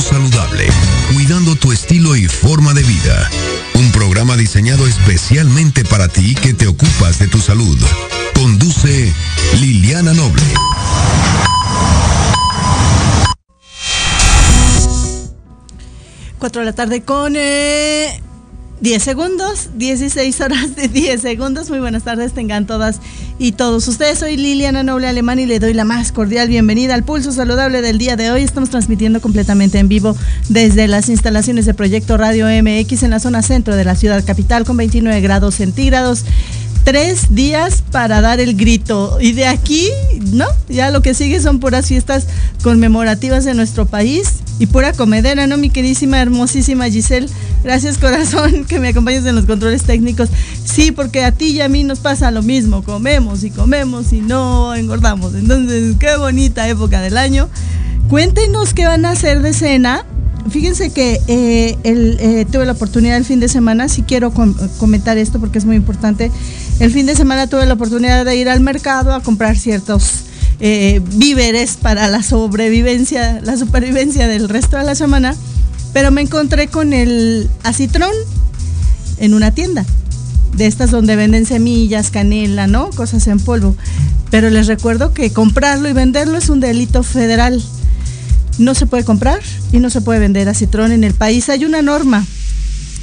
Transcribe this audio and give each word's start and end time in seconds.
Saludable, 0.00 0.66
cuidando 1.12 1.54
tu 1.54 1.70
estilo 1.70 2.16
y 2.16 2.26
forma 2.26 2.72
de 2.72 2.82
vida. 2.82 3.30
Un 3.74 3.92
programa 3.92 4.36
diseñado 4.36 4.86
especialmente 4.86 5.84
para 5.84 6.08
ti 6.08 6.34
que 6.34 6.54
te 6.54 6.66
ocupas 6.66 7.18
de 7.18 7.28
tu 7.28 7.40
salud. 7.40 7.78
Conduce 8.34 9.12
Liliana 9.60 10.14
Noble. 10.14 10.42
Cuatro 16.38 16.60
de 16.62 16.66
la 16.66 16.72
tarde 16.72 17.02
con 17.02 17.36
eh, 17.36 18.20
10 18.82 19.00
segundos, 19.00 19.68
16 19.76 20.40
horas 20.40 20.74
de 20.74 20.88
10 20.88 21.20
segundos. 21.20 21.70
Muy 21.70 21.78
buenas 21.78 22.02
tardes, 22.02 22.32
tengan 22.32 22.66
todas 22.66 23.00
y 23.38 23.52
todos 23.52 23.86
ustedes. 23.86 24.18
Soy 24.18 24.36
Liliana 24.36 24.82
Noble 24.82 25.06
Alemán 25.06 25.38
y 25.38 25.46
le 25.46 25.60
doy 25.60 25.72
la 25.72 25.84
más 25.84 26.10
cordial 26.10 26.48
bienvenida 26.48 26.94
al 26.94 27.04
Pulso 27.04 27.30
Saludable 27.30 27.80
del 27.80 27.98
día 27.98 28.16
de 28.16 28.32
hoy. 28.32 28.42
Estamos 28.42 28.70
transmitiendo 28.70 29.20
completamente 29.20 29.78
en 29.78 29.86
vivo 29.86 30.16
desde 30.48 30.88
las 30.88 31.08
instalaciones 31.08 31.64
de 31.64 31.74
Proyecto 31.74 32.16
Radio 32.16 32.46
MX 32.46 33.04
en 33.04 33.10
la 33.10 33.20
zona 33.20 33.42
centro 33.42 33.76
de 33.76 33.84
la 33.84 33.94
ciudad 33.94 34.24
capital 34.24 34.64
con 34.64 34.76
29 34.76 35.20
grados 35.20 35.54
centígrados 35.54 36.24
tres 36.84 37.34
días 37.34 37.82
para 37.90 38.20
dar 38.20 38.40
el 38.40 38.56
grito. 38.56 39.18
Y 39.20 39.32
de 39.32 39.46
aquí, 39.46 39.88
¿no? 40.32 40.46
Ya 40.68 40.90
lo 40.90 41.02
que 41.02 41.14
sigue 41.14 41.40
son 41.40 41.60
puras 41.60 41.86
fiestas 41.86 42.26
conmemorativas 42.62 43.44
de 43.44 43.54
nuestro 43.54 43.86
país 43.86 44.34
y 44.58 44.66
pura 44.66 44.92
comedera, 44.92 45.46
¿no? 45.46 45.56
Mi 45.56 45.70
queridísima, 45.70 46.20
hermosísima 46.20 46.88
Giselle. 46.88 47.28
Gracias, 47.64 47.98
corazón, 47.98 48.64
que 48.68 48.80
me 48.80 48.88
acompañes 48.88 49.24
en 49.26 49.34
los 49.34 49.46
controles 49.46 49.82
técnicos. 49.82 50.28
Sí, 50.64 50.92
porque 50.92 51.24
a 51.24 51.32
ti 51.32 51.50
y 51.50 51.60
a 51.60 51.68
mí 51.68 51.84
nos 51.84 52.00
pasa 52.00 52.30
lo 52.30 52.42
mismo. 52.42 52.82
Comemos 52.82 53.44
y 53.44 53.50
comemos 53.50 54.12
y 54.12 54.20
no 54.20 54.74
engordamos. 54.74 55.34
Entonces, 55.34 55.96
qué 55.98 56.16
bonita 56.16 56.68
época 56.68 57.00
del 57.00 57.16
año. 57.16 57.48
Cuéntenos 58.08 58.74
qué 58.74 58.86
van 58.86 59.04
a 59.04 59.10
hacer 59.10 59.42
de 59.42 59.52
cena 59.52 60.04
Fíjense 60.50 60.90
que 60.90 61.20
eh, 61.28 61.78
eh, 61.84 62.46
tuve 62.50 62.66
la 62.66 62.72
oportunidad 62.72 63.16
el 63.16 63.24
fin 63.24 63.40
de 63.40 63.48
semana, 63.48 63.88
si 63.88 64.02
quiero 64.02 64.32
comentar 64.78 65.16
esto 65.16 65.38
porque 65.38 65.58
es 65.58 65.64
muy 65.64 65.76
importante, 65.76 66.30
el 66.80 66.90
fin 66.90 67.06
de 67.06 67.14
semana 67.14 67.46
tuve 67.46 67.64
la 67.64 67.74
oportunidad 67.74 68.24
de 68.24 68.36
ir 68.36 68.48
al 68.48 68.60
mercado 68.60 69.14
a 69.14 69.22
comprar 69.22 69.56
ciertos 69.56 70.24
eh, 70.60 71.00
víveres 71.14 71.76
para 71.76 72.08
la 72.08 72.22
sobrevivencia, 72.22 73.40
la 73.42 73.56
supervivencia 73.56 74.26
del 74.26 74.48
resto 74.48 74.76
de 74.76 74.84
la 74.84 74.94
semana, 74.94 75.34
pero 75.92 76.10
me 76.10 76.22
encontré 76.22 76.68
con 76.68 76.92
el 76.92 77.48
acitrón 77.62 78.12
en 79.18 79.34
una 79.34 79.52
tienda, 79.52 79.86
de 80.56 80.66
estas 80.66 80.90
donde 80.90 81.16
venden 81.16 81.46
semillas, 81.46 82.10
canela, 82.10 82.66
¿no? 82.66 82.90
Cosas 82.90 83.26
en 83.28 83.38
polvo. 83.38 83.76
Pero 84.30 84.50
les 84.50 84.66
recuerdo 84.66 85.14
que 85.14 85.32
comprarlo 85.32 85.88
y 85.88 85.92
venderlo 85.92 86.36
es 86.36 86.48
un 86.48 86.60
delito 86.60 87.02
federal 87.02 87.62
no 88.58 88.74
se 88.74 88.86
puede 88.86 89.04
comprar 89.04 89.40
y 89.72 89.78
no 89.78 89.90
se 89.90 90.00
puede 90.00 90.20
vender 90.20 90.48
acitrón 90.48 90.92
en 90.92 91.04
el 91.04 91.14
país. 91.14 91.48
Hay 91.48 91.64
una 91.64 91.82
norma 91.82 92.24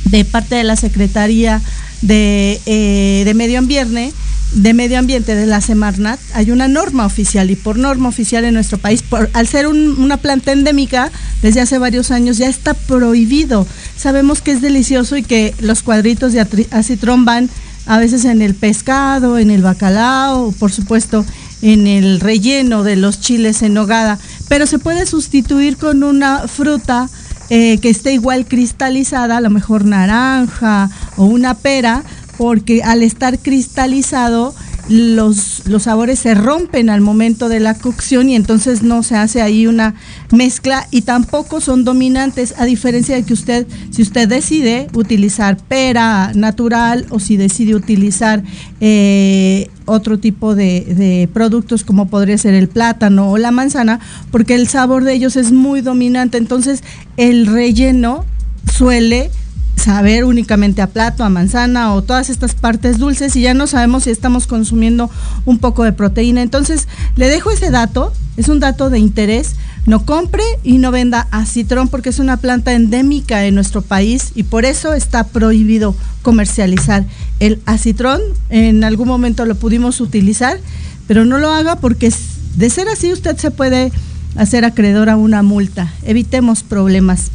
de 0.06 0.26
parte 0.26 0.56
de 0.56 0.64
la 0.64 0.76
Secretaría 0.76 1.62
de, 2.02 2.62
eh, 2.66 3.32
Medio 3.36 3.60
Ambiente 3.60 4.14
de 4.54 4.74
Medio 4.74 4.98
Ambiente 4.98 5.36
de 5.36 5.46
la 5.46 5.62
Semarnat, 5.62 6.20
hay 6.34 6.50
una 6.50 6.68
norma 6.68 7.06
oficial 7.06 7.52
y 7.52 7.56
por 7.56 7.78
norma 7.78 8.10
oficial 8.10 8.44
en 8.46 8.56
nuestro 8.56 8.80
país, 8.80 9.04
al 9.34 9.48
ser 9.48 9.68
una 9.68 10.18
planta 10.18 10.52
endémica, 10.52 11.12
desde 11.44 11.62
hace 11.62 11.78
varios 11.78 12.10
años 12.10 12.38
ya 12.38 12.48
está 12.48 12.74
prohibido. 12.74 13.68
Sabemos 13.96 14.42
que 14.42 14.52
es 14.52 14.62
delicioso 14.62 15.18
y 15.18 15.24
que 15.24 15.54
los 15.60 15.84
cuadritos 15.84 16.34
de 16.34 16.48
acitrón 16.72 17.26
van 17.26 17.50
a 17.86 18.00
veces 18.00 18.26
en 18.26 18.42
el 18.42 18.56
pescado, 18.56 19.38
en 19.38 19.52
el 19.52 19.62
bacalao, 19.62 20.52
por 20.54 20.72
supuesto 20.72 21.26
en 21.62 21.88
el 21.88 22.20
relleno 22.20 22.84
de 22.84 22.96
los 22.96 23.20
chiles 23.20 23.62
en 23.62 23.74
nogada, 23.74 24.20
pero 24.48 24.66
se 24.66 24.80
puede 24.80 25.06
sustituir 25.06 25.78
con 25.78 26.04
una 26.04 26.48
fruta 26.48 27.10
eh, 27.50 27.80
que 27.80 27.90
esté 27.90 28.14
igual 28.14 28.46
cristalizada, 28.46 29.38
a 29.38 29.42
lo 29.42 29.50
mejor 29.50 29.86
naranja 29.86 30.90
o 31.18 31.26
una 31.26 31.56
pera, 31.56 32.04
porque 32.38 32.84
al 32.84 33.04
estar 33.04 33.40
cristalizado 33.40 34.54
los, 34.90 35.68
los 35.68 35.84
sabores 35.84 36.20
se 36.20 36.34
rompen 36.34 36.90
al 36.90 37.02
momento 37.02 37.48
de 37.48 37.60
la 37.60 37.76
cocción 37.76 38.30
y 38.30 38.36
entonces 38.36 38.82
no 38.82 39.04
se 39.04 39.16
hace 39.16 39.42
ahí 39.42 39.68
una 39.68 39.94
mezcla 40.32 40.88
y 40.90 41.02
tampoco 41.02 41.62
son 41.62 41.84
dominantes, 41.84 42.56
a 42.58 42.66
diferencia 42.66 43.16
de 43.16 43.24
que 43.24 43.34
usted, 43.34 43.68
si 43.92 44.02
usted 44.02 44.28
decide 44.28 44.88
utilizar 44.94 45.58
pera 45.58 46.32
natural 46.34 47.06
o 47.10 47.20
si 47.20 47.38
decide 47.38 47.76
utilizar 47.76 48.44
eh, 48.82 49.70
otro 49.90 50.20
tipo 50.20 50.56
de, 50.56 50.82
de, 50.82 51.30
productos 51.32 51.84
como 51.84 52.08
podría 52.08 52.38
ser 52.38 52.54
el 52.54 52.68
plátano 52.68 53.32
o 53.32 53.38
la 53.38 53.52
manzana, 53.52 54.00
porque 54.32 54.56
el 54.56 54.68
sabor 54.68 55.04
de 55.04 55.14
ellos 55.14 55.36
es 55.36 55.52
muy 55.52 55.82
dominante, 55.82 56.38
entonces 56.38 56.84
el 57.18 57.46
relleno 57.46 58.26
suele 58.72 59.32
saber 59.80 60.26
únicamente 60.26 60.82
a 60.82 60.88
plato, 60.88 61.24
a 61.24 61.30
manzana 61.30 61.94
o 61.94 62.04
todas 62.04 62.30
estas 62.30 62.54
partes 62.54 63.00
dulces 63.00 63.36
y 63.36 63.42
ya 63.42 63.54
no 63.54 63.66
sabemos 63.66 64.04
si 64.04 64.12
estamos 64.12 64.46
consumiendo 64.46 65.10
un 65.46 65.58
poco 65.58 65.84
de 65.84 65.94
proteína. 65.94 66.42
Entonces, 66.42 66.88
le 67.16 67.30
dejo 67.30 67.50
ese 67.50 67.72
dato, 67.72 68.14
es 68.38 68.50
un 68.50 68.60
dato 68.60 68.90
de 68.90 69.00
interés. 69.00 69.56
No 69.86 70.06
compre 70.06 70.44
y 70.64 70.78
no 70.78 70.92
venda 70.92 71.28
acitrón 71.32 71.88
porque 71.88 72.10
es 72.10 72.20
una 72.20 72.38
planta 72.38 72.74
endémica 72.74 73.46
en 73.46 73.56
nuestro 73.56 73.82
país 73.82 74.34
y 74.36 74.44
por 74.44 74.66
eso 74.66 74.94
está 74.94 75.24
prohibido 75.24 75.96
comercializar 76.22 77.06
el 77.40 77.60
acitrón. 77.66 78.22
En 78.50 78.84
algún 78.84 79.08
momento 79.08 79.46
lo 79.46 79.56
pudimos 79.56 80.02
utilizar, 80.02 80.60
pero 81.08 81.26
no 81.26 81.40
lo 81.40 81.52
haga 81.52 81.78
porque 81.78 82.14
de 82.56 82.70
ser 82.70 82.88
así 82.90 83.12
usted 83.12 83.38
se 83.38 83.50
puede 83.50 83.92
hacer 84.36 84.66
acreedor 84.66 85.10
a 85.10 85.16
una 85.16 85.42
multa. 85.42 85.92
Evitemos 86.04 86.62
problemas 86.62 87.32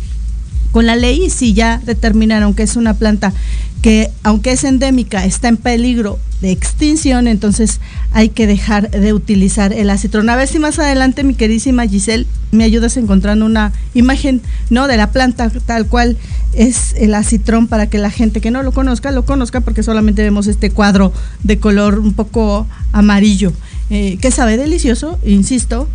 con 0.75 0.87
la 0.87 0.97
ley 0.97 1.31
si 1.31 1.55
ya 1.55 1.81
determinaron 1.87 2.53
que 2.53 2.65
es 2.65 2.75
una 2.75 2.95
planta 2.95 3.33
que 3.81 4.11
aunque 4.25 4.51
es 4.51 4.65
endémica 4.65 5.25
está 5.25 5.47
en 5.47 5.57
peligro 5.57 6.19
de 6.41 6.51
extinción, 6.51 7.29
entonces 7.29 7.79
hay 8.11 8.31
que 8.31 8.49
dejar 8.49 8.91
de 8.91 9.13
utilizar 9.13 9.73
el 9.73 9.89
acitrón. 9.89 10.29
A 10.29 10.35
ver 10.35 10.49
si 10.49 10.59
más 10.59 10.81
adelante 10.81 11.23
mi 11.23 11.35
queridísima 11.35 11.87
Giselle 11.87 12.27
me 12.51 12.65
ayudas 12.65 12.97
encontrando 12.97 13.47
una 13.47 13.73
imagen 13.95 14.43
no 14.69 14.89
de 14.89 14.97
la 14.97 15.13
planta 15.13 15.49
tal 15.65 15.87
cual 15.87 16.17
es 16.55 16.95
el 16.97 17.15
acitrón 17.15 17.69
para 17.69 17.89
que 17.89 17.99
la 17.99 18.11
gente 18.11 18.41
que 18.41 18.51
no 18.51 18.65
lo 18.65 18.73
conozca 18.73 19.13
lo 19.13 19.25
conozca 19.25 19.61
porque 19.61 19.85
solamente 19.85 20.25
vemos 20.25 20.49
este 20.49 20.71
cuadro 20.71 21.13
de 21.45 21.61
color 21.61 22.01
un 22.01 22.15
poco 22.15 22.67
amarillo 22.91 23.53
eh, 23.91 24.19
que 24.21 24.33
sabe 24.33 24.57
delicioso, 24.57 25.21
insisto, 25.25 25.87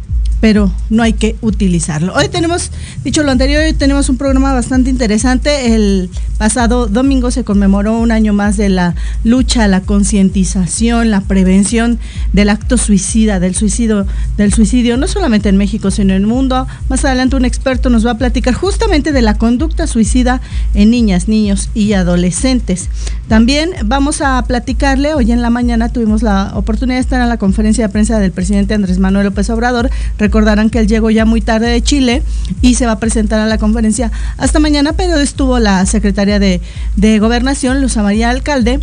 pero 0.42 0.72
no 0.90 1.04
hay 1.04 1.14
que 1.14 1.36
utilizarlo. 1.42 2.14
Hoy 2.14 2.30
tenemos, 2.30 2.72
dicho 3.04 3.24
lo 3.24 3.32
anterior, 3.32 3.64
hoy 3.64 3.74
tenemos 3.74 4.10
un 4.10 4.18
programa 4.18 4.54
bastante 4.54 4.90
interesante. 4.90 5.74
El 5.76 6.10
pasado 6.38 6.88
domingo 6.88 7.32
se 7.32 7.44
conmemoró 7.44 7.98
un 7.98 8.12
año 8.12 8.34
más 8.34 8.56
de 8.56 8.70
la 8.70 8.96
lucha, 9.24 9.68
la 9.68 9.82
concientización, 9.82 11.12
la 11.12 11.22
prevención 11.22 12.00
del 12.32 12.50
acto 12.50 12.78
suicida, 12.78 13.40
del 13.40 13.56
suicidio, 13.56 14.08
del 14.38 14.54
suicidio, 14.54 14.96
no 14.98 15.08
solamente 15.08 15.50
en 15.50 15.58
México, 15.58 15.92
sino 15.92 16.14
en 16.14 16.22
el 16.22 16.28
mundo. 16.28 16.68
Más 16.88 17.04
adelante 17.04 17.36
un 17.36 17.46
experto 17.46 17.90
nos 17.90 18.06
va 18.06 18.12
a 18.12 18.18
platicar 18.18 18.54
justamente 18.54 19.12
de 19.12 19.22
la 19.22 19.34
conducta 19.34 19.88
suicida 19.88 20.40
en 20.74 20.92
niñas, 20.92 21.28
niños 21.28 21.70
y 21.74 21.94
adolescentes. 21.94 22.90
También 23.28 23.72
vamos 23.86 24.22
a 24.22 24.42
platicarle, 24.44 25.14
hoy 25.14 25.32
en 25.32 25.42
la 25.42 25.50
mañana 25.50 25.90
tuvimos 25.90 26.24
la 26.24 26.52
oportunidad 26.56 26.98
de 26.98 27.02
estar 27.02 27.22
en 27.22 27.30
la 27.30 27.38
conferencia 27.38 27.86
de 27.86 27.92
prensa 27.92 28.18
del 28.20 28.32
presidente 28.32 28.74
Andrés 28.74 29.00
Manuel 29.00 29.26
López 29.26 29.50
Obrador 29.50 29.90
Recordarán 30.30 30.70
que 30.70 30.78
él 30.78 30.88
llegó 30.88 31.10
ya 31.10 31.26
muy 31.26 31.42
tarde 31.42 31.70
de 31.70 31.82
Chile 31.82 32.22
y 32.62 32.76
se 32.76 32.86
va 32.86 32.92
a 32.92 33.00
presentar 33.00 33.40
a 33.40 33.48
la 33.48 33.58
conferencia 33.58 34.12
hasta 34.38 34.60
mañana, 34.60 34.94
pero 34.94 35.18
estuvo 35.18 35.58
la 35.58 35.84
secretaria 35.88 36.38
de, 36.38 36.62
Gobernación, 37.20 37.82
Luz 37.82 37.98
María 37.98 38.30
Alcalde, 38.30 38.80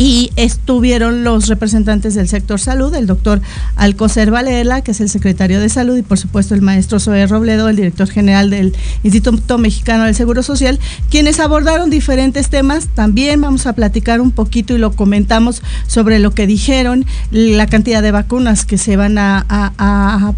y 0.00 0.30
estuvieron 0.36 1.24
los 1.24 1.48
representantes 1.48 2.14
del 2.14 2.26
sector 2.26 2.58
salud, 2.58 2.94
el 2.94 3.06
doctor 3.06 3.42
Alcocer 3.76 4.30
Valela, 4.30 4.80
que 4.80 4.92
es 4.92 5.00
el 5.02 5.10
secretario 5.10 5.60
de 5.60 5.68
salud, 5.68 5.94
y 5.98 6.02
por 6.02 6.16
supuesto 6.16 6.54
el 6.54 6.62
maestro 6.62 6.98
Zoe 6.98 7.26
Robledo, 7.26 7.68
el 7.68 7.76
director 7.76 8.08
general 8.08 8.48
del 8.48 8.74
Instituto 9.02 9.58
Mexicano 9.58 10.04
del 10.04 10.14
Seguro 10.14 10.42
Social, 10.42 10.78
quienes 11.10 11.38
abordaron 11.38 11.90
diferentes 11.90 12.48
temas. 12.48 12.88
También 12.94 13.42
vamos 13.42 13.66
a 13.66 13.74
platicar 13.74 14.22
un 14.22 14.30
poquito 14.30 14.74
y 14.74 14.78
lo 14.78 14.92
comentamos 14.92 15.62
sobre 15.86 16.18
lo 16.18 16.30
que 16.30 16.46
dijeron, 16.46 17.04
la 17.30 17.66
cantidad 17.66 18.02
de 18.02 18.10
vacunas 18.10 18.64
que 18.64 18.78
se 18.78 18.96
van 18.96 19.18
a, 19.18 19.44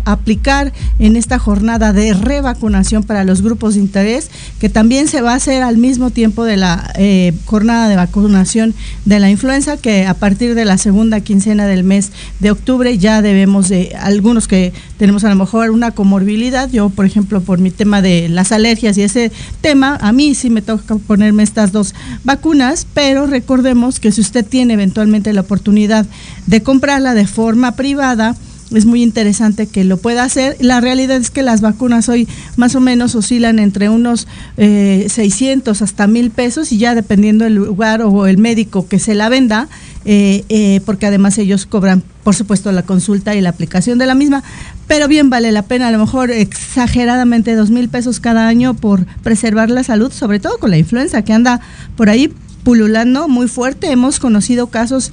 aplicar 0.05 0.73
en 0.99 1.15
esta 1.15 1.39
jornada 1.39 1.93
de 1.93 2.15
revacunación 2.15 3.05
para 3.05 3.23
los 3.23 3.43
grupos 3.43 3.75
de 3.75 3.81
interés, 3.81 4.31
que 4.59 4.69
también 4.69 5.07
se 5.07 5.21
va 5.21 5.33
a 5.33 5.37
hacer 5.37 5.63
al 5.63 5.79
mismo 5.79 6.11
tiempo 6.11 6.45
de 6.45 6.57
la 6.57 6.93
eh, 6.97 7.33
jornada 7.45 7.89
de 7.89 7.97
vacunación 7.97 8.75
de 9.05 9.21
la 9.21 9.31
influenza 9.31 9.52
que 9.83 10.07
a 10.07 10.15
partir 10.15 10.55
de 10.55 10.65
la 10.65 10.79
segunda 10.79 11.21
quincena 11.21 11.67
del 11.67 11.85
mes 11.85 12.11
de 12.41 12.51
octubre 12.51 12.97
ya 12.97 13.21
debemos 13.21 13.69
de, 13.69 13.95
algunos 14.01 14.49
que 14.49 14.73
tenemos 14.97 15.25
a 15.25 15.29
lo 15.29 15.37
mejor 15.37 15.71
una 15.71 15.91
comorbilidad, 15.91 16.71
yo 16.71 16.89
por 16.89 17.05
ejemplo 17.05 17.43
por 17.43 17.59
mi 17.59 17.71
tema 17.71 18.01
de 18.01 18.31
las 18.31 18.51
alergias 18.51 18.97
y 18.97 19.03
ese 19.03 19.31
tema, 19.61 19.99
a 20.01 20.11
mí 20.13 20.35
sí 20.35 20.49
me 20.49 20.63
toca 20.63 20.97
ponerme 20.97 21.43
estas 21.43 21.71
dos 21.71 21.95
vacunas, 22.25 22.87
pero 22.95 23.27
recordemos 23.27 24.01
que 24.01 24.11
si 24.11 24.23
usted 24.23 24.47
tiene 24.47 24.73
eventualmente 24.73 25.35
la 25.35 25.43
oportunidad 25.43 26.07
de 26.47 26.63
comprarla 26.63 27.13
de 27.13 27.27
forma 27.27 27.77
privada, 27.77 28.35
es 28.75 28.87
muy 28.87 29.03
interesante 29.03 29.67
que 29.67 29.85
lo 29.85 29.97
pueda 29.97 30.25
hacer. 30.25 30.57
La 30.61 30.81
realidad 30.81 31.17
es 31.17 31.31
que 31.31 31.43
las 31.43 31.61
vacunas 31.61 32.09
hoy 32.09 32.29
más 32.57 32.75
o 32.75 32.81
menos 32.81 33.15
oscilan 33.15 33.59
entre 33.59 33.89
unos 33.89 34.27
600 34.57 35.81
eh, 35.81 35.85
hasta 35.85 36.07
mil 36.07 36.31
pesos 36.31 36.73
y 36.73 36.79
ya 36.79 36.95
dependiendo 36.95 37.45
del 37.45 37.55
lugar 37.55 38.03
o 38.03 38.27
el 38.27 38.39
médico 38.39 38.89
que 38.89 38.99
se 38.99 39.15
la 39.15 39.29
venda, 39.29 39.69
eh, 40.05 40.45
eh, 40.49 40.81
porque 40.85 41.07
además 41.07 41.39
ellos 41.39 41.67
cobran, 41.67 42.03
por 42.25 42.35
supuesto, 42.35 42.73
la 42.73 42.83
consulta 42.83 43.35
y 43.35 43.41
la 43.41 43.51
aplicación 43.51 43.99
de 43.99 44.07
la 44.07 44.15
misma, 44.15 44.43
pero 44.87 45.09
bien 45.09 45.31
vale 45.31 45.53
la 45.53 45.63
pena, 45.63 45.89
a 45.89 45.91
lo 45.91 45.99
mejor 45.99 46.31
exageradamente 46.31 47.55
dos 47.55 47.71
mil 47.71 47.89
pesos 47.89 48.21
cada 48.21 48.49
año 48.49 48.75
por 48.75 49.07
preservar 49.23 49.71
la 49.71 49.85
salud, 49.85 50.13
sobre 50.13 50.41
todo 50.41 50.59
con 50.59 50.71
la 50.71 50.79
influenza 50.79 51.23
que 51.23 51.33
anda 51.33 51.61
por 51.97 52.11
ahí 52.11 52.33
pululando 52.65 53.29
muy 53.29 53.49
fuerte. 53.49 53.91
Hemos 53.91 54.19
conocido 54.21 54.69
casos 54.69 55.13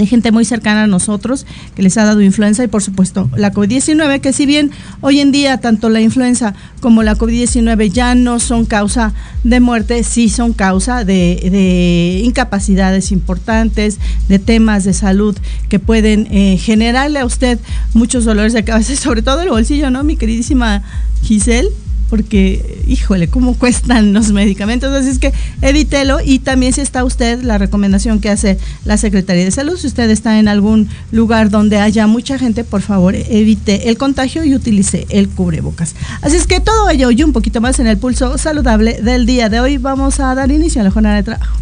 de 0.00 0.06
gente 0.06 0.32
muy 0.32 0.46
cercana 0.46 0.84
a 0.84 0.86
nosotros 0.86 1.44
que 1.74 1.82
les 1.82 1.98
ha 1.98 2.04
dado 2.04 2.22
influenza 2.22 2.64
y 2.64 2.68
por 2.68 2.82
supuesto 2.82 3.28
la 3.36 3.52
COVID-19, 3.52 4.20
que 4.20 4.32
si 4.32 4.46
bien 4.46 4.70
hoy 5.02 5.20
en 5.20 5.30
día 5.30 5.58
tanto 5.58 5.90
la 5.90 6.00
influenza 6.00 6.54
como 6.80 7.02
la 7.02 7.16
COVID-19 7.16 7.92
ya 7.92 8.14
no 8.14 8.40
son 8.40 8.64
causa 8.64 9.12
de 9.44 9.60
muerte, 9.60 10.02
sí 10.02 10.30
son 10.30 10.54
causa 10.54 11.04
de, 11.04 12.22
incapacidades 12.24 13.12
importantes, 13.12 13.98
de 14.28 14.38
temas 14.38 14.84
de 14.84 14.94
salud 14.94 15.36
que 15.68 15.78
pueden 15.78 16.26
eh, 16.30 16.56
generarle 16.56 17.18
a 17.18 17.26
usted 17.26 17.58
muchos 17.92 18.24
dolores 18.24 18.54
de 18.54 18.64
cabeza, 18.64 18.96
sobre 19.00 19.20
todo 19.20 19.42
el 19.42 19.50
bolsillo, 19.50 19.90
¿no? 19.90 20.02
Mi 20.02 20.16
queridísima 20.16 20.82
Giselle 21.22 21.68
porque, 22.10 22.82
híjole, 22.88 23.28
cómo 23.28 23.54
cuestan 23.54 24.12
los 24.12 24.32
medicamentos. 24.32 24.92
Así 24.92 25.08
es 25.08 25.18
que 25.18 25.32
evítelo 25.62 26.18
y 26.22 26.40
también 26.40 26.72
si 26.72 26.80
está 26.80 27.04
usted, 27.04 27.42
la 27.42 27.56
recomendación 27.56 28.20
que 28.20 28.28
hace 28.28 28.58
la 28.84 28.96
Secretaría 28.96 29.44
de 29.44 29.50
Salud, 29.52 29.78
si 29.78 29.86
usted 29.86 30.10
está 30.10 30.38
en 30.38 30.48
algún 30.48 30.88
lugar 31.12 31.50
donde 31.50 31.78
haya 31.78 32.06
mucha 32.06 32.38
gente, 32.38 32.64
por 32.64 32.82
favor, 32.82 33.14
evite 33.14 33.88
el 33.88 33.96
contagio 33.96 34.44
y 34.44 34.54
utilice 34.54 35.06
el 35.08 35.28
cubrebocas. 35.28 35.94
Así 36.20 36.36
es 36.36 36.46
que 36.46 36.60
todo 36.60 36.90
ello 36.90 37.10
y 37.12 37.22
un 37.22 37.32
poquito 37.32 37.60
más 37.60 37.78
en 37.78 37.86
el 37.86 37.96
pulso 37.96 38.36
saludable 38.36 39.00
del 39.00 39.24
día 39.24 39.48
de 39.48 39.60
hoy. 39.60 39.78
Vamos 39.78 40.18
a 40.18 40.34
dar 40.34 40.50
inicio 40.50 40.80
a 40.80 40.84
la 40.84 40.90
jornada 40.90 41.16
de 41.16 41.22
trabajo. 41.22 41.56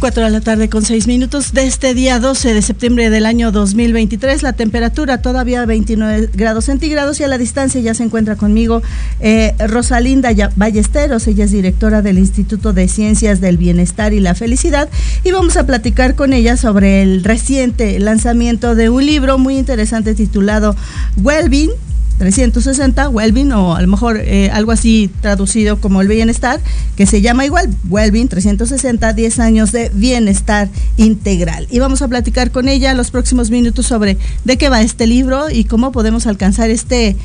Cuatro 0.00 0.22
de 0.22 0.30
la 0.30 0.40
tarde 0.40 0.68
con 0.68 0.84
seis 0.84 1.08
minutos 1.08 1.52
de 1.52 1.66
este 1.66 1.92
día 1.92 2.20
12 2.20 2.54
de 2.54 2.62
septiembre 2.62 3.10
del 3.10 3.26
año 3.26 3.50
2023. 3.50 4.44
La 4.44 4.52
temperatura 4.52 5.22
todavía 5.22 5.66
29 5.66 6.30
grados 6.34 6.66
centígrados 6.66 7.18
y 7.18 7.24
a 7.24 7.28
la 7.28 7.36
distancia 7.36 7.80
ya 7.80 7.94
se 7.94 8.04
encuentra 8.04 8.36
conmigo 8.36 8.80
eh, 9.18 9.56
Rosalinda 9.58 10.30
Ballesteros. 10.54 11.26
Ella 11.26 11.46
es 11.46 11.50
directora 11.50 12.00
del 12.00 12.18
Instituto 12.18 12.72
de 12.72 12.86
Ciencias 12.86 13.40
del 13.40 13.58
Bienestar 13.58 14.12
y 14.12 14.20
la 14.20 14.36
Felicidad 14.36 14.88
y 15.24 15.32
vamos 15.32 15.56
a 15.56 15.66
platicar 15.66 16.14
con 16.14 16.32
ella 16.32 16.56
sobre 16.56 17.02
el 17.02 17.24
reciente 17.24 17.98
lanzamiento 17.98 18.76
de 18.76 18.90
un 18.90 19.04
libro 19.04 19.36
muy 19.36 19.58
interesante 19.58 20.14
titulado 20.14 20.76
Wellbeing 21.20 21.72
360, 22.18 23.08
Wellbeing, 23.08 23.52
o 23.52 23.76
a 23.76 23.80
lo 23.80 23.88
mejor 23.88 24.20
eh, 24.20 24.50
algo 24.50 24.72
así 24.72 25.10
traducido 25.20 25.80
como 25.80 26.02
el 26.02 26.08
bienestar, 26.08 26.60
que 26.96 27.06
se 27.06 27.20
llama 27.20 27.46
igual, 27.46 27.68
Wellbeing 27.88 28.28
360, 28.28 29.12
10 29.12 29.38
años 29.38 29.72
de 29.72 29.90
bienestar 29.94 30.68
integral. 30.96 31.66
Y 31.70 31.78
vamos 31.78 32.02
a 32.02 32.08
platicar 32.08 32.50
con 32.50 32.68
ella 32.68 32.92
los 32.94 33.10
próximos 33.10 33.50
minutos 33.50 33.86
sobre 33.86 34.18
de 34.44 34.58
qué 34.58 34.68
va 34.68 34.82
este 34.82 35.06
libro 35.06 35.48
y 35.50 35.64
cómo 35.64 35.92
podemos 35.92 36.26
alcanzar 36.26 36.70
este 36.70 37.16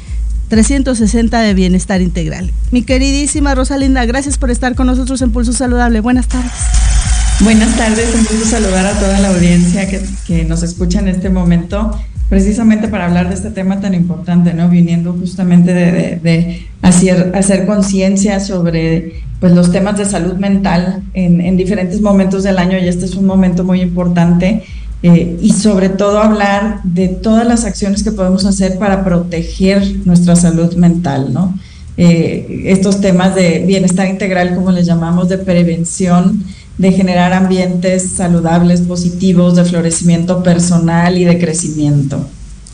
360 0.50 1.40
de 1.42 1.54
bienestar 1.56 2.01
integral. 2.01 2.51
Mi 2.72 2.84
queridísima 2.84 3.56
Rosalinda, 3.56 4.06
gracias 4.06 4.38
por 4.38 4.51
estar 4.51 4.75
con 4.75 4.88
nosotros 4.88 5.22
en 5.24 5.31
Pulso 5.31 5.54
Saludable. 5.54 6.00
Buenas 6.00 6.28
tardes. 6.28 6.51
Buenas 7.40 7.75
tardes, 7.75 8.13
un 8.13 8.25
gusto 8.25 8.45
saludar 8.45 8.86
a 8.86 9.00
toda 9.00 9.19
la 9.19 9.30
audiencia 9.30 9.90
que, 9.90 10.06
que 10.28 10.45
nos 10.45 10.62
escucha 10.62 11.00
en 11.00 11.07
este 11.07 11.30
momento 11.30 12.00
precisamente 12.30 12.88
para 12.88 13.06
hablar 13.06 13.30
de 13.30 13.36
este 13.36 13.52
tema 13.52 13.80
tan 13.80 13.94
importante, 13.94 14.54
¿no? 14.54 14.70
Viniendo 14.70 15.14
justamente 15.14 15.74
de, 15.74 16.68
hacer, 16.81 17.31
hacer 17.36 17.66
conciencia 17.66 18.40
sobre 18.40 19.24
pues, 19.40 19.54
los 19.54 19.72
temas 19.72 19.98
de 19.98 20.06
salud 20.06 20.36
mental 20.36 21.04
en, 21.14 21.58
diferentes 21.58 22.02
momentos 22.02 22.44
del 22.44 22.58
año 22.58 22.78
y 22.78 22.88
este 22.88 23.06
es 23.06 23.16
un 23.16 23.25
momento 23.25 23.64
muy 23.64 23.81
importante. 23.81 24.64
Eh, 25.06 25.38
y 25.42 25.52
sobre 25.52 25.90
todo 25.90 26.20
hablar 26.20 26.80
de 26.86 27.10
todas 27.10 27.46
las 27.46 27.66
acciones 27.66 28.04
que 28.04 28.14
podemos 28.14 28.46
hacer 28.46 28.78
para 28.78 29.04
proteger 29.04 29.84
nuestra 30.06 30.38
salud 30.38 30.76
mental, 30.76 31.34
¿no? 31.34 31.54
Eh, 31.98 32.64
estos 32.68 33.02
temas 33.02 33.36
de 33.36 33.64
bienestar 33.68 34.08
integral, 34.08 34.56
como 34.56 34.72
les 34.72 34.86
llamamos, 34.86 35.30
de 35.30 35.38
prevención, 35.38 36.44
de 36.78 36.92
generar 36.92 37.34
ambientes 37.34 38.12
saludables, 38.12 38.81
positivos, 38.81 39.56
de 39.56 39.66
florecimiento 39.66 40.42
personal 40.44 41.18
y 41.18 41.25
de 41.25 41.40
crecimiento. 41.40 42.28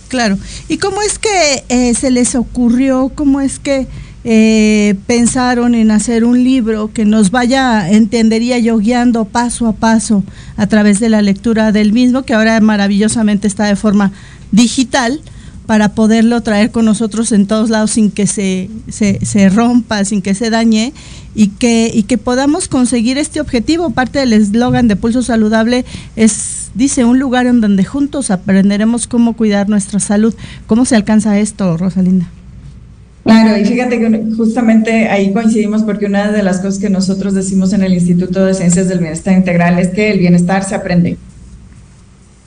Claro. 0.08 0.38
¿Y 0.68 0.78
cómo 0.78 1.02
es 1.02 1.20
que 1.20 1.64
eh, 1.70 1.94
se 1.94 2.10
les 2.10 2.36
ocurrió, 2.36 3.12
cómo 3.14 3.42
es 3.42 3.60
que 3.60 3.88
eh, 4.24 4.96
pensaron 5.08 5.76
en 5.76 5.92
hacer 5.92 6.26
un 6.26 6.44
libro 6.44 6.92
que 6.92 7.06
nos 7.06 7.32
vaya, 7.32 7.90
entendería 7.90 8.58
yo, 8.58 8.78
guiando 8.78 9.26
paso 9.26 9.68
a 9.68 9.74
paso 9.74 10.24
a 10.58 10.68
través 10.68 11.00
de 11.00 11.10
la 11.10 11.22
lectura 11.22 11.72
del 11.72 11.94
mismo, 11.94 12.24
que 12.24 12.34
ahora 12.34 12.60
maravillosamente 12.60 13.48
está 13.48 13.66
de 13.66 13.76
forma 13.76 14.12
digital? 14.52 15.22
Para 15.70 15.90
poderlo 15.90 16.42
traer 16.42 16.72
con 16.72 16.86
nosotros 16.86 17.32
en 17.32 17.46
todos 17.46 17.70
lados 17.70 17.92
sin 17.92 18.10
que 18.10 18.26
se, 18.26 18.72
se, 18.90 19.50
rompa, 19.50 20.04
sin 20.04 20.24
que 20.24 20.34
se 20.34 20.50
dañe 20.50 20.94
y 21.36 21.50
que, 21.50 21.92
y 21.94 22.02
que 22.02 22.18
podamos 22.18 22.68
conseguir 22.68 23.20
este 23.20 23.40
objetivo. 23.40 23.92
Parte 23.92 24.18
del 24.18 24.34
eslogan 24.34 24.88
de 24.88 24.96
Pulso 24.96 25.22
Saludable 25.22 25.86
es, 26.16 26.72
dice, 26.74 27.06
un 27.06 27.20
lugar 27.20 27.46
en 27.46 27.62
donde 27.62 27.86
juntos 27.86 28.32
aprenderemos 28.32 29.06
cómo 29.06 29.34
cuidar 29.34 29.70
nuestra 29.70 30.00
salud. 30.00 30.34
¿Cómo 30.66 30.86
se 30.86 30.96
alcanza 30.96 31.38
esto, 31.38 31.78
Rosalinda? 31.78 32.26
Claro, 33.24 33.56
y 33.56 33.64
fíjate 33.64 34.00
que 34.00 34.24
justamente 34.36 35.08
ahí 35.10 35.32
coincidimos 35.34 35.84
porque 35.84 36.08
una 36.08 36.32
de 36.32 36.42
las 36.42 36.62
cosas 36.62 36.80
que 36.80 36.90
nosotros 36.90 37.36
decimos 37.36 37.74
en 37.74 37.84
el 37.84 37.94
Instituto 37.94 38.44
de 38.44 38.56
Ciencias 38.56 38.88
del 38.88 38.98
Bienestar 38.98 39.38
Integral 39.38 39.78
es 39.78 39.90
que 39.90 40.10
el 40.10 40.18
bienestar 40.18 40.64
se 40.64 40.74
aprende. 40.74 41.18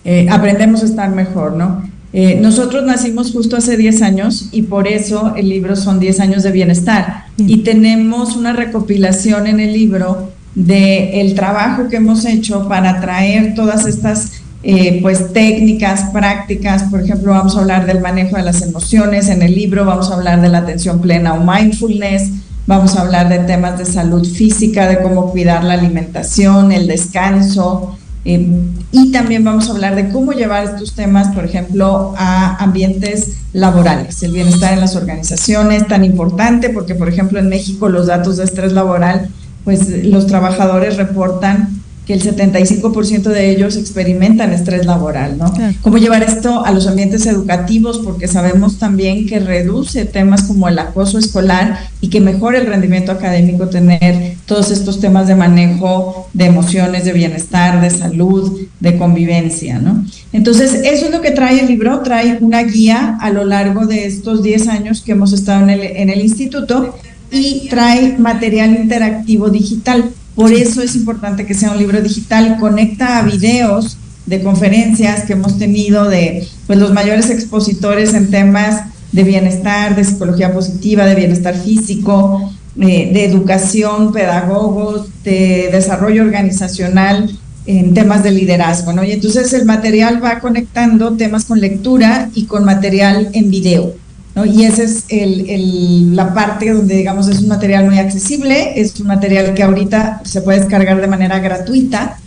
Eh, 0.04 0.26
aprendemos 0.28 0.82
a 0.82 0.86
estar 0.86 1.08
mejor, 1.10 1.52
¿no? 1.52 1.91
Eh, 2.12 2.38
nosotros 2.40 2.84
nacimos 2.84 3.32
justo 3.32 3.56
hace 3.56 3.76
10 3.76 4.02
años 4.02 4.48
y 4.52 4.62
por 4.62 4.86
eso 4.86 5.34
el 5.36 5.48
libro 5.48 5.76
son 5.76 5.98
10 5.98 6.20
años 6.20 6.42
de 6.42 6.52
bienestar. 6.52 7.24
Y 7.38 7.58
tenemos 7.58 8.36
una 8.36 8.52
recopilación 8.52 9.46
en 9.46 9.60
el 9.60 9.72
libro 9.72 10.31
del 10.54 11.08
el 11.14 11.34
trabajo 11.34 11.88
que 11.88 11.96
hemos 11.96 12.26
hecho 12.26 12.69
para 12.69 13.00
traer 13.00 13.54
todas 13.54 13.86
estas 13.86 14.42
eh, 14.64 15.00
pues 15.02 15.32
técnicas, 15.32 16.10
prácticas, 16.12 16.84
por 16.84 17.00
ejemplo, 17.02 17.32
vamos 17.32 17.56
a 17.56 17.60
hablar 17.60 17.86
del 17.86 18.00
manejo 18.00 18.36
de 18.36 18.42
las 18.42 18.62
emociones 18.62 19.28
en 19.28 19.42
el 19.42 19.54
libro, 19.54 19.84
vamos 19.84 20.10
a 20.10 20.14
hablar 20.14 20.40
de 20.40 20.50
la 20.50 20.58
atención 20.58 21.00
plena 21.00 21.34
o 21.34 21.40
mindfulness, 21.42 22.31
vamos 22.66 22.94
a 22.94 23.00
hablar 23.00 23.28
de 23.28 23.40
temas 23.40 23.76
de 23.78 23.86
salud 23.86 24.24
física, 24.24 24.86
de 24.86 25.02
cómo 25.02 25.32
cuidar 25.32 25.64
la 25.64 25.74
alimentación, 25.74 26.70
el 26.70 26.86
descanso, 26.86 27.98
eh, 28.24 28.48
y 28.93 29.10
también 29.10 29.43
vamos 29.43 29.69
a 29.69 29.72
hablar 29.72 29.96
de 29.96 30.10
cómo 30.10 30.32
llevar 30.32 30.64
estos 30.64 30.94
temas, 30.94 31.34
por 31.34 31.44
ejemplo, 31.44 32.14
a 32.17 32.56
ambientes 32.62 33.38
laborales, 33.52 34.22
el 34.22 34.32
bienestar 34.32 34.72
en 34.72 34.81
las 34.81 34.94
organizaciones, 34.94 35.88
tan 35.88 36.05
importante 36.05 36.70
porque, 36.70 36.94
por 36.94 37.08
ejemplo, 37.08 37.38
en 37.41 37.48
México 37.48 37.88
los 37.88 38.06
datos 38.06 38.36
de 38.36 38.44
estrés 38.44 38.72
laboral, 38.72 39.29
pues 39.64 40.05
los 40.05 40.26
trabajadores 40.26 40.96
reportan 40.96 41.82
que 42.06 42.14
el 42.14 42.22
75% 42.22 43.22
de 43.22 43.50
ellos 43.50 43.76
experimentan 43.76 44.52
estrés 44.52 44.86
laboral, 44.86 45.38
¿no? 45.38 45.52
¿Cómo 45.82 45.98
llevar 45.98 46.24
esto 46.24 46.64
a 46.64 46.72
los 46.72 46.88
ambientes 46.88 47.26
educativos? 47.26 48.00
Porque 48.00 48.26
sabemos 48.26 48.79
también 48.79 49.26
que 49.29 49.38
reduce 49.38 50.05
temas 50.05 50.43
como 50.43 50.69
el 50.69 50.79
acoso 50.81 51.19
escolar 51.19 51.79
y 52.00 52.08
que 52.08 52.20
mejora 52.20 52.58
el 52.58 52.67
rendimiento 52.67 53.12
académico 53.12 53.69
tener 53.69 54.36
todos 54.52 54.70
estos 54.70 55.00
temas 55.00 55.28
de 55.28 55.34
manejo 55.34 56.28
de 56.34 56.44
emociones, 56.44 57.06
de 57.06 57.14
bienestar, 57.14 57.80
de 57.80 57.88
salud, 57.88 58.60
de 58.80 58.98
convivencia, 58.98 59.78
¿no? 59.78 60.04
Entonces, 60.30 60.74
eso 60.74 61.06
es 61.06 61.10
lo 61.10 61.22
que 61.22 61.30
trae 61.30 61.60
el 61.60 61.68
libro, 61.68 62.00
trae 62.00 62.36
una 62.42 62.62
guía 62.62 63.16
a 63.18 63.30
lo 63.30 63.46
largo 63.46 63.86
de 63.86 64.04
estos 64.04 64.42
10 64.42 64.68
años 64.68 65.00
que 65.00 65.12
hemos 65.12 65.32
estado 65.32 65.62
en 65.62 65.70
el, 65.70 65.80
en 65.80 66.10
el 66.10 66.20
instituto 66.20 66.98
y 67.30 67.66
trae 67.70 68.18
material 68.18 68.76
interactivo 68.76 69.48
digital. 69.48 70.10
Por 70.34 70.52
eso 70.52 70.82
es 70.82 70.96
importante 70.96 71.46
que 71.46 71.54
sea 71.54 71.70
un 71.70 71.78
libro 71.78 72.02
digital, 72.02 72.58
conecta 72.60 73.16
a 73.16 73.22
videos 73.22 73.96
de 74.26 74.42
conferencias 74.42 75.22
que 75.24 75.32
hemos 75.32 75.58
tenido 75.58 76.10
de 76.10 76.46
pues, 76.66 76.78
los 76.78 76.92
mayores 76.92 77.30
expositores 77.30 78.12
en 78.12 78.30
temas 78.30 78.82
de 79.12 79.24
bienestar, 79.24 79.96
de 79.96 80.04
psicología 80.04 80.52
positiva, 80.52 81.06
de 81.06 81.14
bienestar 81.14 81.54
físico, 81.54 82.52
eh, 82.81 83.10
de 83.12 83.24
educación, 83.24 84.12
pedagogos, 84.12 85.08
de 85.24 85.69
desarrollo 85.72 86.22
organizacional, 86.22 87.38
en 87.67 87.94
temas 87.94 88.22
de 88.22 88.32
liderazgo, 88.32 88.93
¿no? 88.93 89.05
Y 89.05 89.12
entonces 89.12 89.52
el 89.52 89.67
material 89.67 90.22
va 90.22 90.41
conectando 90.41 91.12
temas 91.12 91.44
con 91.44 91.60
lectura 91.60 92.29
y 92.34 92.46
con 92.46 92.64
material 92.64 93.29
en 93.34 93.50
video. 93.50 93.94
¿no? 94.34 94.46
Y 94.46 94.64
esa 94.64 94.82
es 94.82 95.05
el, 95.08 96.17
la 96.17 96.32
parte 96.34 96.72
donde, 96.72 96.96
digamos, 96.96 97.29
es 97.29 97.41
un 97.41 97.48
material 97.48 97.84
muy 97.84 97.98
accesible, 97.98 98.81
es 98.81 98.98
un 98.98 99.06
material 99.06 99.55
que 99.55 99.62
ahorita 99.62 100.22
se 100.24 100.41
puede 100.41 100.60
descargar 100.60 101.00
de 101.00 101.06
manera 101.06 101.38
gratuita 101.38 102.19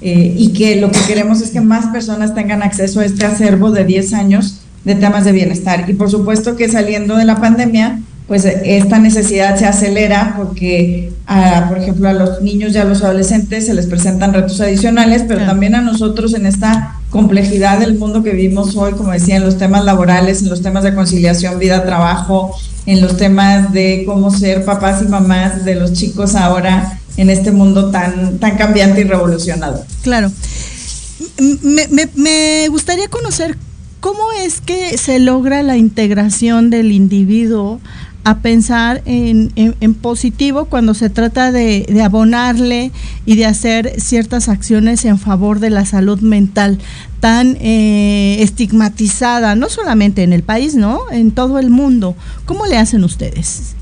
eh, 0.00 0.34
y 0.36 0.52
que 0.52 0.76
lo 0.76 0.90
que 0.90 1.00
queremos 1.06 1.40
es 1.40 1.50
que 1.50 1.62
más 1.62 1.86
personas 1.86 2.34
tengan 2.34 2.62
acceso 2.62 3.00
a 3.00 3.06
este 3.06 3.24
acervo 3.24 3.70
de 3.70 3.84
10 3.84 4.12
años 4.12 4.60
de 4.84 4.94
temas 4.94 5.24
de 5.24 5.32
bienestar. 5.32 5.88
Y 5.88 5.94
por 5.94 6.10
supuesto 6.10 6.56
que 6.56 6.68
saliendo 6.68 7.16
de 7.16 7.24
la 7.24 7.40
pandemia, 7.40 8.00
pues 8.26 8.44
esta 8.46 8.98
necesidad 8.98 9.58
se 9.58 9.66
acelera 9.66 10.34
porque, 10.36 11.12
por 11.68 11.78
ejemplo, 11.78 12.08
a 12.08 12.14
los 12.14 12.40
niños 12.40 12.72
y 12.72 12.78
a 12.78 12.84
los 12.84 13.02
adolescentes 13.02 13.66
se 13.66 13.74
les 13.74 13.86
presentan 13.86 14.32
retos 14.32 14.60
adicionales, 14.62 15.24
pero 15.28 15.44
también 15.44 15.74
a 15.74 15.82
nosotros 15.82 16.32
en 16.32 16.46
esta 16.46 17.00
complejidad 17.10 17.78
del 17.78 17.98
mundo 17.98 18.22
que 18.22 18.30
vivimos 18.30 18.76
hoy, 18.76 18.92
como 18.92 19.12
decía, 19.12 19.36
en 19.36 19.44
los 19.44 19.58
temas 19.58 19.84
laborales, 19.84 20.42
en 20.42 20.48
los 20.48 20.62
temas 20.62 20.84
de 20.84 20.94
conciliación 20.94 21.58
vida-trabajo, 21.58 22.56
en 22.86 23.02
los 23.02 23.18
temas 23.18 23.72
de 23.72 24.04
cómo 24.06 24.30
ser 24.30 24.64
papás 24.64 25.02
y 25.02 25.08
mamás 25.08 25.64
de 25.66 25.74
los 25.74 25.92
chicos 25.92 26.34
ahora 26.34 26.98
en 27.16 27.30
este 27.30 27.50
mundo 27.50 27.90
tan, 27.90 28.38
tan 28.38 28.56
cambiante 28.56 29.02
y 29.02 29.04
revolucionado. 29.04 29.84
Claro. 30.02 30.30
Me, 31.62 32.08
me, 32.14 32.68
gustaría 32.68 33.08
conocer 33.08 33.56
cómo 34.00 34.32
es 34.42 34.60
que 34.60 34.98
se 34.98 35.18
logra 35.18 35.62
la 35.62 35.76
integración 35.76 36.70
del 36.70 36.92
individuo 36.92 37.80
a 38.24 38.38
pensar 38.38 39.02
en, 39.04 39.52
positivo 40.00 40.64
cuando 40.64 40.94
se 40.94 41.10
trata 41.10 41.52
de, 41.52 41.86
de, 41.88 42.02
abonarle 42.02 42.90
y 43.26 43.36
de 43.36 43.46
hacer 43.46 44.00
ciertas 44.00 44.48
acciones 44.48 45.04
en 45.04 45.18
favor 45.18 45.60
de 45.60 45.70
la 45.70 45.84
salud 45.84 46.20
mental 46.20 46.78
tan 47.20 47.56
eh, 47.60 48.36
estigmatizada, 48.40 49.54
no 49.54 49.70
solamente 49.70 50.22
en 50.22 50.32
el 50.32 50.42
país, 50.42 50.74
¿no? 50.74 51.00
En 51.10 51.30
todo 51.30 51.58
el 51.58 51.70
mundo. 51.70 52.16
¿Cómo 52.44 52.66
le 52.66 52.76
hacen 52.76 53.02
ustedes? 53.02 53.74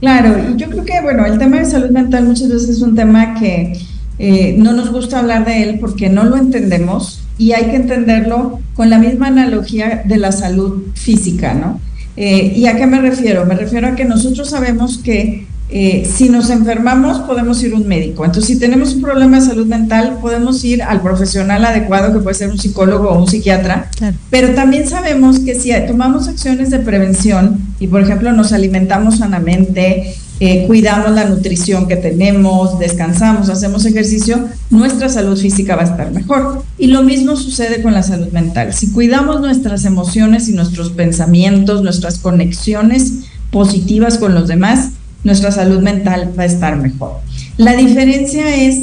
Claro, 0.00 0.36
y 0.50 0.56
yo 0.56 0.68
creo 0.68 0.84
que, 0.84 1.00
bueno, 1.00 1.24
el 1.24 1.38
tema 1.38 1.58
de 1.58 1.64
salud 1.64 1.90
mental 1.90 2.24
muchas 2.24 2.48
veces 2.48 2.68
es 2.68 2.82
un 2.82 2.94
tema 2.94 3.34
que 3.40 3.78
eh, 4.18 4.56
no 4.58 4.72
nos 4.72 4.90
gusta 4.90 5.20
hablar 5.20 5.44
de 5.44 5.62
él 5.62 5.78
porque 5.80 6.08
no 6.08 6.24
lo 6.24 6.36
entendemos 6.36 7.22
y 7.38 7.52
hay 7.52 7.70
que 7.70 7.76
entenderlo 7.76 8.60
con 8.74 8.90
la 8.90 8.98
misma 8.98 9.28
analogía 9.28 10.02
de 10.04 10.18
la 10.18 10.32
salud 10.32 10.82
física, 10.94 11.54
¿no? 11.54 11.80
Eh, 12.16 12.52
¿Y 12.56 12.66
a 12.66 12.76
qué 12.76 12.86
me 12.86 13.00
refiero? 13.00 13.46
Me 13.46 13.54
refiero 13.54 13.88
a 13.88 13.94
que 13.94 14.04
nosotros 14.04 14.50
sabemos 14.50 14.98
que 14.98 15.46
eh, 15.74 16.06
si 16.14 16.28
nos 16.28 16.50
enfermamos 16.50 17.20
podemos 17.20 17.62
ir 17.62 17.72
a 17.72 17.76
un 17.76 17.88
médico. 17.88 18.26
Entonces, 18.26 18.52
si 18.52 18.58
tenemos 18.58 18.94
un 18.94 19.00
problema 19.00 19.40
de 19.40 19.46
salud 19.46 19.66
mental, 19.66 20.18
podemos 20.20 20.62
ir 20.64 20.82
al 20.82 21.00
profesional 21.00 21.64
adecuado, 21.64 22.12
que 22.12 22.18
puede 22.18 22.34
ser 22.34 22.50
un 22.50 22.58
psicólogo 22.58 23.08
o 23.08 23.18
un 23.18 23.26
psiquiatra. 23.26 23.90
Pero 24.28 24.54
también 24.54 24.86
sabemos 24.86 25.40
que 25.40 25.54
si 25.54 25.72
tomamos 25.86 26.28
acciones 26.28 26.68
de 26.68 26.78
prevención 26.78 27.58
y, 27.80 27.86
por 27.86 28.02
ejemplo, 28.02 28.32
nos 28.32 28.52
alimentamos 28.52 29.18
sanamente, 29.18 30.14
eh, 30.44 30.64
cuidamos 30.66 31.12
la 31.12 31.24
nutrición 31.26 31.86
que 31.86 31.94
tenemos, 31.94 32.76
descansamos, 32.80 33.48
hacemos 33.48 33.84
ejercicio, 33.84 34.48
nuestra 34.70 35.08
salud 35.08 35.38
física 35.38 35.76
va 35.76 35.82
a 35.82 35.84
estar 35.84 36.10
mejor. 36.10 36.64
Y 36.78 36.88
lo 36.88 37.04
mismo 37.04 37.36
sucede 37.36 37.80
con 37.80 37.94
la 37.94 38.02
salud 38.02 38.26
mental. 38.32 38.74
Si 38.74 38.90
cuidamos 38.90 39.40
nuestras 39.40 39.84
emociones 39.84 40.48
y 40.48 40.52
nuestros 40.52 40.90
pensamientos, 40.90 41.84
nuestras 41.84 42.18
conexiones 42.18 43.20
positivas 43.52 44.18
con 44.18 44.34
los 44.34 44.48
demás, 44.48 44.88
nuestra 45.22 45.52
salud 45.52 45.78
mental 45.78 46.32
va 46.36 46.42
a 46.42 46.46
estar 46.46 46.74
mejor. 46.74 47.20
La 47.56 47.76
diferencia 47.76 48.56
es 48.56 48.80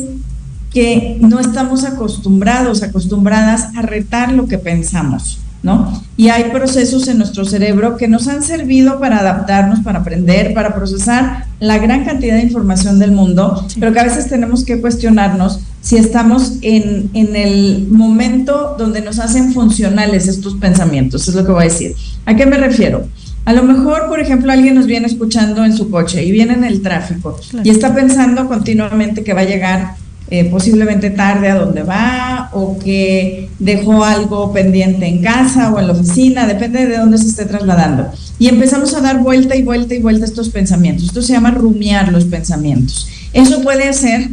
que 0.74 1.18
no 1.20 1.42
estamos 1.42 1.84
acostumbrados, 1.84 2.84
acostumbradas 2.84 3.76
a 3.76 3.82
retar 3.82 4.32
lo 4.32 4.48
que 4.48 4.60
pensamos, 4.60 5.40
¿no? 5.62 6.04
Y 6.16 6.30
hay 6.30 6.46
procesos 6.52 7.08
en 7.08 7.18
nuestro 7.18 7.46
cerebro 7.46 7.98
que 7.98 8.08
nos 8.08 8.28
han 8.28 8.44
servido 8.44 9.00
para 9.00 9.20
adaptarnos, 9.20 9.80
para 9.82 10.00
aprender, 10.00 10.54
para 10.54 10.74
procesar 10.74 11.46
la 11.60 11.78
gran 11.78 12.06
cantidad 12.06 12.36
de 12.36 12.44
información 12.44 13.00
del 13.00 13.12
mundo, 13.12 13.66
pero 13.80 13.92
que 13.92 14.00
a 14.00 14.04
veces 14.04 14.28
tenemos 14.28 14.64
que 14.64 14.80
cuestionarnos 14.80 15.60
si 15.82 15.98
estamos 15.98 16.54
en, 16.62 17.10
en 17.14 17.36
el 17.36 17.88
momento 17.90 18.76
donde 18.78 19.02
nos 19.02 19.20
hacen 19.20 19.54
funcionales 19.54 20.28
estos 20.28 20.56
pensamientos, 20.56 21.28
es 21.28 21.36
lo 21.36 21.46
que 21.46 21.52
voy 21.52 21.62
a 21.62 21.66
decir. 21.66 21.96
¿A 22.26 22.36
qué 22.36 22.46
me 22.46 22.58
refiero? 22.58 23.08
A 23.46 23.54
lo 23.54 23.64
mejor, 23.64 24.08
por 24.10 24.20
ejemplo, 24.20 24.52
alguien 24.52 24.76
nos 24.76 24.86
viene 24.86 25.08
escuchando 25.08 25.64
en 25.66 25.76
su 25.76 25.90
coche 25.90 26.24
y 26.24 26.32
viene 26.32 26.54
en 26.54 26.64
el 26.64 26.82
tráfico 26.82 27.40
y 27.64 27.70
está 27.70 27.96
pensando 27.96 28.48
continuamente 28.48 29.24
que 29.24 29.34
va 29.34 29.42
a 29.42 29.46
llegar 29.46 29.96
eh, 30.32 30.46
posiblemente 30.46 31.10
tarde 31.10 31.50
a 31.50 31.56
donde 31.56 31.84
va 31.84 32.50
o 32.54 32.78
que 32.78 33.50
dejó 33.58 34.04
algo 34.04 34.52
pendiente 34.54 35.08
en 35.08 35.22
casa 35.22 35.72
o 35.72 35.80
en 35.80 35.88
la 35.88 35.94
oficina, 35.94 36.46
depende 36.46 36.86
de 36.86 36.98
dónde 36.98 37.18
se 37.18 37.28
esté 37.28 37.46
trasladando. 37.46 38.12
Y 38.38 38.48
empezamos 38.48 38.94
a 38.94 39.02
dar 39.02 39.20
vuelta 39.20 39.56
y 39.56 39.64
vuelta 39.64 39.96
y 39.96 40.02
vuelta 40.02 40.26
estos 40.26 40.50
pensamientos. 40.50 41.06
Esto 41.06 41.22
se 41.22 41.34
llama 41.34 41.52
rumiar 41.52 42.12
los 42.12 42.26
pensamientos. 42.26 43.08
Eso 43.34 43.62
puede 43.62 43.90
hacer 43.90 44.30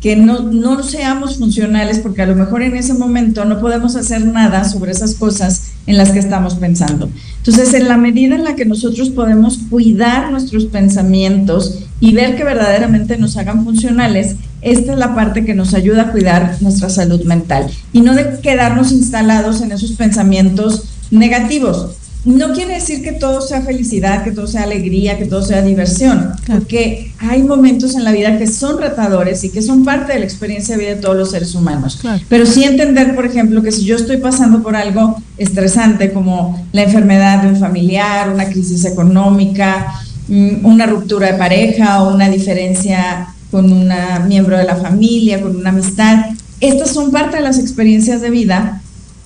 que 0.00 0.16
no, 0.16 0.40
no 0.40 0.82
seamos 0.82 1.36
funcionales 1.36 1.98
porque 1.98 2.22
a 2.22 2.26
lo 2.26 2.34
mejor 2.34 2.62
en 2.62 2.74
ese 2.74 2.94
momento 2.94 3.44
no 3.44 3.60
podemos 3.60 3.96
hacer 3.96 4.24
nada 4.24 4.64
sobre 4.64 4.92
esas 4.92 5.14
cosas 5.14 5.72
en 5.86 5.98
las 5.98 6.10
que 6.10 6.18
estamos 6.18 6.54
pensando. 6.54 7.10
Entonces, 7.38 7.74
en 7.74 7.88
la 7.88 7.98
medida 7.98 8.34
en 8.34 8.44
la 8.44 8.56
que 8.56 8.64
nosotros 8.64 9.10
podemos 9.10 9.58
cuidar 9.68 10.30
nuestros 10.30 10.66
pensamientos 10.66 11.80
y 12.00 12.14
ver 12.14 12.36
que 12.36 12.44
verdaderamente 12.44 13.18
nos 13.18 13.36
hagan 13.36 13.64
funcionales, 13.64 14.36
esta 14.62 14.92
es 14.92 14.98
la 14.98 15.14
parte 15.14 15.44
que 15.44 15.54
nos 15.54 15.74
ayuda 15.74 16.02
a 16.02 16.12
cuidar 16.12 16.56
nuestra 16.60 16.90
salud 16.90 17.24
mental 17.24 17.70
y 17.92 18.00
no 18.00 18.14
de 18.14 18.40
quedarnos 18.40 18.92
instalados 18.92 19.60
en 19.62 19.72
esos 19.72 19.92
pensamientos 19.92 20.84
negativos. 21.10 21.96
No 22.22 22.52
quiere 22.52 22.74
decir 22.74 23.02
que 23.02 23.12
todo 23.12 23.40
sea 23.40 23.62
felicidad, 23.62 24.22
que 24.22 24.32
todo 24.32 24.46
sea 24.46 24.64
alegría, 24.64 25.16
que 25.16 25.24
todo 25.24 25.40
sea 25.40 25.62
diversión, 25.62 26.32
porque 26.46 27.12
hay 27.18 27.42
momentos 27.42 27.94
en 27.94 28.04
la 28.04 28.12
vida 28.12 28.36
que 28.36 28.46
son 28.46 28.78
retadores 28.78 29.42
y 29.42 29.50
que 29.50 29.62
son 29.62 29.86
parte 29.86 30.12
de 30.12 30.18
la 30.18 30.26
experiencia 30.26 30.76
de 30.76 30.82
vida 30.82 30.94
de 30.96 31.00
todos 31.00 31.16
los 31.16 31.30
seres 31.30 31.54
humanos. 31.54 31.98
Pero 32.28 32.44
sí 32.44 32.64
entender, 32.64 33.14
por 33.14 33.24
ejemplo, 33.24 33.62
que 33.62 33.72
si 33.72 33.84
yo 33.84 33.96
estoy 33.96 34.18
pasando 34.18 34.62
por 34.62 34.76
algo 34.76 35.16
estresante 35.38 36.12
como 36.12 36.62
la 36.72 36.82
enfermedad 36.82 37.42
de 37.42 37.48
un 37.48 37.56
familiar, 37.56 38.28
una 38.28 38.50
crisis 38.50 38.84
económica, 38.84 39.86
mm, 40.28 40.66
una 40.66 40.84
ruptura 40.84 41.32
de 41.32 41.38
pareja 41.38 42.02
o 42.02 42.14
una 42.14 42.28
diferencia 42.28 43.28
con 43.50 43.72
un 43.72 43.90
miembro 44.28 44.56
de 44.56 44.64
la 44.64 44.76
familia, 44.76 45.40
con 45.40 45.56
una 45.56 45.70
amistad, 45.70 46.26
estas 46.60 46.90
son 46.90 47.10
parte 47.10 47.38
de 47.38 47.42
las 47.42 47.58
experiencias 47.58 48.20
de 48.20 48.30
vida 48.30 48.82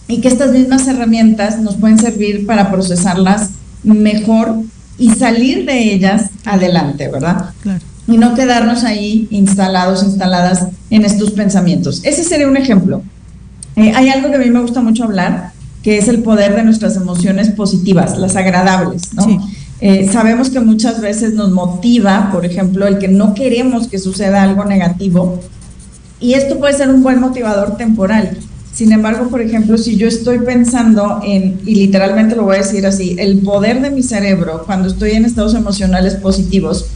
y 0.07 0.21
que 0.21 0.28
estas 0.28 0.52
mismas 0.52 0.87
herramientas 0.87 1.59
nos 1.61 1.76
pueden 1.76 1.99
servir 1.99 2.47
para 2.47 2.71
procesarlas 2.71 3.50
mejor 3.83 4.57
y 4.99 5.11
salir 5.11 5.66
de 5.66 5.93
ellas 5.93 6.31
adelante, 6.45 7.09
¿verdad? 7.09 7.50
Claro. 7.62 7.81
Y 8.07 8.19
no 8.19 8.35
quedarnos 8.35 8.85
ahí 8.85 9.26
instalados, 9.31 10.02
instaladas 10.02 10.66
en 10.90 11.04
estos 11.04 11.33
pensamientos. 11.33 12.02
Ese 12.04 12.23
sería 12.23 12.47
un 12.47 12.57
ejemplo. 12.57 13.02
Eh, 13.76 13.93
hay 13.95 14.09
algo 14.11 14.31
que 14.31 14.37
a 14.37 14.38
mí 14.38 14.50
me 14.50 14.61
gusta 14.61 14.83
mucho 14.83 15.04
hablar, 15.04 15.52
que 15.83 15.99
es 15.99 16.09
el 16.09 16.23
poder 16.23 16.54
de 16.54 16.62
nuestras 16.62 16.97
emociones 16.97 17.50
positivas, 17.50 18.19
las 18.19 18.37
agradables, 18.37 19.12
¿no? 19.14 19.49
Eh, 19.87 20.09
sabemos 20.11 20.49
que 20.49 20.61
muchas 20.61 21.03
veces 21.03 21.35
nos 21.35 21.50
motiva, 21.50 22.31
por 22.33 22.47
ejemplo, 22.47 22.87
el 22.87 22.97
que 22.97 23.09
no 23.09 23.35
queremos 23.35 23.87
que 23.87 23.99
suceda 23.99 24.43
algo 24.43 24.64
negativo, 24.64 25.43
y 26.19 26.33
esto 26.33 26.59
puede 26.59 26.73
ser 26.73 26.88
un 26.88 27.03
buen 27.03 27.21
motivador 27.21 27.76
temporal, 27.76 28.35
sin 28.73 28.93
embargo, 28.93 29.29
por 29.29 29.43
ejemplo, 29.43 29.76
si 29.76 29.97
yo 29.97 30.09
estoy 30.09 30.38
pensando 30.38 31.21
en, 31.23 31.61
y 31.67 31.75
literalmente 31.75 32.35
lo 32.35 32.45
voy 32.45 32.57
a 32.57 32.61
decir 32.61 32.87
así, 32.87 33.14
el 33.19 33.41
poder 33.41 33.83
de 33.83 33.91
mi 33.91 34.03
cerebro 34.03 34.62
cuando 34.64 34.88
estoy 34.88 35.11
en 35.11 35.26
estados 35.26 35.55
emocionales 35.55 36.14
positivos, 36.14 36.87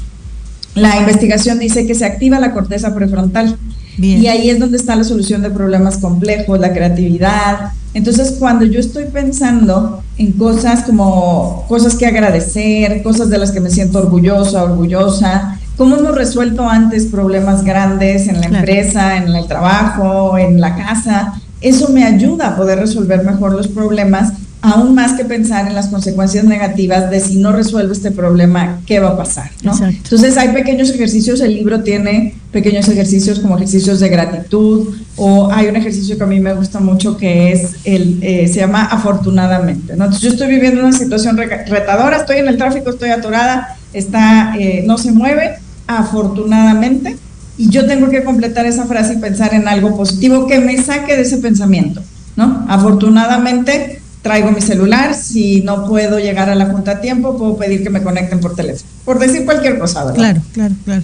la 0.75 0.97
investigación 0.97 1.59
dice 1.59 1.87
que 1.87 1.95
se 1.95 2.07
activa 2.07 2.40
la 2.40 2.52
corteza 2.52 2.95
prefrontal. 2.95 3.59
Y 3.99 4.28
ahí 4.28 4.49
es 4.49 4.61
donde 4.61 4.76
está 4.76 4.95
la 4.95 5.04
solución 5.04 5.42
de 5.42 5.50
problemas 5.50 5.99
complejos, 5.99 6.59
la 6.59 6.73
creatividad. 6.73 7.73
Entonces, 7.95 8.37
cuando 8.38 8.64
yo 8.64 8.80
estoy 8.80 9.07
pensando 9.07 10.02
en 10.18 10.33
cosas 10.33 10.83
como 10.85 11.64
cosas 11.68 11.95
que 11.95 12.07
agradecer, 12.07 13.02
cosas 13.02 13.30
de 13.30 13.38
las 13.38 13.50
que 13.50 13.61
me 13.61 13.71
siento 13.71 13.99
orgullosa, 13.99 14.62
orgullosa, 14.62 15.59
cómo 15.76 15.97
hemos 15.97 16.14
resuelto 16.14 16.68
antes 16.68 17.07
problemas 17.07 17.64
grandes 17.64 18.28
en 18.28 18.40
la 18.40 18.47
empresa, 18.47 19.16
en 19.16 19.35
el 19.35 19.47
trabajo, 19.47 20.37
en 20.37 20.61
la 20.61 20.76
casa, 20.76 21.40
eso 21.61 21.88
me 21.88 22.04
ayuda 22.04 22.49
a 22.49 22.57
poder 22.57 22.78
resolver 22.78 23.25
mejor 23.25 23.52
los 23.52 23.68
problemas, 23.68 24.33
aún 24.61 24.95
más 24.95 25.12
que 25.12 25.25
pensar 25.25 25.66
en 25.68 25.75
las 25.75 25.88
consecuencias 25.88 26.45
negativas 26.45 27.11
de 27.11 27.21
si 27.21 27.37
no 27.37 27.52
resuelvo 27.52 27.92
este 27.92 28.11
problema, 28.11 28.80
¿qué 28.87 29.00
va 29.00 29.11
a 29.11 29.16
pasar? 29.16 29.50
Entonces 29.62 30.37
hay 30.37 30.49
pequeños 30.50 30.90
ejercicios, 30.90 31.40
el 31.40 31.54
libro 31.54 31.83
tiene 31.83 32.35
pequeños 32.52 32.88
ejercicios 32.88 33.38
como 33.40 33.57
ejercicios 33.57 34.00
de 34.00 34.09
gratitud, 34.09 34.88
o 35.18 35.50
hay 35.52 35.66
un 35.66 35.76
ejercicio 35.76 36.16
que 36.16 36.25
a 36.25 36.26
mí 36.26 36.40
me 36.40 36.54
gusta 36.54 36.80
mucho 36.80 37.16
que 37.16 37.52
es 37.52 37.76
el, 37.84 38.18
eh, 38.22 38.48
se 38.48 38.60
llama 38.60 38.84
afortunadamente. 38.84 39.92
Entonces 39.92 40.20
yo 40.20 40.30
estoy 40.30 40.48
viviendo 40.48 40.80
una 40.80 40.92
situación 40.92 41.37
retadora, 41.37 42.18
estoy 42.18 42.38
en 42.38 42.48
el 42.48 42.56
tráfico, 42.56 42.90
estoy 42.90 43.10
atorada, 43.10 43.76
está, 43.92 44.54
eh, 44.58 44.84
no 44.87 44.96
se 44.96 45.12
mueve, 45.12 45.58
afortunadamente 45.87 47.16
y 47.56 47.68
yo 47.70 47.87
tengo 47.87 48.08
que 48.08 48.22
completar 48.22 48.66
esa 48.66 48.87
frase 48.87 49.14
y 49.14 49.16
pensar 49.16 49.52
en 49.52 49.66
algo 49.66 49.96
positivo 49.96 50.46
que 50.46 50.60
me 50.60 50.80
saque 50.80 51.16
de 51.16 51.22
ese 51.22 51.38
pensamiento, 51.38 52.00
¿no? 52.37 52.64
Afortunadamente 52.68 53.98
traigo 54.22 54.50
mi 54.50 54.60
celular, 54.60 55.14
si 55.14 55.60
no 55.62 55.87
puedo 55.87 56.18
llegar 56.18 56.50
a 56.50 56.54
la 56.54 56.66
junta 56.66 56.92
a 56.92 57.00
tiempo, 57.00 57.38
puedo 57.38 57.56
pedir 57.56 57.82
que 57.82 57.90
me 57.90 58.02
conecten 58.02 58.40
por 58.40 58.54
teléfono, 58.54 58.88
por 59.04 59.18
decir 59.18 59.44
cualquier 59.44 59.78
cosa, 59.78 60.04
¿verdad? 60.04 60.16
Claro, 60.16 60.42
claro, 60.52 60.75
claro. 60.84 61.02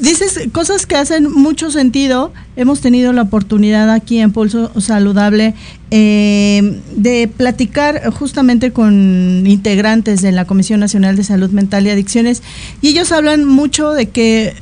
dices 0.00 0.40
cosas 0.52 0.86
que 0.86 0.96
hacen 0.96 1.30
mucho 1.32 1.70
sentido. 1.70 2.32
Hemos 2.56 2.80
tenido 2.80 3.12
la 3.12 3.22
oportunidad 3.22 3.90
aquí 3.90 4.18
en 4.18 4.32
Pulso 4.32 4.70
Saludable 4.80 5.54
eh, 5.90 6.80
de 6.96 7.28
platicar 7.34 8.10
justamente 8.12 8.72
con 8.72 9.44
integrantes 9.46 10.20
de 10.20 10.32
la 10.32 10.44
Comisión 10.44 10.80
Nacional 10.80 11.16
de 11.16 11.24
Salud 11.24 11.50
Mental 11.50 11.86
y 11.86 11.90
Adicciones 11.90 12.42
y 12.82 12.88
ellos 12.88 13.10
hablan 13.12 13.44
mucho 13.44 13.92
de 13.92 14.10
que 14.10 14.54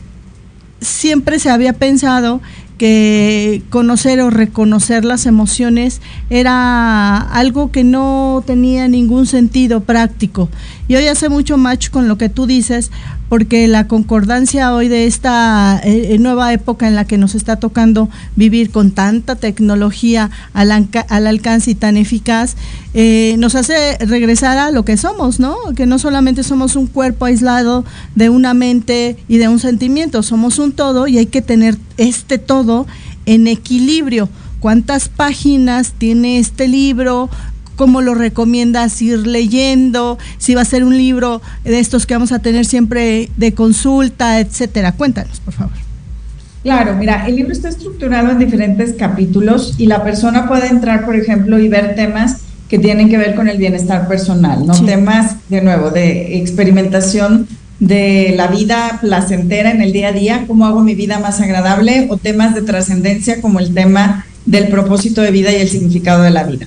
siempre 0.80 1.38
se 1.38 1.50
había 1.50 1.72
pensado 1.72 2.40
que 2.78 3.62
conocer 3.70 4.20
o 4.20 4.30
reconocer 4.30 5.04
las 5.04 5.26
emociones 5.26 6.00
era 6.30 7.18
algo 7.18 7.70
que 7.70 7.84
no 7.84 8.42
tenía 8.46 8.88
ningún 8.88 9.26
sentido 9.26 9.80
práctico. 9.80 10.48
Y 10.88 10.96
hoy 10.96 11.06
hace 11.06 11.28
mucho 11.28 11.56
match 11.56 11.90
con 11.90 12.08
lo 12.08 12.18
que 12.18 12.28
tú 12.28 12.46
dices, 12.46 12.90
porque 13.28 13.66
la 13.68 13.88
concordancia 13.88 14.72
hoy 14.72 14.88
de 14.88 15.06
esta 15.06 15.80
eh, 15.82 16.14
eh, 16.14 16.18
nueva 16.18 16.52
época 16.52 16.86
en 16.86 16.94
la 16.94 17.04
que 17.04 17.18
nos 17.18 17.34
está 17.34 17.56
tocando 17.56 18.08
vivir 18.36 18.70
con 18.70 18.92
tanta 18.92 19.36
tecnología 19.36 20.30
al, 20.52 20.70
al 20.70 21.26
alcance 21.26 21.72
y 21.72 21.74
tan 21.74 21.96
eficaz, 21.96 22.56
eh, 22.94 23.34
nos 23.38 23.54
hace 23.54 23.96
regresar 23.98 24.58
a 24.58 24.70
lo 24.70 24.84
que 24.84 24.96
somos, 24.96 25.40
¿no? 25.40 25.56
Que 25.74 25.86
no 25.86 25.98
solamente 25.98 26.42
somos 26.42 26.76
un 26.76 26.86
cuerpo 26.86 27.24
aislado 27.24 27.84
de 28.14 28.28
una 28.28 28.54
mente 28.54 29.16
y 29.28 29.38
de 29.38 29.48
un 29.48 29.58
sentimiento, 29.58 30.22
somos 30.22 30.58
un 30.58 30.72
todo 30.72 31.06
y 31.06 31.18
hay 31.18 31.26
que 31.26 31.42
tener 31.42 31.76
este 31.96 32.38
todo 32.38 32.86
en 33.26 33.48
equilibrio. 33.48 34.28
¿Cuántas 34.60 35.08
páginas 35.08 35.92
tiene 35.98 36.38
este 36.38 36.66
libro? 36.68 37.28
Cómo 37.76 38.00
lo 38.00 38.14
recomiendas 38.14 39.00
ir 39.02 39.26
leyendo, 39.26 40.18
si 40.38 40.54
va 40.54 40.62
a 40.62 40.64
ser 40.64 40.82
un 40.82 40.96
libro 40.96 41.40
de 41.64 41.78
estos 41.78 42.06
que 42.06 42.14
vamos 42.14 42.32
a 42.32 42.40
tener 42.40 42.66
siempre 42.66 43.30
de 43.36 43.54
consulta, 43.54 44.40
etcétera. 44.40 44.92
Cuéntanos, 44.92 45.40
por 45.40 45.54
favor. 45.54 45.74
Claro, 46.62 46.96
mira, 46.96 47.28
el 47.28 47.36
libro 47.36 47.52
está 47.52 47.68
estructurado 47.68 48.32
en 48.32 48.40
diferentes 48.40 48.94
capítulos 48.94 49.76
y 49.78 49.86
la 49.86 50.02
persona 50.02 50.48
puede 50.48 50.66
entrar, 50.66 51.04
por 51.04 51.14
ejemplo, 51.14 51.60
y 51.60 51.68
ver 51.68 51.94
temas 51.94 52.38
que 52.68 52.80
tienen 52.80 53.08
que 53.08 53.18
ver 53.18 53.36
con 53.36 53.48
el 53.48 53.58
bienestar 53.58 54.08
personal, 54.08 54.66
¿no? 54.66 54.74
Temas, 54.84 55.36
de 55.48 55.62
nuevo, 55.62 55.90
de 55.90 56.38
experimentación 56.38 57.46
de 57.78 58.34
la 58.36 58.48
vida 58.48 58.98
placentera 59.00 59.70
en 59.70 59.82
el 59.82 59.92
día 59.92 60.08
a 60.08 60.12
día, 60.12 60.44
cómo 60.48 60.66
hago 60.66 60.82
mi 60.82 60.96
vida 60.96 61.20
más 61.20 61.40
agradable, 61.40 62.08
o 62.10 62.16
temas 62.16 62.54
de 62.54 62.62
trascendencia 62.62 63.40
como 63.40 63.60
el 63.60 63.72
tema 63.72 64.26
del 64.46 64.68
propósito 64.68 65.22
de 65.22 65.30
vida 65.30 65.52
y 65.52 65.56
el 65.56 65.68
significado 65.68 66.22
de 66.22 66.30
la 66.30 66.44
vida. 66.44 66.66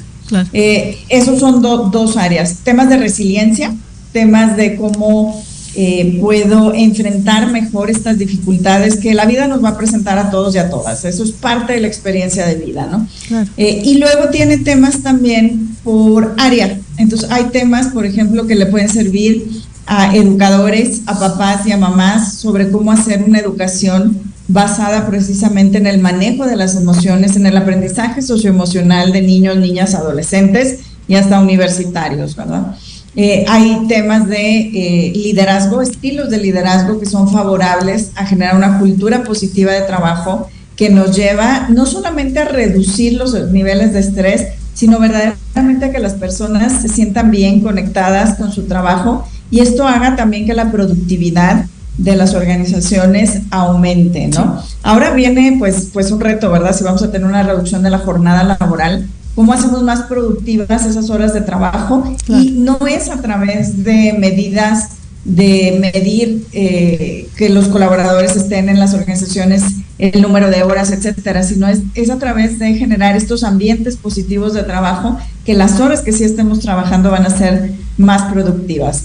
Eh, 0.53 0.99
esos 1.09 1.39
son 1.39 1.61
dos 1.61 2.17
áreas, 2.17 2.57
temas 2.63 2.89
de 2.89 2.97
resiliencia, 2.97 3.75
temas 4.11 4.57
de 4.57 4.75
cómo 4.75 5.43
eh, 5.75 6.17
puedo 6.19 6.73
enfrentar 6.73 7.51
mejor 7.51 7.91
estas 7.91 8.17
dificultades 8.17 8.97
que 8.97 9.13
la 9.13 9.25
vida 9.25 9.47
nos 9.47 9.63
va 9.63 9.69
a 9.69 9.77
presentar 9.77 10.17
a 10.17 10.31
todos 10.31 10.55
y 10.55 10.57
a 10.57 10.69
todas. 10.69 11.05
Eso 11.05 11.23
es 11.23 11.31
parte 11.31 11.73
de 11.73 11.81
la 11.81 11.87
experiencia 11.87 12.45
de 12.47 12.55
vida, 12.55 12.87
¿no? 12.91 13.07
Eh, 13.55 13.81
y 13.85 13.99
luego 13.99 14.29
tiene 14.29 14.57
temas 14.57 15.03
también 15.03 15.77
por 15.83 16.35
área. 16.37 16.79
Entonces 16.97 17.29
hay 17.31 17.45
temas, 17.45 17.87
por 17.87 18.05
ejemplo, 18.05 18.47
que 18.47 18.55
le 18.55 18.65
pueden 18.65 18.89
servir 18.89 19.47
a 19.85 20.15
educadores, 20.15 21.01
a 21.05 21.19
papás 21.19 21.65
y 21.65 21.71
a 21.71 21.77
mamás 21.77 22.33
sobre 22.33 22.71
cómo 22.71 22.91
hacer 22.91 23.23
una 23.23 23.39
educación 23.39 24.28
basada 24.49 25.07
precisamente 25.07 25.77
en 25.77 25.85
el 25.85 25.99
manejo 25.99 26.45
de 26.45 26.55
las 26.55 26.75
emociones, 26.75 27.35
en 27.35 27.45
el 27.45 27.55
aprendizaje 27.55 28.21
socioemocional 28.23 29.13
de 29.13 29.21
niños, 29.21 29.57
niñas, 29.57 29.93
adolescentes 29.93 30.79
y 31.07 31.15
hasta 31.15 31.39
universitarios, 31.39 32.35
¿verdad? 32.35 32.75
Eh, 33.15 33.45
hay 33.47 33.85
temas 33.87 34.27
de 34.27 34.59
eh, 34.59 35.13
liderazgo, 35.15 35.81
estilos 35.81 36.29
de 36.29 36.39
liderazgo 36.39 36.99
que 36.99 37.05
son 37.05 37.29
favorables 37.31 38.11
a 38.15 38.25
generar 38.25 38.55
una 38.55 38.79
cultura 38.79 39.23
positiva 39.23 39.71
de 39.71 39.81
trabajo 39.81 40.49
que 40.75 40.89
nos 40.89 41.15
lleva 41.15 41.67
no 41.69 41.85
solamente 41.85 42.39
a 42.39 42.45
reducir 42.45 43.13
los 43.13 43.33
niveles 43.51 43.93
de 43.93 43.99
estrés, 43.99 44.47
sino 44.73 44.99
verdaderamente 44.99 45.85
a 45.85 45.91
que 45.91 45.99
las 45.99 46.13
personas 46.13 46.81
se 46.81 46.87
sientan 46.87 47.29
bien 47.29 47.61
conectadas 47.61 48.37
con 48.37 48.51
su 48.51 48.63
trabajo 48.63 49.27
y 49.51 49.59
esto 49.59 49.87
haga 49.87 50.15
también 50.15 50.45
que 50.45 50.53
la 50.53 50.71
productividad 50.71 51.65
de 51.99 52.15
las 52.15 52.33
organizaciones 52.33 53.41
aumente, 53.51 54.27
¿no? 54.27 54.63
Ahora 54.83 55.11
viene 55.11 55.57
pues, 55.59 55.89
pues 55.91 56.11
un 56.11 56.21
reto, 56.21 56.49
¿verdad? 56.49 56.73
Si 56.75 56.83
vamos 56.83 57.03
a 57.03 57.11
tener 57.11 57.27
una 57.27 57.43
reducción 57.43 57.83
de 57.83 57.89
la 57.89 57.99
jornada 57.99 58.43
laboral, 58.43 59.07
¿cómo 59.35 59.51
hacemos 59.51 59.83
más 59.83 60.03
productivas 60.03 60.85
esas 60.85 61.09
horas 61.09 61.33
de 61.33 61.41
trabajo? 61.41 62.11
Y 62.29 62.51
no 62.51 62.79
es 62.87 63.09
a 63.09 63.21
través 63.21 63.83
de 63.83 64.15
medidas 64.17 64.91
de 65.25 65.77
medir 65.81 66.45
eh, 66.53 67.27
que 67.35 67.49
los 67.49 67.67
colaboradores 67.67 68.37
estén 68.37 68.69
en 68.69 68.79
las 68.79 68.93
organizaciones, 68.93 69.63
el 69.97 70.21
número 70.21 70.49
de 70.49 70.63
horas, 70.63 70.91
etcétera, 70.91 71.43
sino 71.43 71.67
es, 71.67 71.81
es 71.95 72.09
a 72.09 72.17
través 72.17 72.57
de 72.57 72.75
generar 72.75 73.17
estos 73.17 73.43
ambientes 73.43 73.97
positivos 73.97 74.53
de 74.53 74.63
trabajo 74.63 75.19
que 75.45 75.53
las 75.53 75.81
horas 75.81 75.99
que 75.99 76.13
sí 76.13 76.23
estemos 76.23 76.61
trabajando 76.61 77.11
van 77.11 77.25
a 77.25 77.29
ser 77.29 77.73
más 77.97 78.31
productivas. 78.31 79.03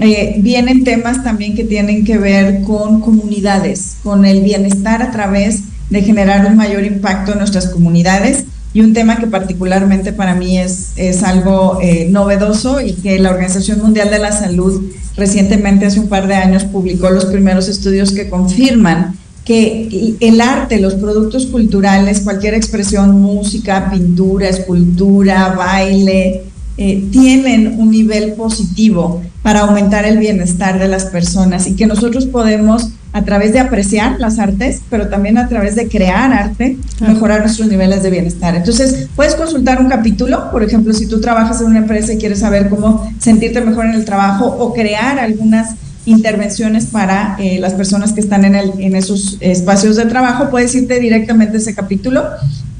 Eh, 0.00 0.36
vienen 0.38 0.84
temas 0.84 1.22
también 1.22 1.54
que 1.54 1.64
tienen 1.64 2.04
que 2.04 2.18
ver 2.18 2.62
con 2.62 3.00
comunidades, 3.00 3.96
con 4.02 4.24
el 4.24 4.42
bienestar 4.42 5.02
a 5.02 5.10
través 5.10 5.62
de 5.90 6.02
generar 6.02 6.46
un 6.46 6.56
mayor 6.56 6.84
impacto 6.84 7.32
en 7.32 7.38
nuestras 7.38 7.68
comunidades. 7.68 8.44
Y 8.72 8.80
un 8.82 8.92
tema 8.92 9.16
que 9.16 9.26
particularmente 9.26 10.12
para 10.12 10.34
mí 10.34 10.58
es, 10.58 10.90
es 10.96 11.22
algo 11.22 11.78
eh, 11.80 12.08
novedoso 12.10 12.80
y 12.80 12.92
que 12.92 13.18
la 13.18 13.30
Organización 13.30 13.80
Mundial 13.80 14.10
de 14.10 14.18
la 14.18 14.32
Salud 14.32 14.92
recientemente, 15.16 15.86
hace 15.86 15.98
un 15.98 16.08
par 16.08 16.26
de 16.26 16.34
años, 16.34 16.64
publicó 16.64 17.10
los 17.10 17.24
primeros 17.26 17.68
estudios 17.68 18.12
que 18.12 18.28
confirman 18.28 19.16
que 19.46 20.16
el 20.20 20.40
arte, 20.40 20.80
los 20.80 20.94
productos 20.94 21.46
culturales, 21.46 22.20
cualquier 22.20 22.54
expresión, 22.54 23.20
música, 23.20 23.90
pintura, 23.90 24.48
escultura, 24.48 25.54
baile, 25.56 26.42
eh, 26.78 27.08
tienen 27.10 27.78
un 27.78 27.90
nivel 27.90 28.34
positivo 28.34 29.22
para 29.42 29.60
aumentar 29.60 30.04
el 30.04 30.18
bienestar 30.18 30.78
de 30.78 30.88
las 30.88 31.06
personas 31.06 31.66
y 31.66 31.74
que 31.74 31.86
nosotros 31.86 32.26
podemos 32.26 32.90
a 33.12 33.24
través 33.24 33.54
de 33.54 33.60
apreciar 33.60 34.20
las 34.20 34.38
artes, 34.38 34.82
pero 34.90 35.08
también 35.08 35.38
a 35.38 35.48
través 35.48 35.74
de 35.74 35.88
crear 35.88 36.34
arte, 36.34 36.76
mejorar 37.00 37.40
nuestros 37.40 37.66
niveles 37.66 38.02
de 38.02 38.10
bienestar. 38.10 38.54
Entonces, 38.54 39.08
puedes 39.16 39.34
consultar 39.36 39.80
un 39.80 39.88
capítulo, 39.88 40.50
por 40.50 40.62
ejemplo, 40.62 40.92
si 40.92 41.06
tú 41.06 41.18
trabajas 41.18 41.62
en 41.62 41.68
una 41.68 41.78
empresa 41.78 42.12
y 42.12 42.18
quieres 42.18 42.40
saber 42.40 42.68
cómo 42.68 43.10
sentirte 43.18 43.62
mejor 43.62 43.86
en 43.86 43.94
el 43.94 44.04
trabajo 44.04 44.44
o 44.44 44.74
crear 44.74 45.18
algunas 45.18 45.76
intervenciones 46.04 46.86
para 46.86 47.36
eh, 47.38 47.58
las 47.58 47.72
personas 47.72 48.12
que 48.12 48.20
están 48.20 48.44
en, 48.44 48.54
el, 48.54 48.72
en 48.78 48.94
esos 48.94 49.38
espacios 49.40 49.96
de 49.96 50.04
trabajo, 50.04 50.50
puedes 50.50 50.74
irte 50.74 51.00
directamente 51.00 51.56
a 51.56 51.60
ese 51.60 51.74
capítulo 51.74 52.22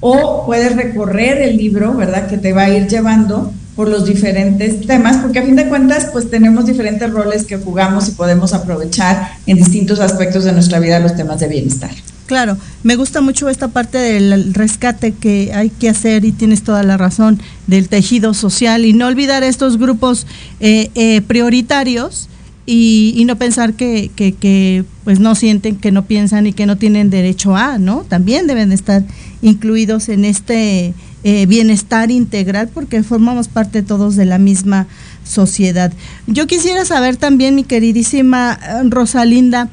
o 0.00 0.44
puedes 0.44 0.76
recorrer 0.76 1.40
el 1.40 1.56
libro, 1.56 1.94
¿verdad? 1.94 2.26
Que 2.26 2.37
te 2.37 2.52
va 2.52 2.64
a 2.64 2.68
ir 2.68 2.88
llevando 2.88 3.52
por 3.77 3.89
los 3.89 4.07
diferentes 4.07 4.87
temas, 4.87 5.19
porque 5.19 5.39
a 5.39 5.43
fin 5.43 5.55
de 5.55 5.69
cuentas, 5.69 6.09
pues 6.11 6.31
tenemos 6.31 6.65
diferentes 6.67 7.11
roles 7.11 7.45
que 7.45 7.59
jugamos 7.59 8.09
y 8.09 8.12
podemos 8.12 8.55
aprovechar 8.55 9.33
en 9.47 9.59
distintos 9.59 10.01
aspectos 10.01 10.45
de 10.45 10.53
nuestra 10.53 10.81
vida 10.81 10.99
los 10.99 11.15
temas 11.15 11.39
de 11.41 11.49
bienestar. 11.49 11.91
Claro, 12.27 12.57
me 12.83 12.97
gusta 12.97 13.21
mucho 13.21 13.49
esta 13.49 13.69
parte 13.69 13.99
del 13.99 14.53
rescate 14.53 15.12
que 15.12 15.53
hay 15.55 15.71
que 15.71 15.89
hacer 15.89 16.25
y 16.25 16.33
tienes 16.33 16.65
toda 16.65 16.83
la 16.83 16.97
razón 16.97 17.41
del 17.69 17.89
tejido 17.89 18.35
social 18.35 18.85
y 18.85 18.93
no 18.93 19.07
olvidar 19.07 19.45
estos 19.45 19.79
grupos 19.79 20.27
eh, 20.59 20.91
eh, 20.97 21.21
prioritarios 21.21 22.29
y, 22.66 23.22
no 23.26 23.37
pensar 23.37 23.74
que, 23.74 24.85
pues 25.05 25.20
no 25.20 25.37
sienten, 25.37 25.76
que 25.76 25.92
no 25.92 26.05
piensan 26.05 26.48
y 26.48 26.52
que 26.52 26.66
no 26.66 26.76
tienen 26.76 27.11
derecho 27.11 27.55
a, 27.55 27.79
¿no? 27.79 28.05
También 28.09 28.48
deben 28.48 28.72
estar 28.72 29.05
incluidos 29.40 30.09
en 30.09 30.24
este 30.24 30.92
eh, 31.22 31.46
bienestar 31.46 32.11
integral 32.11 32.68
porque 32.72 33.05
formamos 33.05 33.46
parte 33.46 33.83
todos 33.83 34.16
de 34.16 34.24
la 34.24 34.38
misma 34.38 34.88
sociedad. 35.24 35.92
Yo 36.26 36.48
quisiera 36.48 36.85
saber 36.85 37.16
también, 37.16 37.55
mi 37.55 37.62
queridísima 37.62 38.59
eh, 38.61 38.83
Rosalinda, 38.90 39.68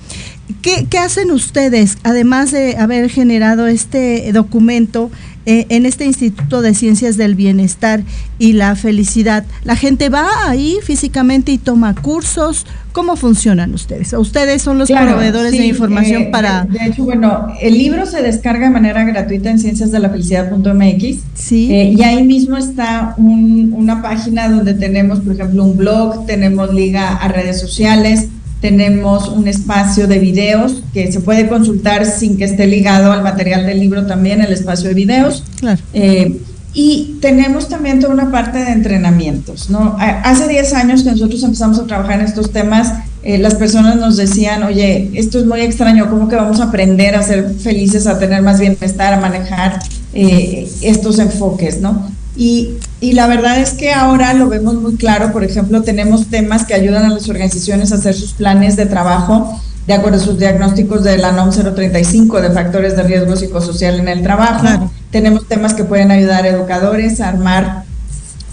¿qué, 0.61 0.85
¿qué, 0.87 0.99
hacen 0.99 1.31
ustedes, 1.31 1.97
además 2.03 2.51
de 2.51 2.77
haber 2.77 3.09
generado 3.09 3.65
este 3.65 4.31
documento 4.33 5.09
en 5.45 5.85
este 5.85 6.05
Instituto 6.05 6.61
de 6.61 6.73
Ciencias 6.73 7.17
del 7.17 7.35
Bienestar 7.35 8.03
y 8.39 8.53
la 8.53 8.75
Felicidad? 8.75 9.45
¿La 9.63 9.75
gente 9.75 10.09
va 10.09 10.27
ahí 10.47 10.77
físicamente 10.83 11.51
y 11.51 11.57
toma 11.57 11.95
cursos? 11.95 12.65
¿Cómo 12.93 13.15
funcionan 13.15 13.73
ustedes? 13.73 14.13
¿Ustedes 14.13 14.61
son 14.61 14.77
los 14.77 14.89
proveedores 14.89 15.51
de 15.51 15.65
información 15.65 16.23
eh, 16.23 16.29
para...? 16.31 16.65
De, 16.65 16.85
hecho, 16.85 17.03
bueno, 17.03 17.47
el 17.59 17.75
libro 17.75 18.05
se 18.05 18.21
descarga 18.21 18.67
de 18.67 18.69
manera 18.69 19.03
gratuita 19.03 19.49
en 19.49 19.57
cienciasdelafelicidad.mx 19.57 21.19
sí. 21.33 21.73
Eh, 21.73 21.95
y 21.97 22.03
ahí 22.03 22.23
mismo 22.23 22.55
está 22.55 23.15
una 23.17 24.01
página 24.03 24.47
donde 24.47 24.75
tenemos, 24.75 25.21
por 25.21 25.33
ejemplo, 25.33 25.63
un 25.63 25.75
blog, 25.75 26.27
tenemos 26.27 26.71
liga 26.71 27.15
a 27.15 27.27
redes 27.29 27.59
sociales, 27.59 28.27
tenemos 28.63 29.27
un 29.27 29.49
espacio 29.49 30.07
de 30.07 30.19
videos 30.19 30.83
que 30.93 31.11
se 31.11 31.19
puede 31.19 31.49
consultar 31.49 32.05
sin 32.05 32.37
que 32.37 32.45
esté 32.45 32.65
ligado 32.65 33.11
al 33.11 33.21
material 33.21 33.65
del 33.65 33.81
libro 33.81 34.05
también, 34.05 34.39
el 34.39 34.53
espacio 34.53 34.87
de 34.87 34.95
videos. 34.95 35.43
Claro. 35.59 35.81
Eh, 35.91 36.39
y 36.73 37.17
tenemos 37.19 37.67
también 37.67 37.99
toda 37.99 38.13
una 38.13 38.31
parte 38.31 38.59
de 38.59 38.71
entrenamientos, 38.71 39.69
¿no? 39.69 39.97
Hace 39.99 40.47
10 40.47 40.73
años 40.75 41.03
que 41.03 41.11
nosotros 41.11 41.43
empezamos 41.43 41.77
a 41.77 41.85
trabajar 41.87 42.21
en 42.21 42.25
estos 42.25 42.53
temas, 42.53 42.93
eh, 43.21 43.37
las 43.37 43.55
personas 43.55 43.97
nos 43.97 44.15
decían, 44.15 44.63
oye, 44.63 45.11
esto 45.13 45.39
es 45.39 45.45
muy 45.45 45.59
extraño, 45.59 46.09
¿cómo 46.09 46.29
que 46.29 46.37
vamos 46.37 46.61
a 46.61 46.65
aprender 46.65 47.15
a 47.15 47.21
ser 47.21 47.53
felices, 47.59 48.07
a 48.07 48.17
tener 48.17 48.41
más 48.41 48.61
bienestar, 48.61 49.13
a 49.13 49.19
manejar 49.19 49.79
eh, 50.13 50.69
estos 50.81 51.19
enfoques, 51.19 51.81
¿no? 51.81 52.07
Y, 52.35 52.77
y, 52.99 53.13
la 53.13 53.27
verdad 53.27 53.59
es 53.59 53.73
que 53.73 53.93
ahora 53.93 54.33
lo 54.33 54.49
vemos 54.49 54.75
muy 54.75 54.95
claro, 54.95 55.31
por 55.31 55.43
ejemplo, 55.43 55.83
tenemos 55.83 56.27
temas 56.27 56.65
que 56.65 56.73
ayudan 56.73 57.05
a 57.05 57.09
las 57.09 57.29
organizaciones 57.29 57.91
a 57.91 57.95
hacer 57.95 58.15
sus 58.15 58.33
planes 58.33 58.75
de 58.75 58.87
trabajo 58.87 59.61
de 59.87 59.93
acuerdo 59.93 60.17
a 60.17 60.21
sus 60.21 60.39
diagnósticos 60.39 61.03
de 61.03 61.17
la 61.17 61.31
NOM 61.31 61.51
035 61.51 62.41
de 62.41 62.51
factores 62.51 62.95
de 62.95 63.03
riesgo 63.03 63.35
psicosocial 63.35 63.99
en 63.99 64.07
el 64.07 64.23
trabajo. 64.23 64.89
Tenemos 65.11 65.47
temas 65.47 65.73
que 65.73 65.83
pueden 65.83 66.11
ayudar 66.11 66.45
a 66.45 66.49
educadores 66.49 67.19
a 67.19 67.29
armar 67.29 67.83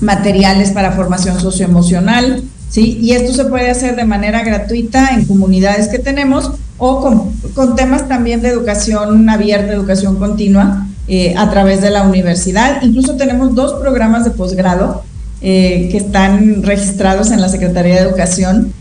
materiales 0.00 0.70
para 0.72 0.92
formación 0.92 1.38
socioemocional, 1.40 2.42
¿sí? 2.68 2.98
Y 3.00 3.12
esto 3.12 3.32
se 3.32 3.44
puede 3.44 3.70
hacer 3.70 3.96
de 3.96 4.04
manera 4.04 4.42
gratuita 4.42 5.10
en 5.10 5.24
comunidades 5.24 5.88
que 5.88 5.98
tenemos 5.98 6.52
o 6.78 7.00
con, 7.00 7.32
con 7.54 7.76
temas 7.76 8.08
también 8.08 8.40
de 8.40 8.48
educación 8.48 9.28
abierta, 9.28 9.72
educación 9.72 10.16
continua 10.16 10.86
eh, 11.10 11.34
a 11.36 11.50
través 11.50 11.82
de 11.82 11.90
la 11.90 12.04
universidad. 12.04 12.80
Incluso 12.82 13.16
tenemos 13.16 13.54
dos 13.54 13.80
programas 13.80 14.24
de 14.24 14.30
posgrado 14.30 15.02
eh, 15.42 15.88
que 15.90 15.98
están 15.98 16.62
registrados 16.62 17.30
en 17.32 17.40
la 17.40 17.48
Secretaría 17.48 17.96
de 17.96 18.00
Educación 18.00 18.72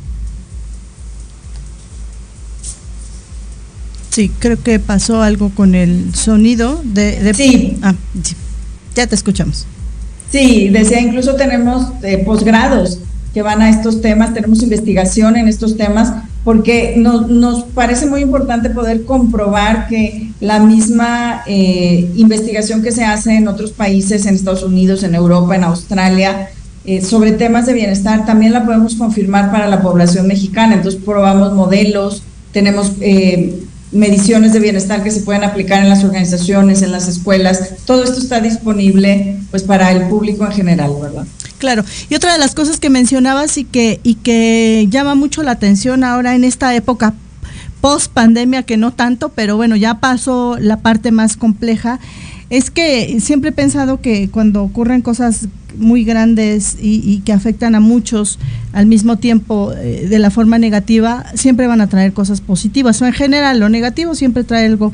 Sí, 4.09 4.31
creo 4.39 4.61
que 4.61 4.79
pasó 4.79 5.21
algo 5.21 5.49
con 5.49 5.75
el 5.75 6.13
sonido 6.15 6.81
de... 6.83 7.33
sí. 7.33 7.77
Ah, 7.81 7.95
sí. 8.23 8.35
Ya 8.95 9.07
te 9.07 9.15
escuchamos. 9.15 9.65
Sí, 10.31 10.69
decía, 10.69 10.99
incluso 10.99 11.35
tenemos 11.35 11.87
eh, 12.03 12.17
posgrados 12.25 12.99
que 13.33 13.41
van 13.41 13.61
a 13.61 13.69
estos 13.69 14.01
temas, 14.01 14.33
tenemos 14.33 14.61
investigación 14.63 15.37
en 15.37 15.47
estos 15.47 15.77
temas, 15.77 16.11
porque 16.43 16.95
nos 16.97 17.63
parece 17.63 18.05
muy 18.05 18.21
importante 18.21 18.69
poder 18.69 19.05
comprobar 19.05 19.87
que 19.87 20.31
la 20.39 20.59
misma 20.59 21.43
eh, 21.45 22.09
investigación 22.15 22.81
que 22.81 22.91
se 22.91 23.03
hace 23.03 23.35
en 23.35 23.47
otros 23.47 23.71
países, 23.71 24.25
en 24.25 24.35
Estados 24.35 24.63
Unidos, 24.63 25.03
en 25.03 25.15
Europa, 25.15 25.55
en 25.55 25.65
Australia, 25.65 26.49
eh, 26.85 27.01
sobre 27.01 27.33
temas 27.33 27.65
de 27.65 27.73
bienestar, 27.73 28.25
también 28.25 28.53
la 28.53 28.65
podemos 28.65 28.95
confirmar 28.95 29.51
para 29.51 29.67
la 29.67 29.81
población 29.81 30.27
mexicana. 30.27 30.75
Entonces 30.75 31.01
probamos 31.03 31.53
modelos, 31.53 32.23
tenemos 32.53 32.93
mediciones 33.91 34.53
de 34.53 34.59
bienestar 34.59 35.03
que 35.03 35.11
se 35.11 35.21
pueden 35.21 35.43
aplicar 35.43 35.83
en 35.83 35.89
las 35.89 36.03
organizaciones, 36.03 36.81
en 36.81 36.91
las 36.91 37.07
escuelas. 37.07 37.75
Todo 37.85 38.03
esto 38.03 38.19
está 38.19 38.39
disponible 38.39 39.37
pues 39.51 39.63
para 39.63 39.91
el 39.91 40.07
público 40.07 40.45
en 40.45 40.51
general, 40.51 40.91
¿verdad? 41.01 41.25
Claro. 41.59 41.85
Y 42.09 42.15
otra 42.15 42.33
de 42.33 42.39
las 42.39 42.55
cosas 42.55 42.79
que 42.79 42.89
mencionabas 42.89 43.57
y 43.57 43.65
que 43.65 43.99
y 44.03 44.15
que 44.15 44.87
llama 44.89 45.13
mucho 45.13 45.43
la 45.43 45.51
atención 45.51 46.03
ahora 46.03 46.33
en 46.33 46.43
esta 46.43 46.73
época 46.73 47.13
post 47.81 48.11
pandemia 48.11 48.63
que 48.63 48.77
no 48.77 48.91
tanto, 48.91 49.29
pero 49.29 49.55
bueno, 49.55 49.75
ya 49.75 49.99
pasó 49.99 50.57
la 50.59 50.77
parte 50.77 51.11
más 51.11 51.37
compleja 51.37 51.99
es 52.49 52.71
que 52.71 53.19
siempre 53.19 53.49
he 53.49 53.53
pensado 53.53 54.01
que 54.01 54.29
cuando 54.29 54.63
ocurren 54.63 55.01
cosas 55.01 55.47
muy 55.77 56.03
grandes 56.03 56.77
y, 56.81 57.19
que 57.19 57.31
afectan 57.31 57.75
a 57.75 57.79
muchos 57.79 58.39
al 58.73 58.87
mismo 58.87 59.17
tiempo 59.17 59.71
eh, 59.73 60.07
de 60.09 60.19
la 60.19 60.31
forma 60.31 60.57
negativa, 60.57 61.25
siempre 61.35 61.67
van 61.67 61.79
a 61.79 61.87
traer 61.87 62.11
cosas 62.11 62.41
positivas. 62.41 63.01
O 63.01 63.05
en 63.05 63.13
general, 63.13 63.59
lo 63.59 63.69
negativo 63.69 64.15
siempre 64.15 64.43
trae 64.43 64.65
algo 64.65 64.91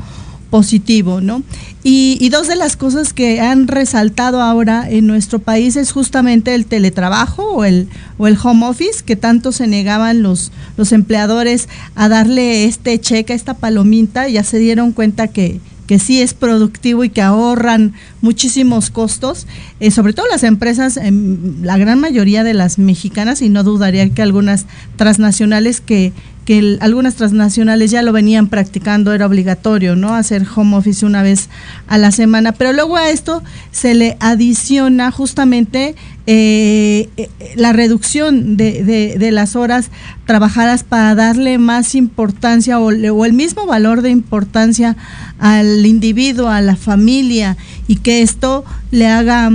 positivo, 0.50 1.20
¿no? 1.20 1.42
Y, 1.88 2.30
dos 2.30 2.48
de 2.48 2.56
las 2.56 2.76
cosas 2.76 3.12
que 3.12 3.40
han 3.40 3.68
resaltado 3.68 4.42
ahora 4.42 4.90
en 4.90 5.06
nuestro 5.06 5.38
país 5.38 5.76
es 5.76 5.92
justamente 5.92 6.52
el 6.52 6.66
teletrabajo 6.66 7.44
o 7.44 7.64
el, 7.64 7.88
o 8.18 8.26
el 8.26 8.36
home 8.42 8.66
office, 8.66 9.04
que 9.04 9.14
tanto 9.14 9.52
se 9.52 9.68
negaban 9.68 10.20
los, 10.20 10.50
los 10.76 10.90
empleadores 10.90 11.68
a 11.94 12.08
darle 12.08 12.64
este 12.64 13.00
cheque, 13.00 13.34
esta 13.34 13.54
palomita, 13.54 14.28
ya 14.28 14.42
se 14.42 14.58
dieron 14.58 14.90
cuenta 14.90 15.28
que, 15.28 15.60
que 15.86 16.00
sí 16.00 16.20
es 16.20 16.34
productivo 16.34 17.04
y 17.04 17.10
que 17.10 17.22
ahorran 17.22 17.94
muchísimos 18.20 18.90
costos, 18.90 19.46
eh, 19.78 19.92
sobre 19.92 20.12
todo 20.12 20.26
las 20.26 20.42
empresas, 20.42 20.96
em, 20.96 21.62
la 21.62 21.78
gran 21.78 22.00
mayoría 22.00 22.42
de 22.42 22.54
las 22.54 22.80
mexicanas, 22.80 23.42
y 23.42 23.48
no 23.48 23.62
dudaría 23.62 24.10
que 24.10 24.22
algunas 24.22 24.66
transnacionales 24.96 25.80
que 25.80 26.12
que 26.46 26.78
algunas 26.80 27.16
transnacionales 27.16 27.90
ya 27.90 28.02
lo 28.02 28.12
venían 28.12 28.46
practicando, 28.46 29.12
era 29.12 29.26
obligatorio, 29.26 29.96
¿no? 29.96 30.14
Hacer 30.14 30.46
home 30.54 30.76
office 30.76 31.04
una 31.04 31.22
vez 31.22 31.48
a 31.88 31.98
la 31.98 32.12
semana. 32.12 32.52
Pero 32.52 32.72
luego 32.72 32.96
a 32.96 33.10
esto 33.10 33.42
se 33.72 33.96
le 33.96 34.16
adiciona 34.20 35.10
justamente 35.10 35.96
eh, 36.28 37.08
eh, 37.16 37.28
la 37.56 37.72
reducción 37.72 38.56
de, 38.56 38.84
de, 39.18 39.32
las 39.32 39.56
horas 39.56 39.90
trabajadas 40.24 40.84
para 40.84 41.16
darle 41.16 41.58
más 41.58 41.96
importancia 41.96 42.78
o, 42.78 42.86
o 42.86 43.24
el 43.24 43.32
mismo 43.32 43.66
valor 43.66 44.02
de 44.02 44.10
importancia 44.10 44.96
al 45.40 45.84
individuo, 45.84 46.48
a 46.48 46.60
la 46.60 46.76
familia, 46.76 47.56
y 47.88 47.96
que 47.96 48.22
esto 48.22 48.64
le 48.92 49.08
haga 49.08 49.50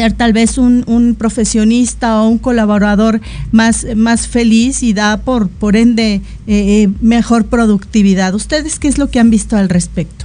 ser 0.00 0.14
tal 0.14 0.32
vez 0.32 0.56
un, 0.56 0.82
un, 0.86 1.14
profesionista 1.14 2.22
o 2.22 2.28
un 2.28 2.38
colaborador 2.38 3.20
más, 3.52 3.86
más 3.96 4.26
feliz 4.26 4.82
y 4.82 4.94
da 4.94 5.18
por, 5.18 5.50
por 5.50 5.76
ende 5.76 6.14
eh, 6.14 6.22
eh, 6.46 6.88
mejor 7.02 7.44
productividad. 7.46 8.34
¿Ustedes 8.34 8.78
qué 8.78 8.88
es 8.88 8.96
lo 8.96 9.10
que 9.10 9.20
han 9.20 9.28
visto 9.28 9.58
al 9.58 9.68
respecto? 9.68 10.24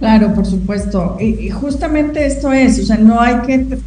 Claro, 0.00 0.34
por 0.34 0.44
supuesto. 0.44 1.16
Y, 1.20 1.50
justamente 1.50 2.26
esto 2.26 2.52
es, 2.52 2.80
o 2.80 2.84
sea, 2.84 2.96
no 2.96 3.20
hay 3.20 3.36
que... 3.46 3.78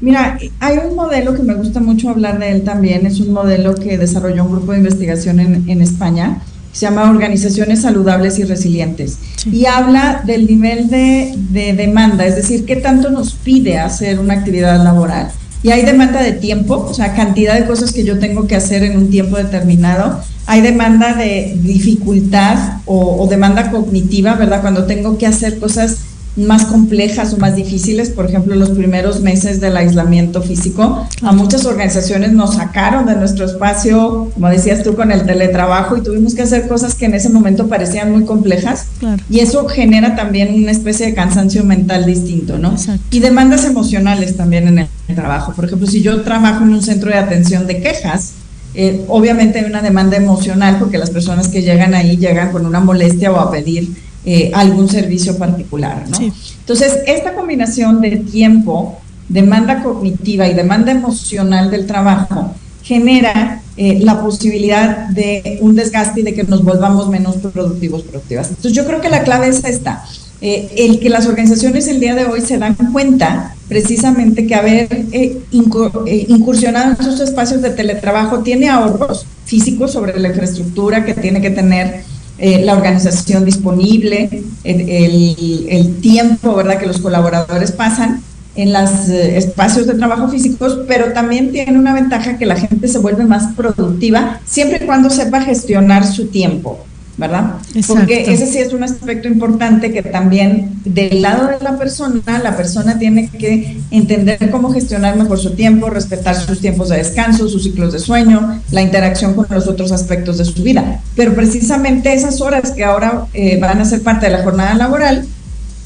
Mira, 0.00 0.38
hay 0.60 0.78
un 0.88 0.94
modelo 0.94 1.34
que 1.34 1.42
me 1.42 1.54
gusta 1.54 1.80
mucho 1.80 2.10
hablar 2.10 2.38
de 2.38 2.52
él 2.52 2.62
también, 2.62 3.04
es 3.04 3.18
un 3.18 3.32
modelo 3.32 3.74
que 3.74 3.98
desarrolló 3.98 4.44
un 4.44 4.52
grupo 4.52 4.72
de 4.72 4.78
investigación 4.78 5.40
en, 5.40 5.68
en 5.68 5.80
España, 5.80 6.40
se 6.76 6.84
llama 6.84 7.08
Organizaciones 7.08 7.80
Saludables 7.80 8.38
y 8.38 8.44
Resilientes. 8.44 9.16
Y 9.50 9.64
habla 9.64 10.22
del 10.26 10.46
nivel 10.46 10.90
de, 10.90 11.32
de, 11.50 11.72
demanda, 11.72 12.26
es 12.26 12.36
decir, 12.36 12.66
qué 12.66 12.76
tanto 12.76 13.08
nos 13.08 13.32
pide 13.32 13.78
hacer 13.78 14.20
una 14.20 14.34
actividad 14.34 14.84
laboral. 14.84 15.30
Y 15.62 15.70
hay 15.70 15.86
demanda 15.86 16.22
de 16.22 16.32
tiempo, 16.32 16.86
o 16.86 16.92
sea, 16.92 17.14
cantidad 17.14 17.58
de 17.58 17.64
cosas 17.64 17.94
que 17.94 18.04
yo 18.04 18.18
tengo 18.18 18.46
que 18.46 18.56
hacer 18.56 18.82
en 18.82 18.98
un 18.98 19.08
tiempo 19.08 19.38
determinado. 19.38 20.20
Hay 20.44 20.60
demanda 20.60 21.14
de 21.14 21.58
dificultad 21.62 22.80
o, 22.84 23.22
o 23.22 23.26
demanda 23.26 23.70
cognitiva, 23.70 24.34
¿verdad? 24.34 24.60
Cuando 24.60 24.84
tengo 24.84 25.16
que 25.16 25.26
hacer 25.26 25.58
cosas 25.58 26.00
más 26.36 26.66
complejas 26.66 27.32
o 27.32 27.38
más 27.38 27.56
difíciles, 27.56 28.10
por 28.10 28.26
ejemplo, 28.26 28.54
los 28.54 28.70
primeros 28.70 29.20
meses 29.20 29.60
del 29.60 29.76
aislamiento 29.76 30.42
físico, 30.42 31.06
a 31.22 31.32
muchas 31.32 31.64
organizaciones 31.64 32.32
nos 32.32 32.54
sacaron 32.54 33.06
de 33.06 33.16
nuestro 33.16 33.46
espacio, 33.46 34.30
como 34.34 34.48
decías 34.48 34.82
tú, 34.82 34.94
con 34.94 35.12
el 35.12 35.24
teletrabajo 35.24 35.96
y 35.96 36.02
tuvimos 36.02 36.34
que 36.34 36.42
hacer 36.42 36.68
cosas 36.68 36.94
que 36.94 37.06
en 37.06 37.14
ese 37.14 37.30
momento 37.30 37.68
parecían 37.68 38.12
muy 38.12 38.24
complejas 38.24 38.86
y 39.30 39.40
eso 39.40 39.66
genera 39.66 40.14
también 40.14 40.54
una 40.54 40.70
especie 40.70 41.06
de 41.06 41.14
cansancio 41.14 41.64
mental 41.64 42.04
distinto, 42.04 42.58
¿no? 42.58 42.74
Y 43.10 43.20
demandas 43.20 43.64
emocionales 43.64 44.36
también 44.36 44.68
en 44.68 44.78
el 44.78 45.14
trabajo. 45.14 45.52
Por 45.54 45.64
ejemplo, 45.64 45.86
si 45.86 46.02
yo 46.02 46.22
trabajo 46.22 46.64
en 46.64 46.74
un 46.74 46.82
centro 46.82 47.10
de 47.10 47.16
atención 47.16 47.66
de 47.66 47.80
quejas, 47.80 48.32
eh, 48.74 49.04
obviamente 49.08 49.58
hay 49.58 49.64
una 49.64 49.80
demanda 49.80 50.18
emocional 50.18 50.76
porque 50.78 50.98
las 50.98 51.08
personas 51.08 51.48
que 51.48 51.62
llegan 51.62 51.94
ahí 51.94 52.18
llegan 52.18 52.52
con 52.52 52.66
una 52.66 52.78
molestia 52.78 53.32
o 53.32 53.36
a 53.36 53.50
pedir 53.50 53.88
eh, 54.28 54.50
algún 54.52 54.88
servicio 54.88 55.38
particular. 55.38 56.04
¿no? 56.08 56.18
Entonces, 56.18 56.98
esta 57.06 57.32
combinación 57.34 58.00
de 58.00 58.16
tiempo, 58.16 58.98
demanda 59.28 59.84
cognitiva 59.84 60.48
y 60.48 60.54
demanda 60.54 60.90
emocional 60.90 61.70
del 61.70 61.86
trabajo 61.86 62.52
genera 62.82 63.62
eh, 63.76 64.00
la 64.00 64.20
posibilidad 64.20 65.10
de 65.10 65.58
un 65.60 65.76
desgaste 65.76 66.22
y 66.22 66.22
de 66.24 66.34
que 66.34 66.42
nos 66.42 66.64
volvamos 66.64 67.08
menos 67.08 67.36
productivos, 67.36 68.02
productivas. 68.02 68.48
Entonces, 68.48 68.72
yo 68.72 68.84
creo 68.84 69.00
que 69.00 69.10
la 69.10 69.22
clave 69.22 69.46
es 69.46 69.62
esta. 69.62 70.04
Eh, 70.40 70.70
el 70.76 70.98
que 70.98 71.08
las 71.08 71.26
organizaciones 71.26 71.86
el 71.86 72.00
día 72.00 72.16
de 72.16 72.24
hoy 72.24 72.40
se 72.40 72.58
dan 72.58 72.74
cuenta 72.92 73.54
precisamente 73.68 74.44
que 74.48 74.56
haber 74.56 75.06
incursionado 75.52 76.94
en 76.94 77.00
esos 77.00 77.20
espacios 77.20 77.62
de 77.62 77.70
teletrabajo 77.70 78.40
tiene 78.40 78.68
ahorros 78.68 79.24
físicos 79.44 79.92
sobre 79.92 80.18
la 80.18 80.28
infraestructura 80.28 81.04
que 81.04 81.14
tiene 81.14 81.40
que 81.40 81.50
tener 81.50 82.02
eh, 82.38 82.62
la 82.64 82.74
organización 82.74 83.44
disponible, 83.44 84.42
el, 84.64 85.96
tiempo 86.00 86.54
¿verdad? 86.54 86.78
que 86.78 86.86
los 86.86 86.98
colaboradores 86.98 87.72
pasan 87.72 88.22
en 88.56 88.72
los 88.72 89.08
eh, 89.08 89.36
espacios 89.36 89.86
de 89.86 89.94
trabajo 89.94 90.28
físicos, 90.28 90.80
pero 90.86 91.12
también 91.12 91.52
tiene 91.52 91.78
una 91.78 91.94
ventaja 91.94 92.38
que 92.38 92.46
la 92.46 92.56
gente 92.56 92.88
se 92.88 92.98
vuelve 92.98 93.24
más 93.24 93.54
productiva 93.54 94.40
siempre 94.44 94.80
y 94.82 94.86
cuando 94.86 95.10
sepa 95.10 95.42
gestionar 95.42 96.06
su 96.06 96.26
tiempo. 96.28 96.84
¿Verdad? 97.18 97.54
Porque 97.86 98.30
ese 98.30 98.46
sí 98.46 98.58
es 98.58 98.72
un 98.72 98.82
aspecto 98.82 99.26
importante 99.26 99.90
que 99.92 100.02
también 100.02 100.80
del 100.84 101.22
lado 101.22 101.48
de 101.48 101.58
la 101.62 101.78
persona, 101.78 102.20
la 102.42 102.56
persona 102.56 102.98
tiene 102.98 103.28
que 103.30 103.80
entender 103.90 104.50
cómo 104.50 104.70
gestionar 104.70 105.16
mejor 105.16 105.38
su 105.38 105.54
tiempo, 105.54 105.88
respetar 105.88 106.36
sus 106.36 106.60
tiempos 106.60 106.90
de 106.90 106.98
descanso, 106.98 107.48
sus 107.48 107.62
ciclos 107.62 107.92
de 107.92 108.00
sueño, 108.00 108.60
la 108.70 108.82
interacción 108.82 109.34
con 109.34 109.46
los 109.50 109.66
otros 109.66 109.92
aspectos 109.92 110.36
de 110.36 110.44
su 110.44 110.62
vida. 110.62 111.00
Pero 111.14 111.34
precisamente 111.34 112.12
esas 112.12 112.40
horas 112.42 112.72
que 112.72 112.84
ahora 112.84 113.26
eh, 113.32 113.58
van 113.58 113.80
a 113.80 113.84
ser 113.86 114.02
parte 114.02 114.26
de 114.26 114.32
la 114.32 114.42
jornada 114.42 114.74
laboral, 114.74 115.26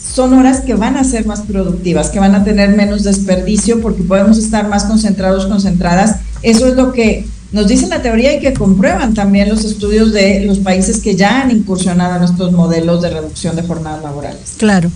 son 0.01 0.35
horas 0.35 0.63
que 0.63 0.75
van 0.75 0.97
a 0.97 1.05
ser 1.05 1.27
más 1.27 1.43
productivas, 1.43 2.11
que 2.11 2.19
van 2.19 2.35
a 2.35 2.43
tener 2.43 2.71
menos 2.71 3.05
desperdicio 3.05 3.81
porque 3.81 4.03
podemos 4.03 4.39
estar 4.39 4.69
más 4.69 4.85
concentrados, 4.85 5.47
concentradas. 5.47 6.17
Eso 6.43 6.67
es 6.67 6.75
lo 6.75 6.93
que 6.93 7.27
nos 7.53 7.67
dice 7.67 7.89
la 7.89 8.03
teoría 8.03 8.35
y 8.37 8.41
que 8.41 8.53
comprueban 8.53 9.15
también 9.15 9.49
los 9.49 9.65
estudios 9.65 10.13
de 10.13 10.45
los 10.45 10.59
países 10.59 11.01
que 11.01 11.17
ya 11.17 11.43
han 11.43 11.51
incursionado 11.51 12.17
en 12.17 12.25
estos 12.25 12.53
modelos 12.53 13.03
de 13.03 13.11
reducción 13.11 13.57
de 13.57 13.63
jornadas 13.63 14.03
laborales. 14.03 14.55
Claro. 14.57 14.91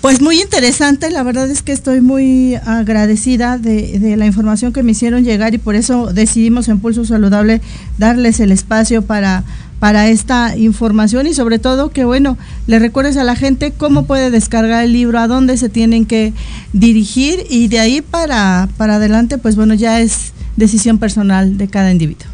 Pues 0.00 0.20
muy 0.20 0.40
interesante, 0.40 1.12
la 1.12 1.22
verdad 1.22 1.48
es 1.48 1.62
que 1.62 1.70
estoy 1.70 2.00
muy 2.00 2.56
agradecida 2.56 3.56
de, 3.56 4.00
de, 4.00 4.16
la 4.16 4.26
información 4.26 4.72
que 4.72 4.82
me 4.82 4.90
hicieron 4.90 5.22
llegar 5.22 5.54
y 5.54 5.58
por 5.58 5.76
eso 5.76 6.12
decidimos 6.12 6.66
en 6.66 6.80
Pulso 6.80 7.04
Saludable 7.04 7.60
darles 7.98 8.40
el 8.40 8.50
espacio 8.50 9.02
para, 9.02 9.44
para 9.78 10.08
esta 10.08 10.56
información 10.56 11.28
y 11.28 11.34
sobre 11.34 11.60
todo 11.60 11.90
que 11.90 12.04
bueno, 12.04 12.36
le 12.66 12.80
recuerdes 12.80 13.16
a 13.16 13.22
la 13.22 13.36
gente 13.36 13.70
cómo 13.70 14.04
puede 14.04 14.32
descargar 14.32 14.82
el 14.82 14.92
libro, 14.92 15.20
a 15.20 15.28
dónde 15.28 15.56
se 15.56 15.68
tienen 15.68 16.04
que 16.04 16.32
dirigir 16.72 17.46
y 17.48 17.68
de 17.68 17.78
ahí 17.78 18.00
para, 18.00 18.68
para 18.76 18.96
adelante 18.96 19.38
pues 19.38 19.54
bueno, 19.54 19.74
ya 19.74 20.00
es 20.00 20.32
decisión 20.56 20.98
personal 20.98 21.58
de 21.58 21.68
cada 21.68 21.90
individuo. 21.90 22.30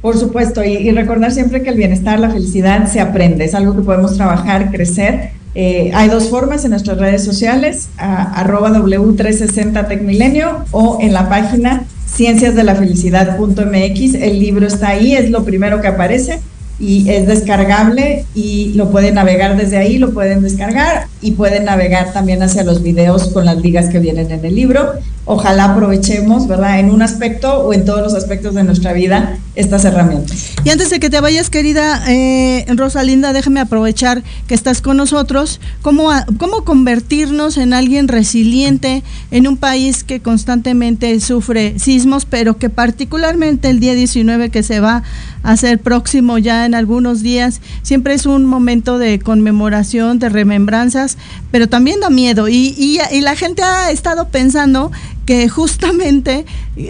Por 0.00 0.16
supuesto, 0.18 0.62
y, 0.62 0.90
recordar 0.90 1.32
siempre 1.32 1.62
que 1.62 1.70
el 1.70 1.76
bienestar, 1.76 2.20
la 2.20 2.28
felicidad 2.28 2.86
se 2.92 3.00
aprende, 3.00 3.46
es 3.46 3.54
algo 3.54 3.74
que 3.74 3.80
podemos 3.80 4.16
trabajar, 4.16 4.70
crecer. 4.70 5.30
Eh, 5.54 5.90
hay 5.94 6.10
dos 6.10 6.28
formas 6.28 6.62
en 6.64 6.72
nuestras 6.72 6.98
redes 6.98 7.24
sociales, 7.24 7.88
arroba 7.96 8.68
W360 8.70 9.88
Tecmilenio 9.88 10.66
o 10.72 10.98
en 11.00 11.14
la 11.14 11.30
página 11.30 11.84
cienciasdelafelicidad.mx. 12.06 14.14
El 14.14 14.40
libro 14.40 14.66
está 14.66 14.88
ahí, 14.88 15.14
es 15.14 15.30
lo 15.30 15.44
primero 15.44 15.80
que 15.80 15.86
aparece 15.86 16.40
y 16.78 17.08
es 17.08 17.26
descargable 17.26 18.24
y 18.34 18.72
lo 18.74 18.90
pueden 18.90 19.14
navegar 19.14 19.56
desde 19.56 19.76
ahí, 19.76 19.98
lo 19.98 20.12
pueden 20.12 20.42
descargar 20.42 21.06
y 21.20 21.32
pueden 21.32 21.64
navegar 21.64 22.12
también 22.12 22.42
hacia 22.42 22.64
los 22.64 22.82
videos 22.82 23.28
con 23.28 23.44
las 23.44 23.58
ligas 23.58 23.88
que 23.88 24.00
vienen 24.00 24.30
en 24.30 24.44
el 24.44 24.54
libro. 24.54 24.92
Ojalá 25.26 25.64
aprovechemos, 25.64 26.46
¿verdad? 26.46 26.80
En 26.80 26.90
un 26.90 27.00
aspecto 27.00 27.60
o 27.60 27.72
en 27.72 27.86
todos 27.86 28.02
los 28.02 28.14
aspectos 28.14 28.54
de 28.54 28.62
nuestra 28.62 28.92
vida 28.92 29.38
estas 29.54 29.84
herramientas. 29.86 30.50
Y 30.64 30.70
antes 30.70 30.90
de 30.90 31.00
que 31.00 31.08
te 31.08 31.20
vayas, 31.20 31.48
querida 31.48 32.02
eh, 32.08 32.66
Rosalinda, 32.68 33.32
déjame 33.32 33.60
aprovechar 33.60 34.22
que 34.46 34.54
estás 34.54 34.82
con 34.82 34.98
nosotros. 34.98 35.60
¿Cómo, 35.80 36.10
¿Cómo 36.38 36.64
convertirnos 36.64 37.56
en 37.56 37.72
alguien 37.72 38.08
resiliente 38.08 39.02
en 39.30 39.46
un 39.46 39.56
país 39.56 40.04
que 40.04 40.20
constantemente 40.20 41.18
sufre 41.20 41.78
sismos, 41.78 42.26
pero 42.26 42.58
que 42.58 42.68
particularmente 42.68 43.70
el 43.70 43.80
día 43.80 43.94
19 43.94 44.50
que 44.50 44.62
se 44.62 44.80
va 44.80 45.04
a 45.42 45.52
hacer 45.52 45.78
próximo 45.78 46.38
ya 46.38 46.66
en 46.66 46.74
algunos 46.74 47.22
días, 47.22 47.60
siempre 47.82 48.14
es 48.14 48.26
un 48.26 48.44
momento 48.44 48.98
de 48.98 49.18
conmemoración, 49.18 50.18
de 50.18 50.28
remembranzas, 50.28 51.16
pero 51.50 51.68
también 51.68 52.00
da 52.00 52.10
miedo. 52.10 52.48
Y, 52.48 52.74
y, 52.76 52.98
y 53.10 53.20
la 53.20 53.36
gente 53.36 53.62
ha 53.62 53.90
estado 53.90 54.28
pensando 54.28 54.90
que 55.26 55.48
justamente 55.48 56.44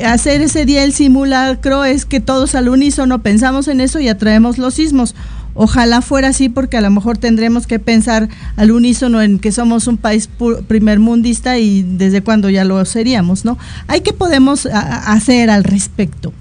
hacer 0.05 0.41
ese 0.41 0.67
día 0.67 0.85
el 0.85 0.93
simulacro 0.93 1.85
es 1.85 2.05
que 2.05 2.21
todos 2.21 2.55
al 2.55 2.69
unísono 2.69 3.23
pensamos 3.23 3.69
en 3.69 3.81
eso 3.81 4.01
y 4.01 4.09
atraemos 4.09 4.59
los 4.59 4.75
sismos. 4.75 5.15
Ojalá 5.55 6.03
fuera 6.03 6.29
así 6.29 6.49
porque 6.49 6.77
a 6.77 6.81
lo 6.81 6.91
mejor 6.91 7.17
tendremos 7.17 7.69
que 7.69 7.79
pensar 7.79 8.29
al 8.57 8.73
unísono 8.73 9.23
en 9.23 9.39
que 9.39 9.53
somos 9.53 9.87
un 9.87 9.99
país 9.99 10.29
primermundista 10.67 11.59
y 11.59 11.83
desde 11.83 12.23
cuándo 12.23 12.51
ya 12.51 12.65
lo 12.65 12.85
seríamos, 12.85 13.45
¿no? 13.45 13.57
¿Hay 13.87 14.01
que 14.01 14.13
podemos 14.13 14.67
hacer 14.67 15.51
al 15.51 15.63
respecto? 15.63 16.33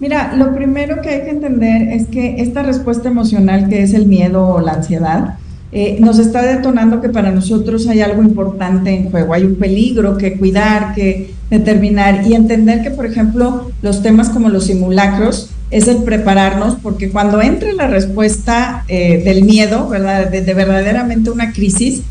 Mira, 0.00 0.34
lo 0.34 0.54
primero 0.54 1.02
que 1.02 1.10
hay 1.10 1.22
que 1.24 1.30
entender 1.30 1.88
es 1.88 2.06
que 2.06 2.40
esta 2.40 2.62
respuesta 2.62 3.08
emocional 3.08 3.68
que 3.68 3.82
es 3.82 3.92
el 3.92 4.06
miedo 4.06 4.46
o 4.46 4.60
la 4.60 4.72
ansiedad, 4.74 5.34
eh, 5.70 5.98
nos 6.00 6.18
está 6.18 6.42
detonando 6.42 7.00
que 7.00 7.10
para 7.10 7.30
nosotros 7.30 7.86
hay 7.88 8.00
algo 8.00 8.22
importante 8.22 8.90
en 8.90 9.10
juego, 9.10 9.34
hay 9.34 9.44
un 9.44 9.56
peligro 9.56 10.16
que 10.16 10.38
cuidar, 10.38 10.94
que 10.94 11.34
determinar 11.50 12.26
y 12.26 12.34
entender 12.34 12.82
que, 12.82 12.90
por 12.90 13.04
ejemplo, 13.04 13.70
los 13.82 14.02
temas 14.02 14.30
como 14.30 14.48
los 14.48 14.64
simulacros 14.64 15.50
es 15.70 15.86
el 15.86 15.98
prepararnos, 15.98 16.76
porque 16.82 17.10
cuando 17.10 17.42
entre 17.42 17.74
la 17.74 17.86
respuesta 17.86 18.84
eh, 18.88 19.22
del 19.22 19.44
miedo, 19.44 19.88
¿verdad? 19.88 20.30
de 20.30 20.54
verdaderamente 20.54 21.30
una 21.30 21.52
crisis, 21.52 22.02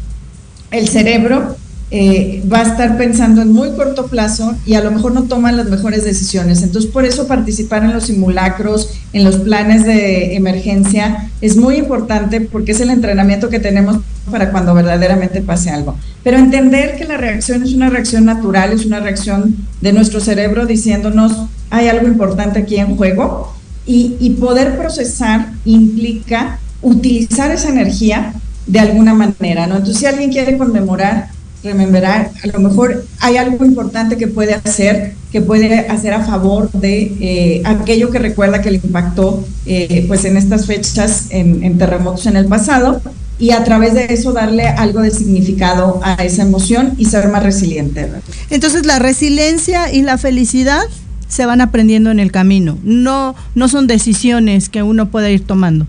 el 0.69 0.87
cerebro 0.87 1.55
eh, 1.89 2.43
va 2.51 2.59
a 2.59 2.63
estar 2.63 2.97
pensando 2.97 3.41
en 3.41 3.53
muy 3.53 3.71
corto 3.71 4.07
plazo 4.07 4.55
y 4.65 4.73
a 4.73 4.83
lo 4.83 4.91
mejor 4.91 5.13
no 5.13 5.23
toman 5.23 5.55
las 5.55 5.69
mejores 5.69 6.03
decisiones. 6.03 6.61
Entonces, 6.61 6.91
por 6.91 7.05
eso 7.05 7.27
participar 7.27 7.83
en 7.83 7.93
los 7.93 8.07
simulacros, 8.07 8.89
en 9.13 9.23
los 9.23 9.37
planes 9.37 9.85
de 9.85 10.35
emergencia, 10.35 11.29
es 11.39 11.55
muy 11.55 11.75
importante 11.75 12.41
porque 12.41 12.73
es 12.73 12.81
el 12.81 12.89
entrenamiento 12.89 13.49
que 13.49 13.59
tenemos 13.59 13.99
para 14.29 14.51
cuando 14.51 14.73
verdaderamente 14.73 15.41
pase 15.41 15.69
algo. 15.69 15.95
Pero 16.23 16.37
entender 16.37 16.97
que 16.97 17.05
la 17.05 17.15
reacción 17.15 17.63
es 17.63 17.73
una 17.73 17.89
reacción 17.89 18.25
natural, 18.25 18.73
es 18.73 18.85
una 18.85 18.99
reacción 18.99 19.55
de 19.79 19.93
nuestro 19.93 20.19
cerebro 20.19 20.65
diciéndonos, 20.65 21.47
hay 21.69 21.87
algo 21.87 22.07
importante 22.07 22.59
aquí 22.59 22.75
en 22.75 22.97
juego 22.97 23.53
y, 23.85 24.17
y 24.19 24.31
poder 24.31 24.77
procesar 24.77 25.53
implica 25.63 26.59
utilizar 26.81 27.49
esa 27.51 27.69
energía 27.69 28.33
de 28.65 28.79
alguna 28.79 29.13
manera, 29.13 29.67
¿no? 29.67 29.77
Entonces, 29.77 29.99
si 29.99 30.05
alguien 30.05 30.29
quiere 30.29 30.57
conmemorar, 30.57 31.29
rememberar, 31.67 32.31
a 32.43 32.47
lo 32.47 32.59
mejor 32.59 33.05
hay 33.19 33.37
algo 33.37 33.63
importante 33.65 34.17
que 34.17 34.27
puede 34.27 34.53
hacer, 34.53 35.13
que 35.31 35.41
puede 35.41 35.87
hacer 35.87 36.13
a 36.13 36.25
favor 36.25 36.71
de 36.71 37.15
eh, 37.19 37.61
aquello 37.65 38.09
que 38.09 38.19
recuerda 38.19 38.61
que 38.61 38.71
le 38.71 38.77
impactó 38.83 39.45
eh, 39.65 40.05
pues 40.07 40.25
en 40.25 40.37
estas 40.37 40.65
fechas 40.65 41.27
en, 41.29 41.77
terremotos 41.77 42.25
en 42.25 42.37
el 42.37 42.45
pasado 42.45 43.01
y 43.39 43.51
a 43.51 43.63
través 43.63 43.93
de 43.93 44.05
eso 44.05 44.33
darle 44.33 44.67
algo 44.67 45.01
de 45.01 45.11
significado 45.11 45.99
a 46.03 46.15
esa 46.23 46.41
emoción 46.41 46.93
y 46.97 47.05
ser 47.05 47.27
más 47.29 47.43
resiliente. 47.43 48.09
Entonces 48.49 48.85
la 48.85 48.99
resiliencia 48.99 49.93
y 49.93 50.01
la 50.01 50.17
felicidad 50.17 50.81
se 51.27 51.45
van 51.45 51.61
aprendiendo 51.61 52.09
en 52.09 52.19
el 52.19 52.31
camino, 52.31 52.77
no, 52.83 53.35
no 53.53 53.67
son 53.67 53.85
decisiones 53.85 54.69
que 54.69 54.81
uno 54.81 55.11
pueda 55.11 55.29
ir 55.29 55.45
tomando. 55.45 55.85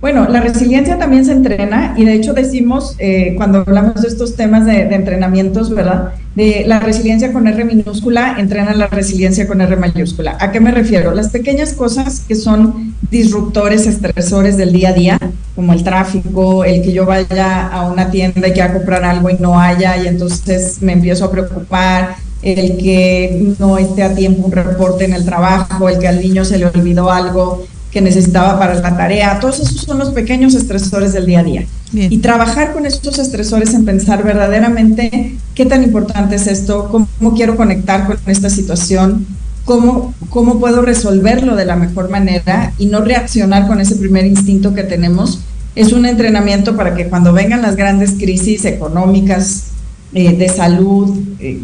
Bueno, 0.00 0.28
la 0.28 0.40
resiliencia 0.40 0.96
también 0.96 1.24
se 1.24 1.32
entrena 1.32 1.94
y 1.96 2.04
de 2.04 2.14
hecho 2.14 2.32
decimos 2.32 2.94
eh, 3.00 3.34
cuando 3.36 3.64
hablamos 3.66 4.00
de 4.00 4.06
estos 4.06 4.36
temas 4.36 4.64
de, 4.64 4.82
entrenamientos, 4.94 5.70
¿verdad? 5.74 6.12
De 6.36 6.62
la 6.68 6.78
resiliencia 6.78 7.32
con 7.32 7.48
R 7.48 7.64
minúscula, 7.64 8.36
entrena 8.38 8.74
la 8.74 8.86
resiliencia 8.86 9.48
con 9.48 9.60
R 9.60 9.74
mayúscula. 9.74 10.36
¿A 10.38 10.52
qué 10.52 10.60
me 10.60 10.70
refiero? 10.70 11.12
Las 11.12 11.30
pequeñas 11.30 11.72
cosas 11.72 12.20
que 12.28 12.36
son 12.36 12.94
disruptores, 13.10 13.88
estresores 13.88 14.56
del 14.56 14.72
día 14.72 14.90
a 14.90 14.92
día, 14.92 15.18
como 15.56 15.72
el 15.72 15.82
tráfico, 15.82 16.64
el 16.64 16.80
que 16.82 16.92
yo 16.92 17.04
vaya 17.04 17.66
a 17.66 17.90
una 17.90 18.08
tienda 18.12 18.46
y 18.46 18.52
quiera 18.52 18.72
comprar 18.72 19.02
algo 19.02 19.30
y 19.30 19.34
no 19.40 19.58
haya 19.58 20.00
y 20.00 20.06
entonces 20.06 20.80
me 20.80 20.92
empiezo 20.92 21.24
a 21.24 21.32
preocupar, 21.32 22.14
el 22.42 22.76
que 22.76 23.52
no 23.58 23.78
esté 23.78 24.04
a 24.04 24.14
tiempo 24.14 24.46
un 24.46 24.52
reporte 24.52 25.06
en 25.06 25.14
el 25.14 25.24
trabajo, 25.24 25.88
el 25.88 25.98
que 25.98 26.06
al 26.06 26.20
niño 26.20 26.44
se 26.44 26.56
le 26.56 26.66
olvidó 26.66 27.10
algo, 27.10 27.66
que 27.90 28.00
necesitaba 28.00 28.58
para 28.58 28.74
la 28.74 28.96
tarea. 28.96 29.38
Todos 29.40 29.60
esos 29.60 29.82
son 29.82 29.98
los 29.98 30.10
pequeños 30.10 30.54
estresores 30.54 31.12
del 31.12 31.26
día 31.26 31.40
a 31.40 31.44
día. 31.44 31.66
Y 31.92 32.18
trabajar 32.18 32.74
con 32.74 32.84
estos 32.84 33.18
estresores 33.18 33.72
en 33.72 33.86
pensar 33.86 34.22
verdaderamente 34.22 35.36
qué 35.54 35.64
tan 35.64 35.82
importante 35.82 36.36
es 36.36 36.46
esto, 36.46 36.88
cómo, 36.90 37.34
quiero 37.34 37.56
conectar 37.56 38.06
con 38.06 38.18
esta 38.26 38.50
situación, 38.50 39.26
cómo, 39.64 40.14
cómo 40.28 40.60
puedo 40.60 40.82
resolverlo 40.82 41.56
de 41.56 41.64
la 41.64 41.76
mejor 41.76 42.10
manera 42.10 42.74
y 42.76 42.86
no 42.86 43.00
reaccionar 43.00 43.66
con 43.66 43.80
ese 43.80 43.96
primer 43.96 44.26
instinto 44.26 44.74
que 44.74 44.82
tenemos. 44.82 45.40
Es 45.74 45.92
un 45.92 46.04
entrenamiento 46.04 46.76
para 46.76 46.94
que 46.94 47.06
cuando 47.08 47.32
vengan 47.32 47.62
las 47.62 47.76
grandes 47.76 48.12
crisis 48.12 48.66
económicas, 48.66 49.68
eh, 50.14 50.34
de 50.34 50.48
salud, 50.48 51.18
eh, 51.38 51.60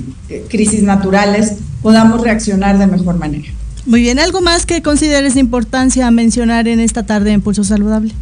crisis 0.51 0.83
naturales, 0.83 1.55
podamos 1.81 2.21
reaccionar 2.21 2.79
de 2.79 2.87
mejor 2.87 3.17
manera. 3.17 3.49
Muy 3.87 4.01
bien, 4.01 4.18
¿algo 4.18 4.40
más 4.40 4.64
que 4.64 4.81
consideres 4.81 5.35
de 5.35 5.40
importancia 5.40 6.11
mencionar 6.11 6.68
en 6.68 6.81
esta 6.81 7.05
tarde 7.05 7.33
en 7.33 7.42
Pulso 7.42 7.64
Saludable? 7.64 8.12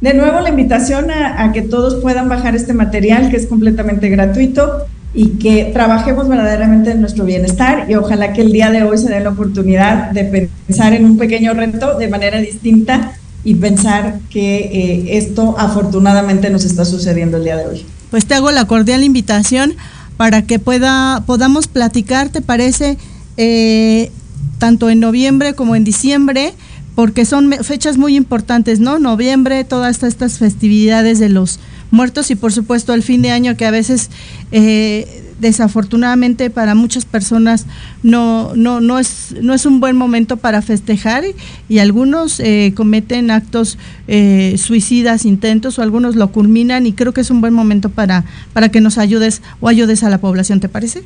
De 0.00 0.14
nuevo, 0.14 0.40
la 0.40 0.48
invitación 0.48 1.10
a, 1.10 1.52
que 1.52 1.62
todos 1.62 1.96
puedan 2.02 2.28
bajar 2.28 2.56
este 2.56 2.72
material 2.72 3.30
que 3.30 3.36
es 3.36 3.46
completamente 3.46 4.08
gratuito 4.08 4.86
y 5.14 5.38
que 5.38 5.70
trabajemos 5.74 6.26
verdaderamente 6.26 6.92
en 6.92 7.02
nuestro 7.02 7.24
bienestar 7.26 7.84
y 7.88 7.94
ojalá 7.96 8.32
que 8.32 8.40
el 8.40 8.50
día 8.50 8.70
de 8.70 8.82
hoy 8.82 8.96
se 8.96 9.10
dé 9.10 9.20
la 9.20 9.28
oportunidad 9.28 10.10
de 10.10 10.50
pensar 10.66 10.94
en 10.94 11.04
un 11.04 11.18
pequeño 11.18 11.52
reto 11.52 11.98
de 11.98 12.08
manera 12.08 12.38
distinta 12.38 13.12
y 13.44 13.56
pensar 13.56 14.20
que 14.30 14.56
eh, 14.56 15.18
esto 15.18 15.54
afortunadamente 15.58 16.48
nos 16.48 16.64
está 16.64 16.86
sucediendo 16.86 17.36
el 17.36 17.44
día 17.44 17.58
de 17.58 17.66
hoy. 17.66 17.86
Pues 18.10 18.24
te 18.24 18.34
hago 18.34 18.50
la 18.50 18.64
cordial 18.64 19.04
invitación 19.04 19.74
para 20.16 20.42
que 20.42 20.58
pueda, 20.58 21.22
podamos 21.26 21.68
platicar, 21.68 22.30
¿te 22.30 22.40
parece? 22.40 22.96
Eh, 23.36 24.10
tanto 24.58 24.90
en 24.90 25.00
noviembre 25.00 25.54
como 25.54 25.76
en 25.76 25.84
diciembre 25.84 26.54
porque 26.94 27.24
son 27.24 27.52
fechas 27.62 27.96
muy 27.96 28.16
importantes, 28.16 28.78
¿no? 28.78 28.98
Noviembre, 28.98 29.64
todas 29.64 30.02
estas 30.02 30.38
festividades 30.38 31.18
de 31.18 31.30
los 31.30 31.58
muertos 31.90 32.30
y 32.30 32.36
por 32.36 32.52
supuesto 32.52 32.94
el 32.94 33.02
fin 33.02 33.22
de 33.22 33.30
año 33.30 33.56
que 33.56 33.66
a 33.66 33.70
veces 33.70 34.10
eh, 34.50 35.22
desafortunadamente 35.40 36.50
para 36.50 36.74
muchas 36.74 37.04
personas 37.04 37.66
no, 38.02 38.54
no, 38.54 38.80
no, 38.80 38.98
es, 38.98 39.34
no 39.42 39.54
es 39.54 39.66
un 39.66 39.80
buen 39.80 39.96
momento 39.96 40.36
para 40.36 40.62
festejar 40.62 41.24
y, 41.68 41.78
algunos 41.78 42.40
eh, 42.40 42.72
cometen 42.76 43.30
actos 43.30 43.76
eh, 44.06 44.54
suicidas, 44.56 45.26
intentos 45.26 45.78
o 45.78 45.82
algunos 45.82 46.14
lo 46.16 46.30
culminan 46.30 46.86
y 46.86 46.92
creo 46.92 47.12
que 47.12 47.22
es 47.22 47.30
un 47.30 47.40
buen 47.40 47.52
momento 47.52 47.88
para, 47.90 48.24
para 48.52 48.70
que 48.70 48.80
nos 48.80 48.98
ayudes 48.98 49.42
o 49.60 49.68
ayudes 49.68 50.04
a 50.04 50.10
la 50.10 50.18
población, 50.18 50.60
¿te 50.60 50.68
parece? 50.68 51.02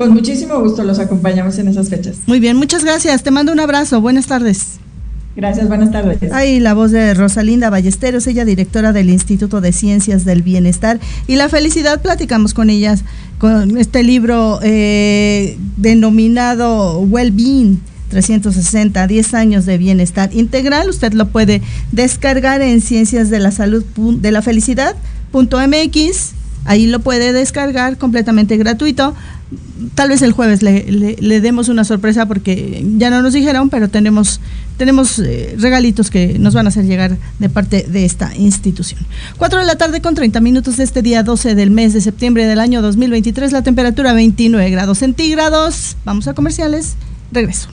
Con 0.00 0.14
muchísimo 0.14 0.58
gusto 0.58 0.82
los 0.82 0.98
acompañamos 0.98 1.58
en 1.58 1.68
esas 1.68 1.90
fechas. 1.90 2.20
Muy 2.24 2.40
bien, 2.40 2.56
muchas 2.56 2.84
gracias. 2.84 3.22
Te 3.22 3.30
mando 3.30 3.52
un 3.52 3.60
abrazo. 3.60 4.00
Buenas 4.00 4.26
tardes. 4.26 4.78
Gracias, 5.36 5.68
buenas 5.68 5.90
tardes. 5.90 6.32
Ahí 6.32 6.58
la 6.58 6.72
voz 6.72 6.90
de 6.90 7.12
Rosalinda 7.12 7.68
Ballesteros, 7.68 8.26
ella 8.26 8.46
directora 8.46 8.94
del 8.94 9.10
Instituto 9.10 9.60
de 9.60 9.72
Ciencias 9.72 10.24
del 10.24 10.40
Bienestar 10.40 10.98
y 11.26 11.36
la 11.36 11.50
Felicidad. 11.50 12.00
Platicamos 12.00 12.54
con 12.54 12.70
ellas 12.70 13.04
con 13.36 13.76
este 13.76 14.02
libro 14.02 14.58
eh, 14.62 15.58
denominado 15.76 17.00
Well-Being. 17.00 17.80
360, 18.08 19.06
10 19.06 19.34
años 19.34 19.66
de 19.66 19.76
bienestar 19.76 20.30
integral. 20.32 20.88
Usted 20.88 21.12
lo 21.12 21.28
puede 21.28 21.60
descargar 21.92 22.62
en 22.62 22.80
ciencias 22.80 23.28
de 23.28 23.38
la 23.38 23.50
salud 23.50 23.84
de 23.84 24.32
la 24.32 24.40
felicidad.mx. 24.40 26.30
Ahí 26.64 26.86
lo 26.86 27.00
puede 27.00 27.32
descargar 27.32 27.98
completamente 27.98 28.56
gratuito 28.56 29.14
tal 29.94 30.08
vez 30.10 30.22
el 30.22 30.32
jueves 30.32 30.62
le, 30.62 31.40
demos 31.40 31.68
una 31.68 31.84
sorpresa 31.84 32.26
porque 32.26 32.84
ya 32.98 33.10
no 33.10 33.22
nos 33.22 33.32
dijeron, 33.32 33.70
pero 33.70 33.88
tenemos, 33.88 34.40
tenemos 34.76 35.18
eh, 35.18 35.56
regalitos 35.58 36.10
que 36.10 36.38
nos 36.38 36.54
van 36.54 36.66
a 36.66 36.68
hacer 36.68 36.84
llegar 36.84 37.16
de 37.38 37.48
parte 37.48 37.86
de 37.88 38.04
esta 38.04 38.34
institución. 38.36 39.00
4 39.38 39.60
de 39.60 39.66
la 39.66 39.76
tarde 39.76 40.00
con 40.00 40.14
30 40.14 40.40
minutos 40.40 40.76
de 40.76 40.84
este 40.84 41.02
día 41.02 41.22
12 41.22 41.54
del 41.54 41.70
mes 41.70 41.92
de 41.92 42.00
septiembre 42.00 42.46
del 42.46 42.60
año 42.60 42.82
2023, 42.82 43.52
la 43.52 43.62
temperatura 43.62 44.12
29 44.12 44.70
grados 44.70 44.98
centígrados. 44.98 45.96
Vamos 46.04 46.28
a 46.28 46.34
comerciales, 46.34 46.94
regreso. 47.32 47.68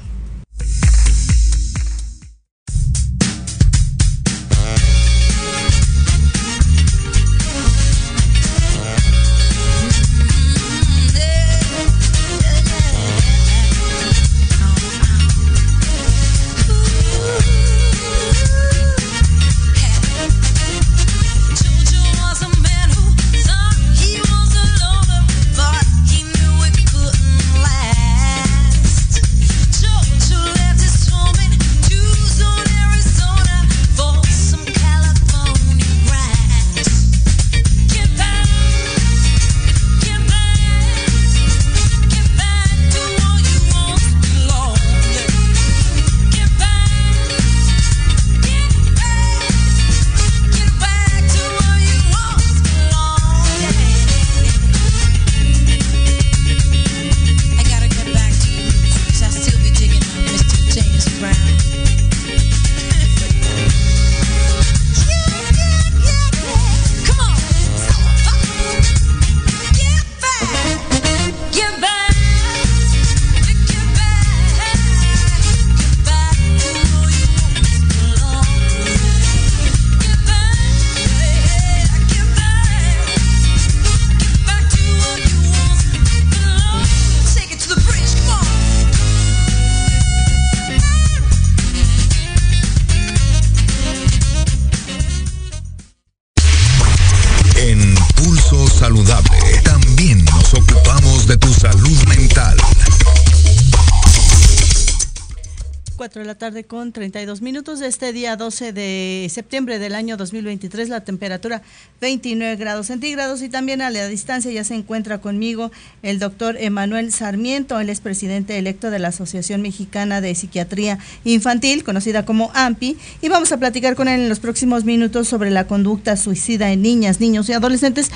Tarde 106.38 106.63
con 106.63 106.91
32 106.91 107.41
minutos 107.41 107.80
de 107.80 107.88
este 107.88 108.13
día 108.13 108.36
12 108.36 108.71
de 108.71 109.28
septiembre 109.30 109.80
del 109.80 109.95
año 109.95 110.17
2023. 110.17 110.89
La 110.89 111.02
temperatura 111.02 111.63
29 112.00 112.56
grados 112.58 112.88
centígrados. 112.88 113.41
Y 113.41 113.50
también 113.50 113.82
a 113.82 113.89
la 113.89 114.08
distancia 114.08 114.52
ya 114.52 114.63
se 114.63 114.76
encuentra 114.76 115.19
conmigo 115.19 115.71
el 116.04 116.19
doctor 116.19 116.58
Emanuel 116.60 117.12
Sarmiento, 117.12 117.80
él 117.80 117.89
es 117.89 118.02
presidente 118.02 118.58
electo 118.58 118.91
de 118.91 119.00
la 119.00 119.10
Asociación 119.10 119.62
Mexicana 119.62 120.21
de 120.21 120.36
Psiquiatría 120.36 121.00
Infantil, 121.23 121.84
conocida 121.84 122.26
como 122.26 122.52
AMPI, 122.54 122.97
y 123.21 123.30
vamos 123.30 123.52
a 123.52 123.58
platicar 123.58 123.95
con 123.95 124.08
él 124.08 124.21
en 124.21 124.30
los 124.30 124.39
próximos 124.39 124.84
minutos 124.84 125.28
sobre 125.28 125.50
la 125.50 125.65
conducta 125.65 126.17
suicida 126.17 126.71
en 126.71 126.82
niñas, 126.82 127.19
niños 127.19 127.50
y 127.50 127.54
adolescentes 127.54 128.12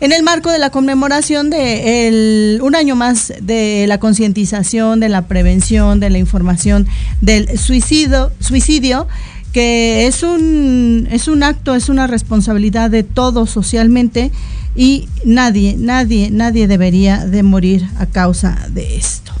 en 0.00 0.12
el 0.12 0.22
marco 0.22 0.50
de 0.50 0.58
la 0.58 0.70
conmemoración 0.70 1.50
de 1.50 2.58
un 2.62 2.74
año 2.74 2.96
más 2.96 3.32
de 3.40 3.86
la 3.88 3.98
concientización, 3.98 5.00
de 5.00 5.08
la 5.08 5.26
prevención, 5.26 6.00
de 6.00 6.10
la 6.10 6.18
información 6.18 6.86
del 7.20 7.58
suicidio, 7.62 8.30
suicidio 8.40 9.06
que 9.52 10.06
es 10.06 10.22
un, 10.22 11.06
es 11.10 11.28
un 11.28 11.42
acto, 11.42 11.74
es 11.74 11.88
una 11.88 12.06
responsabilidad 12.06 12.90
de 12.90 13.02
todos 13.02 13.50
socialmente 13.50 14.30
y 14.74 15.08
nadie, 15.24 15.76
nadie, 15.78 16.30
nadie 16.30 16.66
debería 16.66 17.26
de 17.26 17.42
morir 17.42 17.86
a 17.98 18.06
causa 18.06 18.58
de 18.72 18.96
esto. 18.96 19.32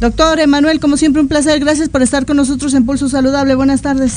Doctor 0.00 0.38
Emanuel, 0.38 0.78
como 0.78 0.96
siempre 0.96 1.20
un 1.20 1.26
placer, 1.26 1.58
gracias 1.58 1.88
por 1.88 2.02
estar 2.02 2.24
con 2.24 2.36
nosotros 2.36 2.72
en 2.74 2.86
Pulso 2.86 3.08
Saludable, 3.08 3.56
buenas 3.56 3.82
tardes. 3.82 4.14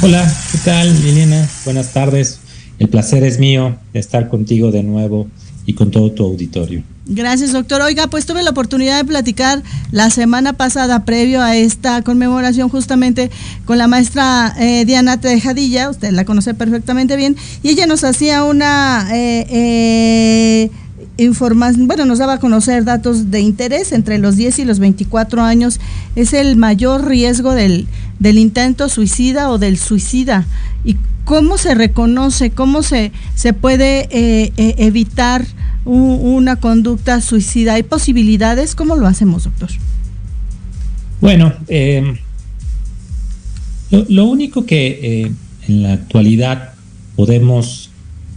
Hola, 0.00 0.26
¿qué 0.50 0.58
tal 0.58 1.02
Liliana? 1.02 1.46
Buenas 1.66 1.92
tardes, 1.92 2.40
el 2.78 2.88
placer 2.88 3.24
es 3.24 3.38
mío 3.38 3.76
de 3.92 4.00
estar 4.00 4.30
contigo 4.30 4.70
de 4.70 4.82
nuevo 4.82 5.28
y 5.66 5.74
con 5.74 5.90
todo 5.90 6.10
tu 6.12 6.24
auditorio. 6.24 6.82
Gracias, 7.06 7.52
doctor. 7.52 7.82
Oiga, 7.82 8.06
pues 8.06 8.26
tuve 8.26 8.44
la 8.44 8.50
oportunidad 8.50 8.96
de 8.96 9.04
platicar 9.04 9.62
la 9.90 10.08
semana 10.10 10.52
pasada, 10.52 11.04
previo 11.04 11.42
a 11.42 11.56
esta 11.56 12.02
conmemoración, 12.02 12.68
justamente 12.68 13.28
con 13.64 13.76
la 13.76 13.88
maestra 13.88 14.54
eh, 14.56 14.84
Diana 14.84 15.20
Tejadilla, 15.20 15.90
usted 15.90 16.12
la 16.12 16.24
conoce 16.24 16.54
perfectamente 16.54 17.16
bien, 17.16 17.36
y 17.64 17.70
ella 17.70 17.88
nos 17.88 18.04
hacía 18.04 18.44
una 18.44 19.08
eh, 19.12 19.46
eh, 19.50 20.70
información, 21.16 21.88
bueno, 21.88 22.04
nos 22.04 22.18
daba 22.18 22.34
a 22.34 22.38
conocer 22.38 22.84
datos 22.84 23.32
de 23.32 23.40
interés 23.40 23.90
entre 23.90 24.18
los 24.18 24.36
10 24.36 24.60
y 24.60 24.64
los 24.64 24.78
24 24.78 25.42
años, 25.42 25.80
es 26.14 26.32
el 26.32 26.54
mayor 26.54 27.08
riesgo 27.08 27.52
del, 27.52 27.88
del 28.20 28.38
intento 28.38 28.88
suicida 28.88 29.50
o 29.50 29.58
del 29.58 29.76
suicida. 29.76 30.46
¿Y 30.84 30.96
cómo 31.24 31.58
se 31.58 31.74
reconoce, 31.74 32.52
cómo 32.52 32.84
se, 32.84 33.10
se 33.34 33.52
puede 33.52 34.08
evitar? 34.56 35.44
Una 35.84 36.56
conducta 36.56 37.20
suicida? 37.20 37.74
¿Hay 37.74 37.82
posibilidades? 37.82 38.74
¿Cómo 38.74 38.96
lo 38.96 39.06
hacemos, 39.06 39.44
doctor? 39.44 39.70
Bueno, 41.20 41.52
em, 41.68 42.16
lo, 43.90 44.26
único 44.26 44.66
que 44.66 44.98
eh, 45.02 45.32
en 45.68 45.82
la 45.82 45.92
actualidad 45.94 46.74
podemos 47.16 47.90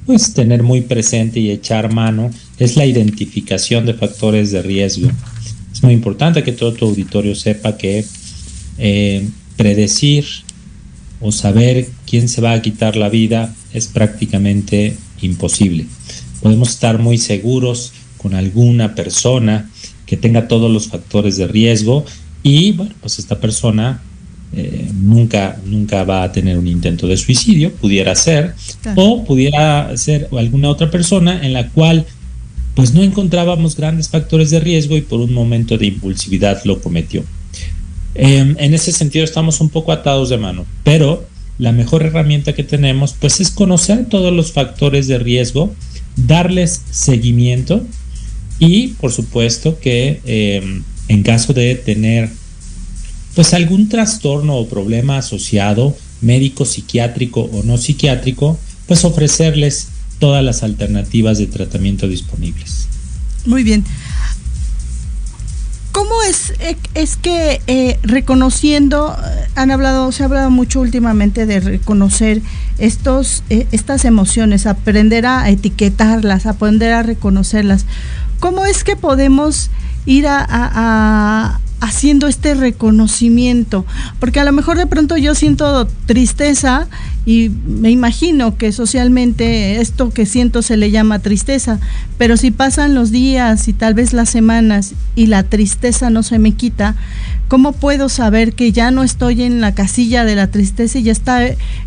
pues, 0.05 0.33
tener 0.33 0.63
muy 0.63 0.81
presente 0.81 1.39
y 1.39 1.51
echar 1.51 1.91
mano 1.93 2.29
es 2.59 2.75
la 2.75 2.85
identificación 2.85 3.85
de 3.85 3.93
factores 3.93 4.51
de 4.51 4.61
riesgo. 4.61 5.09
Es 5.73 5.83
muy 5.83 5.93
importante 5.93 6.43
que 6.43 6.51
todo 6.51 6.73
tu 6.73 6.85
auditorio 6.85 7.35
sepa 7.35 7.77
que 7.77 8.05
eh, 8.77 9.27
predecir 9.57 10.25
o 11.21 11.31
saber 11.31 11.87
quién 12.05 12.27
se 12.29 12.41
va 12.41 12.53
a 12.53 12.61
quitar 12.61 12.95
la 12.95 13.09
vida 13.09 13.53
es 13.73 13.87
prácticamente 13.87 14.95
imposible 15.21 15.87
podemos 16.45 16.69
estar 16.69 16.99
muy 16.99 17.17
seguros 17.17 17.91
con 18.19 18.35
alguna 18.35 18.93
persona 18.93 19.67
que 20.05 20.15
tenga 20.15 20.47
todos 20.47 20.69
los 20.71 20.89
factores 20.89 21.37
de 21.37 21.47
riesgo 21.47 22.05
y 22.43 22.71
bueno, 22.73 22.93
pues 23.01 23.17
esta 23.17 23.39
persona 23.39 24.03
eh, 24.55 24.87
nunca, 24.93 25.59
nunca 25.65 26.03
va 26.03 26.21
a 26.21 26.31
tener 26.31 26.59
un 26.59 26.67
intento 26.67 27.07
de 27.07 27.17
suicidio, 27.17 27.73
pudiera 27.73 28.13
ser, 28.13 28.53
o 28.95 29.23
pudiera 29.23 29.97
ser 29.97 30.29
alguna 30.37 30.69
otra 30.69 30.91
persona 30.91 31.43
en 31.43 31.51
la 31.51 31.69
cual 31.69 32.05
pues 32.75 32.93
no 32.93 33.01
encontrábamos 33.01 33.75
grandes 33.75 34.09
factores 34.09 34.51
de 34.51 34.59
riesgo 34.59 34.95
y 34.97 35.01
por 35.01 35.21
un 35.21 35.33
momento 35.33 35.79
de 35.79 35.87
impulsividad 35.87 36.63
lo 36.63 36.79
cometió. 36.79 37.23
Em, 38.13 38.55
en 38.59 38.75
ese 38.75 38.91
sentido 38.91 39.25
estamos 39.25 39.61
un 39.61 39.69
poco 39.69 39.91
atados 39.91 40.29
de 40.29 40.37
mano, 40.37 40.67
pero 40.83 41.25
la 41.57 41.71
mejor 41.71 42.03
herramienta 42.03 42.53
que 42.53 42.63
tenemos 42.63 43.15
pues 43.19 43.39
es 43.39 43.49
conocer 43.49 44.05
todos 44.09 44.31
los 44.31 44.51
factores 44.51 45.07
de 45.07 45.17
riesgo, 45.17 45.73
darles 46.15 46.81
seguimiento 46.91 47.85
y 48.59 48.89
por 48.99 49.11
supuesto 49.11 49.79
que 49.79 50.21
em, 50.25 50.83
en 51.07 51.23
caso 51.23 51.53
de 51.53 51.75
tener 51.75 52.29
pues 53.35 53.53
algún 53.53 53.89
trastorno 53.89 54.55
o 54.55 54.69
problema 54.69 55.17
asociado, 55.17 55.95
médico, 56.21 56.63
psiquiátrico 56.63 57.41
o 57.41 57.63
no 57.63 57.77
psiquiátrico, 57.77 58.57
pues 58.87 59.03
ofrecerles 59.03 59.89
todas 60.19 60.43
las 60.43 60.63
alternativas 60.63 61.37
de 61.37 61.47
tratamiento 61.47 62.07
disponibles. 62.07 62.87
Muy 63.45 63.63
bien. 63.63 63.83
¿Cómo 65.95 66.21
es, 66.23 66.51
eh, 66.59 66.75
es 66.93 67.15
que 67.15 67.61
eh, 67.67 67.97
reconociendo, 68.03 69.15
eh, 69.17 69.47
han 69.55 69.71
hablado, 69.71 70.11
se 70.11 70.23
ha 70.23 70.25
hablado 70.25 70.51
mucho 70.51 70.81
últimamente 70.81 71.45
de 71.45 71.61
reconocer 71.61 72.41
estos, 72.79 73.43
estas 73.47 74.03
emociones, 74.03 74.67
aprender 74.67 75.25
a 75.25 75.49
etiquetarlas, 75.49 76.47
aprender 76.47 76.91
a 76.91 77.01
reconocerlas? 77.01 77.85
¿Cómo 78.41 78.65
es 78.65 78.83
que 78.83 78.97
podemos 78.97 79.69
ir 80.05 80.27
haciendo 81.79 82.27
este 82.27 82.55
reconocimiento, 82.55 83.85
porque 84.19 84.41
a 84.41 84.43
lo 84.43 84.51
mejor 84.51 84.77
de 84.77 84.87
pronto 84.87 85.15
yo 85.15 85.33
siento 85.33 85.87
tristeza 86.07 86.87
y 87.25 87.49
me 87.65 87.89
imagino 87.89 88.55
que 88.55 88.71
socialmente 88.71 89.81
esto 89.81 90.11
que 90.11 90.25
siento 90.25 90.61
se 90.61 90.77
le 90.77 90.91
llama 90.91 91.19
tristeza, 91.19 91.79
pero 92.17 92.37
si 92.37 92.51
pasan 92.51 92.93
los 92.93 93.11
días 93.11 93.67
y 93.67 93.73
tal 93.73 93.95
vez 93.95 94.13
las 94.13 94.29
semanas 94.29 94.93
y 95.15 95.25
la 95.25 95.43
tristeza 95.43 96.09
no 96.09 96.21
se 96.21 96.37
me 96.37 96.51
quita, 96.51 96.95
¿cómo 97.47 97.71
puedo 97.71 98.09
saber 98.09 98.53
que 98.53 98.71
ya 98.71 98.91
no 98.91 99.03
estoy 99.03 99.41
en 99.41 99.59
la 99.59 99.73
casilla 99.73 100.23
de 100.23 100.35
la 100.35 100.47
tristeza 100.47 100.99
y 100.99 101.03
ya 101.03 101.11
está 101.11 101.41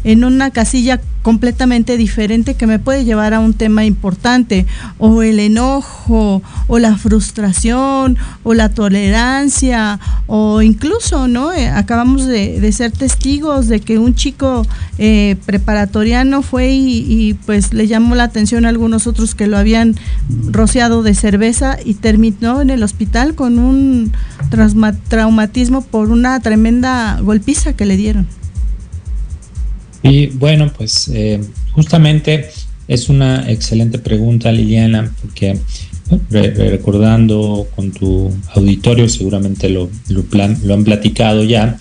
en 0.05 0.24
una 0.24 0.51
casilla 0.51 1.01
completamente 1.28 1.99
diferente 1.99 2.55
que 2.55 2.66
me 2.66 2.78
puede 2.78 3.05
llevar 3.05 3.34
a 3.34 3.41
un 3.41 3.53
tema 3.53 3.84
importante, 3.84 4.64
o 4.97 5.22
el 5.22 5.41
enojo, 5.41 6.43
o 6.68 6.78
la 6.78 6.97
frustración, 6.97 8.16
o 8.45 8.55
la 8.55 8.70
tolerancia, 8.70 10.01
o 10.26 10.62
incluso, 10.62 11.28
¿no? 11.28 11.53
Eh, 11.53 11.68
acabamos 11.68 12.24
de, 12.24 12.72
ser 12.72 12.93
testigos 12.93 13.68
de 13.68 13.80
que 13.80 13.99
un 13.99 14.14
chico 14.14 14.66
eh, 14.97 15.28
preparatoriano 15.37 16.43
fue 16.43 16.70
y, 16.70 17.35
pues 17.47 17.72
le 17.72 17.87
llamó 17.87 18.14
la 18.14 18.24
atención 18.24 18.64
a 18.64 18.68
algunos 18.68 19.07
otros 19.07 19.35
que 19.35 19.47
lo 19.47 19.57
habían 19.57 19.95
rociado 20.51 21.03
de 21.03 21.14
cerveza 21.14 21.79
y 21.85 21.95
terminó 21.95 22.61
en 22.61 22.70
el 22.70 22.83
hospital 22.83 23.35
con 23.35 23.59
un 23.59 24.12
traumatismo 25.09 25.83
por 25.83 26.11
una 26.11 26.41
tremenda 26.41 27.20
golpiza 27.20 27.74
que 27.74 27.87
le 27.87 27.97
dieron. 27.97 28.26
Y 30.03 30.29
bueno, 30.29 30.72
pues 30.76 31.11
eh, 31.12 31.41
justamente 31.72 32.49
es 32.87 33.09
una 33.09 33.51
excelente 33.51 33.99
pregunta, 33.99 34.51
Liliana, 34.53 35.12
porque 35.20 35.59
recordando 36.31 37.68
con 37.76 37.93
tu 37.93 38.33
auditorio, 38.55 39.09
seguramente 39.09 39.68
lo, 39.68 39.91
lo, 40.09 40.74
han 40.74 40.85
platicado 40.85 41.45
ya, 41.45 41.76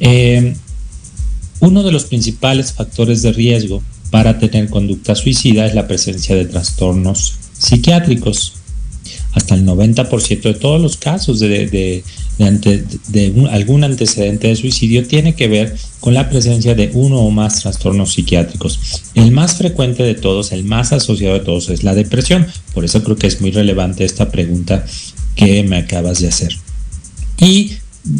eh, 0.00 0.54
uno 1.60 1.82
de 1.82 1.92
los 1.92 2.04
principales 2.04 2.72
factores 2.72 3.22
de 3.22 3.32
riesgo 3.32 3.82
para 4.10 4.38
tener 4.38 4.68
conducta 4.68 5.14
suicida 5.14 5.66
es 5.66 5.74
la 5.74 5.86
presencia 5.86 6.34
de 6.34 6.46
trastornos 6.46 7.34
psiquiátricos. 7.58 8.54
Hasta 9.32 9.54
el 9.54 9.64
90% 9.64 10.42
de 10.42 10.54
todos 10.54 10.80
los 10.80 10.96
casos 10.96 11.38
de, 11.38 12.02
algún 13.50 13.84
antecedente 13.84 14.48
de 14.48 14.56
suicidio 14.56 15.06
tiene 15.06 15.34
que 15.36 15.46
ver 15.46 15.76
con 16.00 16.14
la 16.14 16.28
presencia 16.28 16.74
de 16.74 16.90
uno 16.94 17.20
o 17.20 17.30
más 17.30 17.60
trastornos 17.60 18.14
psiquiátricos. 18.14 18.80
El 19.14 19.30
más 19.30 19.56
frecuente 19.56 20.02
de 20.02 20.14
todos, 20.14 20.50
el 20.50 20.64
más 20.64 20.92
asociado 20.92 21.34
de 21.34 21.44
todos 21.44 21.68
es 21.68 21.84
la 21.84 21.94
depresión. 21.94 22.46
Por 22.74 22.84
eso 22.84 23.04
creo 23.04 23.16
que 23.16 23.28
es 23.28 23.40
muy 23.40 23.52
relevante 23.52 24.04
esta 24.04 24.30
pregunta 24.30 24.84
que 25.36 25.62
me 25.62 25.76
acabas 25.76 26.20
de 26.20 26.28
hacer. 26.28 26.56
Y 27.38 27.74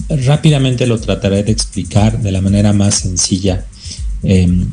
rápidamente 0.08 0.86
lo 0.86 1.00
trataré 1.00 1.42
de 1.42 1.52
explicar 1.52 2.20
de 2.20 2.32
la 2.32 2.40
manera 2.40 2.72
más 2.72 2.96
sencilla. 2.96 3.64
Em, 4.22 4.66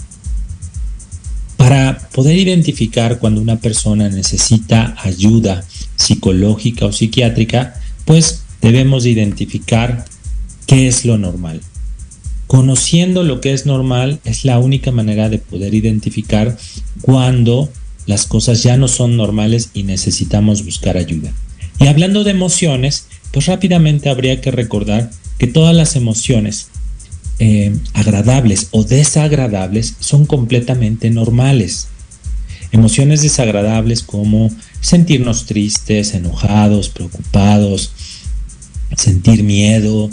para 1.56 1.98
poder 2.14 2.38
identificar 2.38 3.20
cuando 3.20 3.42
una 3.42 3.60
persona 3.60 4.10
necesita 4.10 4.96
ayuda 5.04 5.66
psicológica 5.96 6.86
o 6.86 6.92
psiquiátrica, 6.92 7.76
pues 8.06 8.44
debemos 8.62 9.06
identificar 9.06 10.06
qué 10.66 10.88
es 10.88 11.06
lo 11.06 11.18
normal. 11.18 11.62
Conociendo 12.46 13.24
lo 13.24 13.42
que 13.42 13.54
es 13.54 13.66
normal 13.66 14.20
es 14.24 14.46
la 14.46 14.60
única 14.60 14.92
manera 14.92 15.30
de 15.30 15.40
poder 15.40 15.74
identificar 15.74 16.58
cuando 17.02 17.70
las 18.06 18.26
cosas 18.26 18.64
ya 18.64 18.78
no 18.78 18.88
son 18.88 19.18
normales 19.18 19.72
y 19.74 19.84
necesitamos 19.84 20.64
buscar 20.64 20.96
ayuda. 20.96 21.34
Y 21.80 21.88
hablando 21.88 22.24
de 22.24 22.32
emociones, 22.32 23.08
pues 23.32 23.46
rápidamente 23.46 24.10
habría 24.10 24.42
que 24.42 24.52
recordar 24.52 25.10
que 25.38 25.48
todas 25.48 25.76
las 25.76 25.96
emociones 25.96 26.70
eh, 27.40 27.76
agradables 27.94 28.70
o 28.72 28.84
desagradables 28.84 29.96
son 30.00 30.26
completamente 30.26 31.10
normales. 31.10 31.88
Emociones 32.72 33.22
desagradables 33.22 34.02
como 34.02 34.50
sentirnos 34.82 35.46
tristes, 35.46 36.14
enojados, 36.14 36.90
preocupados, 36.90 37.92
sentir 38.96 39.44
miedo, 39.44 40.10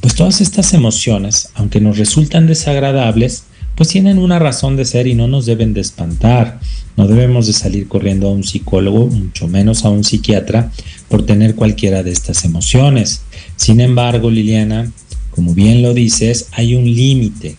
pues 0.00 0.14
todas 0.14 0.40
estas 0.40 0.72
emociones, 0.72 1.48
aunque 1.54 1.80
nos 1.80 1.98
resultan 1.98 2.46
desagradables, 2.46 3.44
pues 3.80 3.88
tienen 3.88 4.18
una 4.18 4.38
razón 4.38 4.76
de 4.76 4.84
ser 4.84 5.06
y 5.06 5.14
no 5.14 5.26
nos 5.26 5.46
deben 5.46 5.72
de 5.72 5.80
espantar. 5.80 6.60
No 6.98 7.06
debemos 7.06 7.46
de 7.46 7.54
salir 7.54 7.88
corriendo 7.88 8.28
a 8.28 8.30
un 8.30 8.44
psicólogo, 8.44 9.06
mucho 9.06 9.48
menos 9.48 9.86
a 9.86 9.88
un 9.88 10.04
psiquiatra, 10.04 10.70
por 11.08 11.24
tener 11.24 11.54
cualquiera 11.54 12.02
de 12.02 12.10
estas 12.12 12.44
emociones. 12.44 13.22
Sin 13.56 13.80
embargo, 13.80 14.30
Liliana, 14.30 14.92
como 15.30 15.54
bien 15.54 15.80
lo 15.80 15.94
dices, 15.94 16.48
hay 16.52 16.74
un 16.74 16.84
límite. 16.84 17.56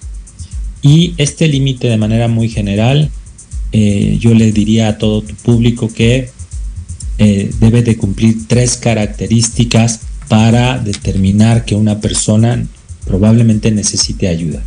Y 0.83 1.15
este 1.17 1.47
límite 1.47 1.87
de 1.87 1.97
manera 1.97 2.27
muy 2.27 2.49
general, 2.49 3.09
eh, 3.71 4.19
yo 4.19 4.35
le 4.35 4.51
diría 4.51 4.89
a 4.89 4.97
todo 4.99 5.23
tu 5.23 5.33
público 5.33 5.91
que 5.91 6.29
eh, 7.17 7.51
debe 7.59 7.81
de 7.81 7.97
cumplir 7.97 8.47
tres 8.47 8.77
características 8.77 10.01
para 10.27 10.77
determinar 10.77 11.65
que 11.65 11.73
una 11.73 11.99
persona 11.99 12.63
probablemente 13.07 13.71
necesite 13.71 14.27
ayuda. 14.27 14.61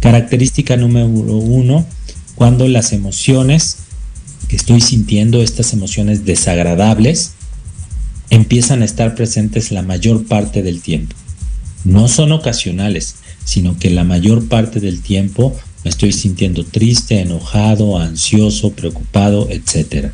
Característica 0.00 0.76
número 0.76 1.06
uno, 1.06 1.86
cuando 2.34 2.68
las 2.68 2.92
emociones 2.92 3.78
que 4.48 4.56
estoy 4.56 4.80
sintiendo, 4.80 5.42
estas 5.42 5.72
emociones 5.72 6.24
desagradables, 6.24 7.32
empiezan 8.30 8.82
a 8.82 8.84
estar 8.84 9.14
presentes 9.14 9.70
la 9.70 9.82
mayor 9.82 10.26
parte 10.26 10.62
del 10.62 10.80
tiempo. 10.80 11.14
No 11.84 12.08
son 12.08 12.32
ocasionales, 12.32 13.16
sino 13.44 13.78
que 13.78 13.90
la 13.90 14.04
mayor 14.04 14.48
parte 14.48 14.80
del 14.80 15.02
tiempo 15.02 15.56
me 15.84 15.90
estoy 15.90 16.12
sintiendo 16.12 16.64
triste, 16.64 17.20
enojado, 17.20 17.98
ansioso, 17.98 18.72
preocupado, 18.72 19.48
etc. 19.50 20.10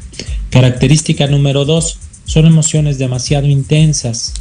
Característica 0.50 1.26
número 1.26 1.64
dos, 1.64 1.98
son 2.24 2.46
emociones 2.46 2.98
demasiado 2.98 3.46
intensas, 3.46 4.34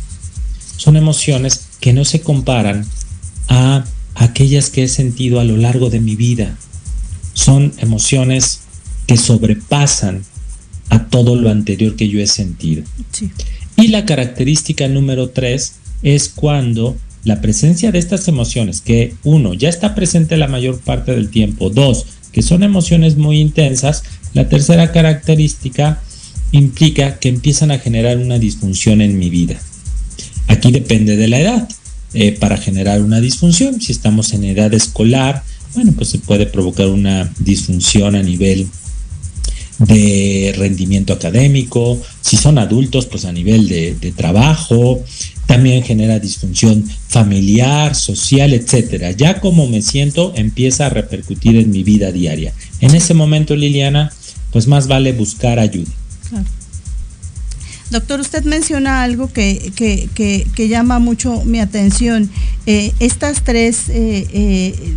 son 0.78 0.97
emociones 0.97 1.68
que 1.80 1.93
no 1.93 2.05
se 2.05 2.22
comparan 2.22 2.86
a 3.47 3.86
aquellas 4.16 4.70
que 4.70 4.84
he 4.84 4.88
sentido 4.88 5.39
a 5.39 5.43
lo 5.43 5.57
largo 5.57 5.89
de 5.89 5.99
mi 5.99 6.16
vida. 6.16 6.57
Son 7.34 7.74
emociones 7.78 8.61
que 9.07 9.18
sobrepasan 9.18 10.24
a 10.89 11.05
todo 11.07 11.36
lo 11.36 11.49
anterior 11.49 11.95
que 11.95 12.09
yo 12.09 12.20
he 12.20 12.28
sentido. 12.28 12.84
Y 13.76 13.89
la 13.89 14.05
característica 14.05 14.88
número 14.88 15.30
tres 15.30 15.74
es 16.01 16.30
cuando 16.30 16.97
la 17.24 17.41
presencia 17.41 17.91
de 17.91 17.99
estas 17.99 18.28
emociones, 18.28 18.82
que 18.82 19.16
uno, 19.24 19.53
ya 19.53 19.68
está 19.68 19.95
presente 19.95 20.38
la 20.38 20.47
mayor 20.47 20.80
parte 20.80 21.11
del 21.13 21.30
tiempo, 21.30 21.70
dos, 21.70 22.05
que 22.32 22.43
son 22.43 22.63
emociones 22.63 23.18
muy 23.18 23.39
intensas, 23.39 24.03
la 24.34 24.47
tercera 24.47 24.91
característica 24.91 26.01
implica 26.51 27.18
que 27.18 27.30
empiezan 27.30 27.72
a 27.72 27.80
generar 27.80 28.18
una 28.18 28.38
disfunción 28.38 29.01
en 29.01 29.18
mi 29.18 29.30
vida. 29.30 29.59
Aquí 30.47 30.72
depende 30.72 31.16
de 31.18 31.28
la 31.28 31.39
edad. 31.39 31.70
Eh, 32.18 32.32
para 32.32 32.55
generar 32.55 33.01
una 33.01 33.20
disfunción, 33.20 33.82
si 33.82 33.91
estamos 33.91 34.32
en 34.32 34.45
edad 34.45 34.74
escolar, 34.74 35.43
bueno, 35.74 35.91
pues 35.91 36.07
se 36.07 36.20
puede 36.20 36.45
provocar 36.45 36.88
una 36.88 37.30
disfunción 37.39 38.16
a 38.16 38.24
nivel 38.24 38.70
de 39.80 40.55
rendimiento 40.57 41.11
académico, 41.11 42.01
si 42.22 42.38
son 42.38 42.57
adultos, 42.57 43.05
pues 43.07 43.26
a 43.26 43.34
nivel 43.34 43.68
de, 43.68 43.95
de 43.95 44.11
trabajo, 44.13 45.03
también 45.45 45.84
genera 45.84 46.20
disfunción 46.20 46.86
familiar, 47.09 47.95
social, 47.95 48.53
etcétera. 48.53 49.11
Ya 49.11 49.41
como 49.41 49.68
me 49.68 49.82
siento 49.82 50.32
empieza 50.38 50.86
a 50.86 50.89
repercutir 50.89 51.57
en 51.57 51.70
mi 51.70 51.84
vida 51.84 52.13
diaria. 52.13 52.53
En 52.80 52.95
ese 52.95 53.13
momento, 53.13 53.57
Liliana, 53.57 54.09
pues 54.51 54.68
más 54.68 54.88
vale 54.88 55.11
buscar 55.11 55.59
ayuda. 55.59 55.91
Doctor, 57.92 58.20
usted 58.20 58.44
menciona 58.46 59.04
algo 59.04 59.32
que, 59.32 59.72
que, 59.76 60.68
llama 60.68 61.00
mucho 61.00 61.44
mi 61.46 61.60
atención. 61.60 62.30
Eh, 62.66 62.94
estas 63.00 63.44
tres 63.44 63.90
eh, 63.90 64.28
eh, 64.34 64.96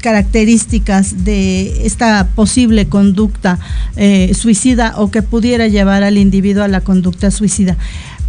características 0.00 1.24
de 1.24 1.86
esta 1.86 2.26
posible 2.34 2.88
conducta 2.88 3.58
suicida 4.32 4.94
o 4.96 5.10
que 5.10 5.22
pudiera 5.22 5.66
llevar 5.68 6.02
al 6.02 6.18
individuo 6.18 6.62
a 6.62 6.68
la 6.68 6.80
conducta 6.80 7.32
suicida 7.32 7.76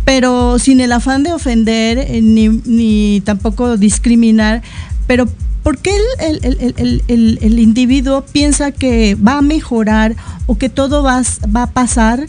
pero 0.04 0.58
sin 0.58 0.80
el 0.80 0.92
afán 0.92 1.22
de 1.22 1.32
ofender 1.34 2.08
ni, 2.24 3.22
tampoco 3.22 3.78
discriminar, 3.78 4.64
pero 5.06 5.28
¿por 5.62 5.78
qué 5.78 5.92
el, 6.20 7.60
individuo 7.60 8.26
piensa 8.26 8.72
que 8.72 9.14
va 9.14 9.38
a 9.38 9.42
mejorar 9.44 10.16
o 10.48 10.58
que 10.58 10.70
todo 10.70 11.04
va 11.04 11.22
a 11.62 11.68
pasar 11.68 12.26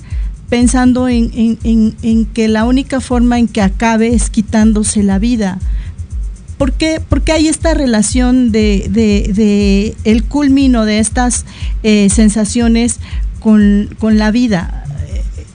pensando 0.51 1.09
en, 1.09 2.27
que 2.35 2.49
la 2.49 2.67
única 2.67 3.01
forma 3.01 3.39
en 3.39 3.49
que 3.49 3.63
acabe 3.63 4.15
es 4.15 4.29
quitándose 4.29 5.03
la 5.03 5.19
vida? 5.19 5.59
¿Por 6.59 6.73
qué, 6.73 7.01
hay 7.33 7.49
esta 7.49 7.73
relación 7.73 8.53
de, 8.53 9.95
el 10.05 10.25
culmino 10.25 10.85
de 10.85 10.99
estas 10.99 11.47
eh, 11.83 12.11
sensaciones 12.11 13.01
con, 13.39 13.89
con 13.99 14.19
la 14.19 14.31
vida? 14.31 14.85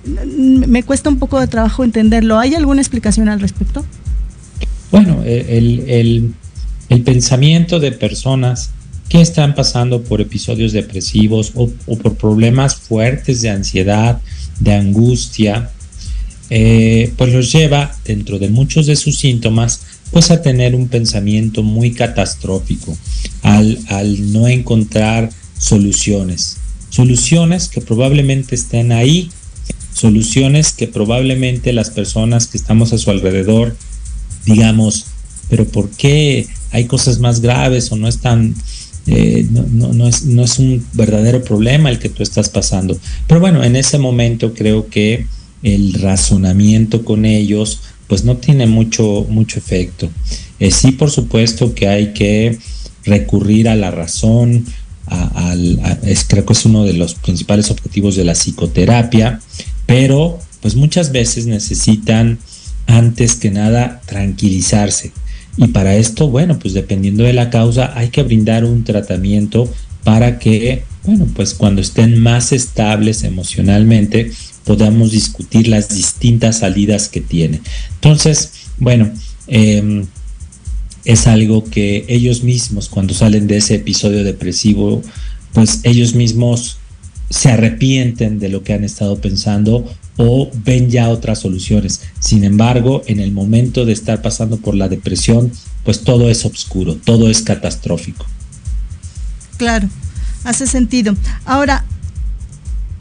me 0.05 0.83
cuesta 0.83 1.09
un 1.09 1.17
poco 1.17 1.39
de 1.39 1.47
trabajo 1.47 1.83
entenderlo. 1.83 2.37
¿Hay 2.37 2.53
alguna 2.53 2.81
explicación 2.81 3.29
al 3.29 3.39
respecto? 3.39 3.85
Bueno, 4.91 5.21
el, 5.25 6.33
pensamiento 7.03 7.79
de 7.79 7.91
personas 7.91 8.71
que 9.09 9.21
están 9.21 9.55
pasando 9.55 10.03
por 10.03 10.21
episodios 10.21 10.71
depresivos 10.71 11.51
o, 11.55 11.69
por 11.97 12.15
problemas 12.15 12.75
fuertes 12.75 13.41
de 13.41 13.49
ansiedad, 13.49 14.21
de 14.59 14.73
angustia, 14.73 15.71
eh, 16.49 17.11
pues 17.17 17.33
los 17.33 17.51
lleva 17.51 17.95
dentro 18.05 18.39
de 18.39 18.49
muchos 18.49 18.85
de 18.85 18.95
sus 18.95 19.17
síntomas 19.17 19.81
pues 20.11 20.31
a 20.31 20.41
tener 20.41 20.75
un 20.75 20.87
pensamiento 20.87 21.63
muy 21.63 21.91
catastrófico 21.91 22.95
al, 23.41 23.79
al 23.87 24.31
no 24.31 24.47
encontrar 24.47 25.29
soluciones. 25.57 26.57
Soluciones 26.89 27.67
que 27.67 27.81
probablemente 27.81 28.55
estén 28.55 28.91
ahí 28.91 29.29
soluciones 29.93 30.73
que 30.73 30.87
probablemente 30.87 31.73
las 31.73 31.89
personas 31.89 32.47
que 32.47 32.57
estamos 32.57 32.91
a 32.93 32.97
su 32.97 33.11
alrededor 33.11 33.75
digamos, 34.45 35.05
pero 35.49 35.65
¿por 35.65 35.89
qué 35.89 36.47
hay 36.71 36.85
cosas 36.85 37.19
más 37.19 37.41
graves 37.41 37.91
o 37.91 37.95
no 37.95 38.07
es 38.07 38.19
tan, 38.19 38.55
eh, 39.07 39.45
no, 39.51 40.07
es, 40.07 40.25
no 40.25 40.43
es 40.43 40.59
un 40.59 40.85
verdadero 40.93 41.43
problema 41.43 41.89
el 41.89 41.99
que 41.99 42.09
tú 42.09 42.23
estás 42.23 42.49
pasando? 42.49 42.97
Pero 43.27 43.39
bueno, 43.39 43.63
en 43.63 43.75
ese 43.75 43.97
momento 43.97 44.53
creo 44.53 44.87
que 44.87 45.27
el 45.63 45.93
razonamiento 45.93 47.03
con 47.03 47.25
ellos 47.25 47.81
pues 48.07 48.23
no 48.23 48.37
tiene 48.37 48.67
mucho, 48.67 49.25
mucho 49.29 49.57
efecto. 49.59 50.09
Eh, 50.59 50.71
sí, 50.71 50.91
por 50.91 51.09
supuesto 51.11 51.73
que 51.73 51.87
hay 51.87 52.13
que 52.13 52.57
recurrir 53.03 53.69
a 53.69 53.75
la 53.75 53.91
razón, 53.91 54.65
es, 56.03 56.25
creo 56.25 56.45
que 56.45 56.53
es 56.53 56.65
uno 56.65 56.83
de 56.83 56.93
los 56.93 57.15
principales 57.15 57.69
objetivos 57.69 58.15
de 58.15 58.25
la 58.25 58.33
psicoterapia, 58.33 59.39
pero 59.85 60.39
pues 60.61 60.75
muchas 60.75 61.11
veces 61.11 61.45
necesitan 61.45 62.39
antes 62.87 63.35
que 63.35 63.51
nada 63.51 64.01
tranquilizarse. 64.05 65.11
Y 65.57 65.67
para 65.67 65.95
esto, 65.95 66.29
bueno, 66.29 66.59
pues 66.59 66.73
dependiendo 66.73 67.23
de 67.23 67.33
la 67.33 67.49
causa, 67.49 67.97
hay 67.97 68.09
que 68.09 68.23
brindar 68.23 68.65
un 68.65 68.83
tratamiento 68.83 69.71
para 70.03 70.37
que, 70.37 70.83
bueno, 71.03 71.27
pues 71.33 71.53
cuando 71.53 71.81
estén 71.81 72.19
más 72.19 72.51
estables 72.51 73.23
emocionalmente, 73.23 74.31
podamos 74.65 75.11
discutir 75.11 75.67
las 75.67 75.89
distintas 75.89 76.59
salidas 76.59 77.07
que 77.07 77.21
tiene. 77.21 77.61
Entonces, 77.95 78.51
bueno, 78.77 79.11
em, 79.47 80.05
es 81.05 81.27
algo 81.27 81.63
que 81.63 82.05
ellos 82.07 82.43
mismos, 82.43 82.89
cuando 82.89 83.13
salen 83.13 83.47
de 83.47 83.57
ese 83.57 83.75
episodio 83.75 84.23
depresivo, 84.23 85.01
pues 85.53 85.81
ellos 85.83 86.15
mismos 86.15 86.77
se 87.29 87.51
arrepienten 87.51 88.39
de 88.39 88.49
lo 88.49 88.63
que 88.63 88.73
han 88.73 88.83
estado 88.83 89.19
pensando 89.19 89.85
o 90.17 90.49
ven 90.63 90.89
ya 90.89 91.09
otras 91.09 91.39
soluciones. 91.39 92.01
Sin 92.19 92.43
embargo, 92.43 93.01
en 93.07 93.19
el 93.19 93.31
momento 93.31 93.85
de 93.85 93.93
estar 93.93 94.21
pasando 94.21 94.57
por 94.57 94.75
la 94.75 94.87
depresión, 94.87 95.51
pues 95.83 96.01
todo 96.01 96.29
es 96.29 96.45
oscuro, 96.45 96.95
todo 96.95 97.29
es 97.29 97.41
catastrófico. 97.41 98.25
Claro, 99.57 99.89
hace 100.43 100.67
sentido. 100.67 101.15
Ahora, 101.45 101.85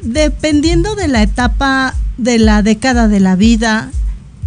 dependiendo 0.02 0.94
de 0.94 1.08
la 1.08 1.22
etapa 1.22 1.94
de 2.18 2.38
la 2.38 2.62
década 2.62 3.08
de 3.08 3.20
la 3.20 3.36
vida, 3.36 3.90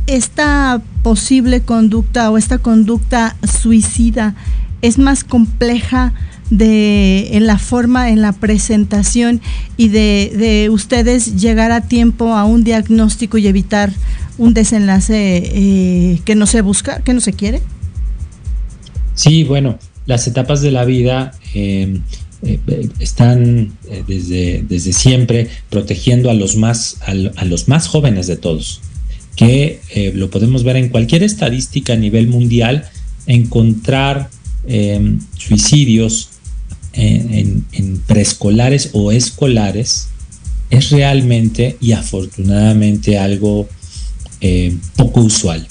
esta 0.07 0.81
posible 1.03 1.61
conducta 1.61 2.31
o 2.31 2.37
esta 2.37 2.59
conducta 2.59 3.35
suicida 3.45 4.35
es 4.81 4.97
más 4.97 5.23
compleja 5.23 6.13
de 6.49 7.35
en 7.35 7.45
la 7.45 7.57
forma, 7.57 8.09
en 8.09 8.21
la 8.21 8.33
presentación 8.33 9.41
y 9.75 9.89
de, 9.89 10.69
ustedes 10.71 11.35
llegar 11.41 11.71
a 11.71 11.81
tiempo 11.81 12.35
a 12.35 12.45
un 12.45 12.63
diagnóstico 12.63 13.37
y 13.37 13.47
evitar 13.47 13.91
un 14.37 14.53
desenlace 14.53 15.43
eh, 15.43 16.19
que 16.23 16.35
no 16.35 16.45
se 16.45 16.61
busca, 16.61 17.01
que 17.03 17.13
no 17.13 17.21
se 17.21 17.33
quiere? 17.33 17.61
Sí, 19.15 19.43
bueno, 19.43 19.79
las 20.05 20.27
etapas 20.27 20.61
de 20.61 20.71
la 20.71 20.85
vida 20.85 21.33
em, 21.53 22.01
eh, 22.43 22.59
están 22.99 23.73
eh, 23.89 24.03
desde, 24.07 24.63
desde 24.67 24.93
siempre 24.93 25.49
protegiendo 25.69 26.29
a 26.29 26.33
los 26.33 26.55
más, 26.55 26.97
a, 27.05 27.45
los 27.45 27.67
más 27.67 27.87
jóvenes 27.87 28.27
de 28.27 28.37
todos, 28.37 28.81
que 29.35 29.81
lo 30.15 30.31
podemos 30.31 30.63
ver 30.63 30.77
en 30.77 30.89
cualquier 30.89 31.21
estadística 31.21 31.93
a 31.93 31.95
nivel 31.95 32.27
mundial, 32.27 32.89
encontrar 33.27 34.29
em, 34.67 35.19
suicidios 35.37 36.29
en, 36.97 38.01
preescolares 38.07 38.89
o 38.93 39.11
escolares 39.11 40.07
es 40.69 40.89
realmente 40.89 41.77
y 41.79 41.91
afortunadamente 41.91 43.17
algo 43.17 43.67
eh, 44.41 44.75
poco 44.95 45.21
usual. 45.21 45.67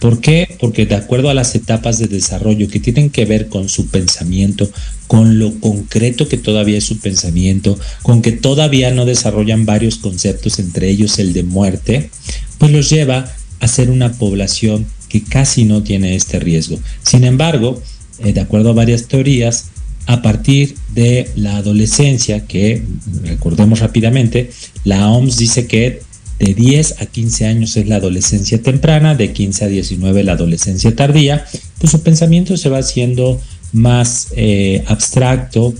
¿Por 0.00 0.20
qué? 0.20 0.56
Porque 0.60 0.86
de 0.86 0.94
acuerdo 0.94 1.28
a 1.28 1.34
las 1.34 1.54
etapas 1.54 1.98
de 1.98 2.06
desarrollo 2.06 2.68
que 2.68 2.80
tienen 2.80 3.10
que 3.10 3.26
ver 3.26 3.48
con 3.48 3.68
su 3.68 3.88
pensamiento, 3.88 4.68
con 5.06 5.38
lo 5.38 5.58
concreto 5.60 6.28
que 6.28 6.38
todavía 6.38 6.78
es 6.78 6.84
su 6.84 6.98
pensamiento, 6.98 7.78
con 8.02 8.22
que 8.22 8.32
todavía 8.32 8.90
no 8.90 9.04
desarrollan 9.04 9.66
varios 9.66 9.96
conceptos, 9.96 10.58
entre 10.58 10.88
ellos 10.88 11.18
el 11.18 11.32
de 11.32 11.42
muerte, 11.42 12.10
pues 12.58 12.72
los 12.72 12.90
lleva 12.90 13.30
a 13.60 13.68
ser 13.68 13.90
una 13.90 14.12
población 14.12 14.86
que 15.08 15.22
casi 15.22 15.64
no 15.64 15.82
tiene 15.82 16.14
este 16.14 16.38
riesgo. 16.38 16.78
Sin 17.02 17.24
embargo, 17.24 17.82
eh, 18.20 18.32
de 18.32 18.40
acuerdo 18.40 18.70
a 18.70 18.74
varias 18.74 19.06
teorías, 19.06 19.66
a 20.08 20.22
partir 20.22 20.74
de 20.94 21.28
la 21.36 21.58
adolescencia, 21.58 22.46
que 22.46 22.82
recordemos 23.24 23.80
rápidamente, 23.80 24.50
la 24.84 25.10
OMS 25.10 25.36
dice 25.36 25.66
que 25.66 26.00
de 26.38 26.54
10 26.54 27.02
a 27.02 27.06
15 27.06 27.46
años 27.46 27.76
es 27.76 27.86
la 27.88 27.96
adolescencia 27.96 28.62
temprana, 28.62 29.14
de 29.14 29.34
15 29.34 29.66
a 29.66 29.68
19 29.68 30.24
la 30.24 30.32
adolescencia 30.32 30.96
tardía, 30.96 31.44
pues 31.78 31.92
su 31.92 32.00
pensamiento 32.00 32.56
se 32.56 32.70
va 32.70 32.78
haciendo 32.78 33.38
más 33.72 34.28
eh, 34.34 34.82
abstracto 34.86 35.74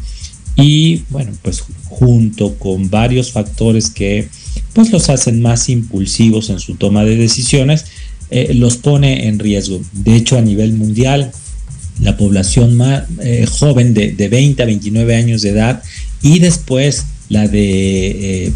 y 0.57 1.05
bueno, 1.09 1.33
pues 1.41 1.65
junto 1.87 2.55
con 2.57 2.91
varios 2.91 3.33
factores 3.33 3.89
que 3.89 4.29
pues 4.75 4.93
los 4.93 5.09
hacen 5.09 5.41
más 5.41 5.71
impulsivos 5.71 6.51
en 6.51 6.61
su 6.61 6.75
toma 6.75 7.03
de 7.03 7.17
decisiones, 7.17 7.87
eh, 8.29 8.53
los 8.53 8.77
pone 8.77 9.27
en 9.27 9.39
riesgo. 9.39 9.81
De 9.95 10.17
hecho, 10.17 10.37
a 10.37 10.43
nivel 10.43 10.75
mundial, 10.75 11.33
la 12.01 12.17
población 12.17 12.77
más 12.77 13.05
eh, 13.21 13.47
joven 13.47 13.95
de, 13.95 14.13
de, 14.13 14.29
20 14.29 14.63
a 14.63 14.67
29 14.67 15.17
años 15.17 15.43
de 15.43 15.51
edad 15.51 15.83
y 16.23 16.39
después 16.39 17.07
la 17.29 17.47
de 17.49 18.47
eh, 18.47 18.53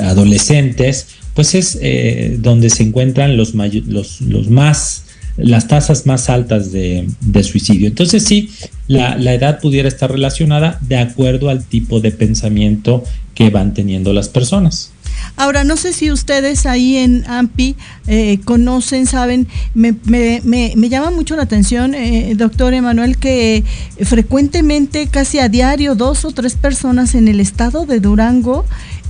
adolescentes, 0.00 1.06
pues 1.34 1.54
es 1.54 1.78
eh, 1.80 2.36
donde 2.40 2.70
se 2.70 2.82
encuentran 2.82 3.36
los, 3.36 3.54
los, 3.54 4.20
los, 4.20 4.48
más 4.48 5.04
las 5.36 5.66
tasas 5.66 6.06
más 6.06 6.28
altas 6.30 6.70
de, 6.70 7.08
de 7.20 7.42
suicidio. 7.42 7.88
Entonces 7.88 8.24
sí, 8.24 8.50
la, 8.86 9.16
la, 9.16 9.34
edad 9.34 9.60
pudiera 9.60 9.88
estar 9.88 10.10
relacionada 10.10 10.78
de 10.82 10.96
acuerdo 10.98 11.48
al 11.48 11.64
tipo 11.64 12.00
de 12.00 12.12
pensamiento 12.12 13.02
que 13.34 13.50
van 13.50 13.74
teniendo 13.74 14.12
las 14.12 14.28
personas. 14.28 14.93
Ahora, 15.36 15.64
no 15.64 15.76
sé 15.76 15.92
si 15.92 16.10
ustedes 16.10 16.66
ahí 16.66 16.96
en 16.96 17.24
AMPI 17.26 17.76
eh, 18.06 18.40
conocen, 18.44 19.06
saben, 19.06 19.48
me, 19.74 19.94
me, 20.04 20.40
me, 20.44 20.88
llama 20.88 21.10
mucho 21.10 21.36
la 21.36 21.42
atención, 21.42 21.94
eh, 21.94 22.34
doctor 22.36 22.74
Emanuel, 22.74 23.16
que 23.16 23.64
frecuentemente, 24.02 25.08
casi 25.08 25.38
a 25.38 25.48
diario, 25.48 25.94
dos 25.94 26.24
o 26.24 26.30
tres 26.30 26.54
personas 26.54 27.14
en 27.14 27.28
el 27.28 27.40
estado 27.40 27.86
de 27.86 28.00
Durango 28.00 28.64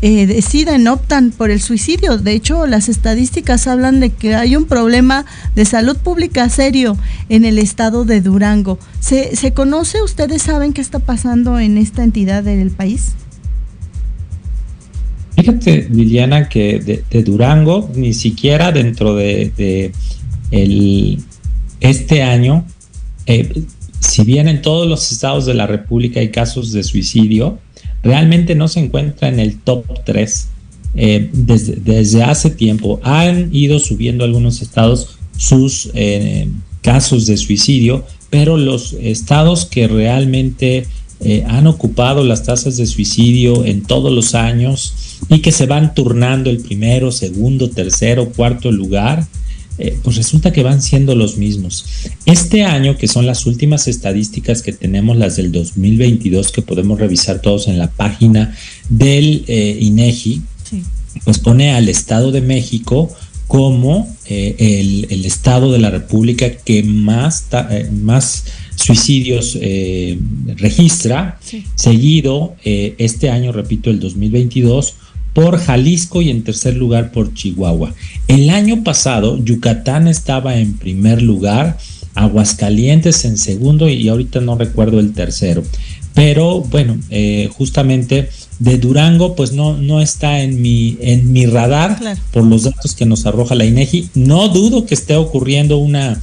eh, 0.06 0.26
deciden, 0.26 0.86
optan 0.88 1.30
por 1.30 1.50
el 1.50 1.62
suicidio. 1.62 2.18
De 2.18 2.32
hecho, 2.32 2.66
las 2.66 2.90
estadísticas 2.90 3.66
hablan 3.66 4.00
de 4.00 4.10
que 4.10 4.34
hay 4.34 4.54
un 4.54 4.66
problema 4.66 5.24
de 5.54 5.64
salud 5.64 5.96
pública 5.96 6.48
serio 6.50 6.98
en 7.30 7.46
el 7.46 7.58
estado 7.58 8.04
de 8.04 8.20
Durango. 8.20 8.78
¿Se, 9.00 9.34
se 9.34 9.54
conoce? 9.54 10.02
¿Ustedes 10.02 10.42
saben 10.42 10.74
qué 10.74 10.82
está 10.82 10.98
pasando 10.98 11.58
en 11.58 11.78
esta 11.78 12.04
entidad 12.04 12.42
del 12.42 12.70
país? 12.70 13.12
Fíjate, 15.36 15.88
Liliana, 15.90 16.48
que 16.48 17.02
de, 17.10 17.22
Durango, 17.22 17.90
ni 17.94 18.14
siquiera 18.14 18.70
dentro 18.70 19.16
de, 19.16 19.92
este 21.80 22.22
año, 22.22 22.64
eh, 23.26 23.64
si 23.98 24.22
bien 24.22 24.48
en 24.48 24.62
todos 24.62 24.86
los 24.88 25.10
estados 25.10 25.44
de 25.46 25.54
la 25.54 25.66
República 25.66 26.20
hay 26.20 26.30
casos 26.30 26.72
de 26.72 26.84
suicidio, 26.84 27.58
realmente 28.02 28.54
no 28.54 28.68
se 28.68 28.80
encuentra 28.80 29.28
en 29.28 29.40
el 29.40 29.58
top 29.58 29.84
3 30.04 30.48
eh, 30.94 31.30
desde, 31.32 32.22
hace 32.22 32.50
tiempo. 32.50 33.00
Han 33.02 33.48
ido 33.52 33.80
subiendo 33.80 34.24
algunos 34.24 34.62
estados 34.62 35.18
sus 35.36 35.90
eh, 35.94 36.48
casos 36.80 37.26
de 37.26 37.36
suicidio, 37.36 38.04
pero 38.30 38.56
los 38.56 38.92
estados 38.92 39.64
que 39.64 39.88
realmente 39.88 40.86
han 41.46 41.66
ocupado 41.66 42.22
las 42.22 42.42
tasas 42.42 42.76
de 42.76 42.84
suicidio 42.84 43.64
en 43.64 43.82
todos 43.82 44.12
los 44.12 44.34
años 44.34 44.92
y 45.28 45.40
que 45.40 45.52
se 45.52 45.66
van 45.66 45.94
turnando 45.94 46.50
el 46.50 46.58
primero, 46.58 47.12
segundo, 47.12 47.70
tercero, 47.70 48.30
cuarto 48.30 48.70
lugar, 48.70 49.26
eh, 49.76 49.98
pues 50.04 50.16
resulta 50.16 50.52
que 50.52 50.62
van 50.62 50.80
siendo 50.80 51.16
los 51.16 51.36
mismos. 51.36 51.84
Este 52.26 52.62
año, 52.62 52.96
que 52.96 53.08
son 53.08 53.26
las 53.26 53.44
últimas 53.44 53.88
estadísticas 53.88 54.62
que 54.62 54.72
tenemos, 54.72 55.16
las 55.16 55.36
del 55.36 55.50
2022, 55.50 56.52
que 56.52 56.62
podemos 56.62 57.00
revisar 57.00 57.40
todos 57.40 57.66
en 57.66 57.78
la 57.78 57.90
página 57.90 58.56
del 58.88 59.44
eh, 59.48 59.76
INEGI, 59.80 60.42
pues 61.24 61.38
pone 61.38 61.72
al 61.72 61.88
Estado 61.88 62.30
de 62.30 62.40
México 62.40 63.10
como 63.48 64.14
eh, 64.26 65.06
el, 65.10 65.24
Estado 65.24 65.72
de 65.72 65.78
la 65.78 65.90
República 65.90 66.50
que 66.50 66.82
más, 66.82 67.46
más 67.92 68.44
suicidios 68.76 69.58
registra, 70.56 71.38
seguido 71.74 72.56
este 72.64 73.30
año, 73.30 73.52
repito, 73.52 73.90
el 73.90 74.00
2022, 74.00 74.94
por 75.34 75.58
Jalisco 75.58 76.22
y 76.22 76.30
en 76.30 76.44
tercer 76.44 76.76
lugar 76.76 77.12
por 77.12 77.34
Chihuahua. 77.34 77.92
El 78.28 78.48
año 78.48 78.82
pasado 78.82 79.42
Yucatán 79.44 80.08
estaba 80.08 80.56
en 80.56 80.74
primer 80.74 81.20
lugar, 81.20 81.76
Aguascalientes 82.14 83.24
en 83.24 83.36
segundo 83.36 83.88
y 83.88 84.08
ahorita 84.08 84.40
no 84.40 84.56
recuerdo 84.56 85.00
el 85.00 85.12
tercero. 85.12 85.64
Pero 86.14 86.60
bueno, 86.60 86.96
eh, 87.10 87.50
justamente 87.52 88.28
de 88.60 88.78
Durango 88.78 89.34
pues 89.34 89.52
no, 89.52 89.76
no 89.76 90.00
está 90.00 90.40
en 90.40 90.62
mi, 90.62 90.96
en 91.00 91.32
mi 91.32 91.44
radar 91.46 91.98
por 92.32 92.44
los 92.44 92.62
datos 92.62 92.94
que 92.94 93.04
nos 93.04 93.26
arroja 93.26 93.56
la 93.56 93.64
INEGI. 93.64 94.10
No 94.14 94.48
dudo 94.48 94.86
que 94.86 94.94
esté 94.94 95.16
ocurriendo 95.16 95.78
una 95.78 96.20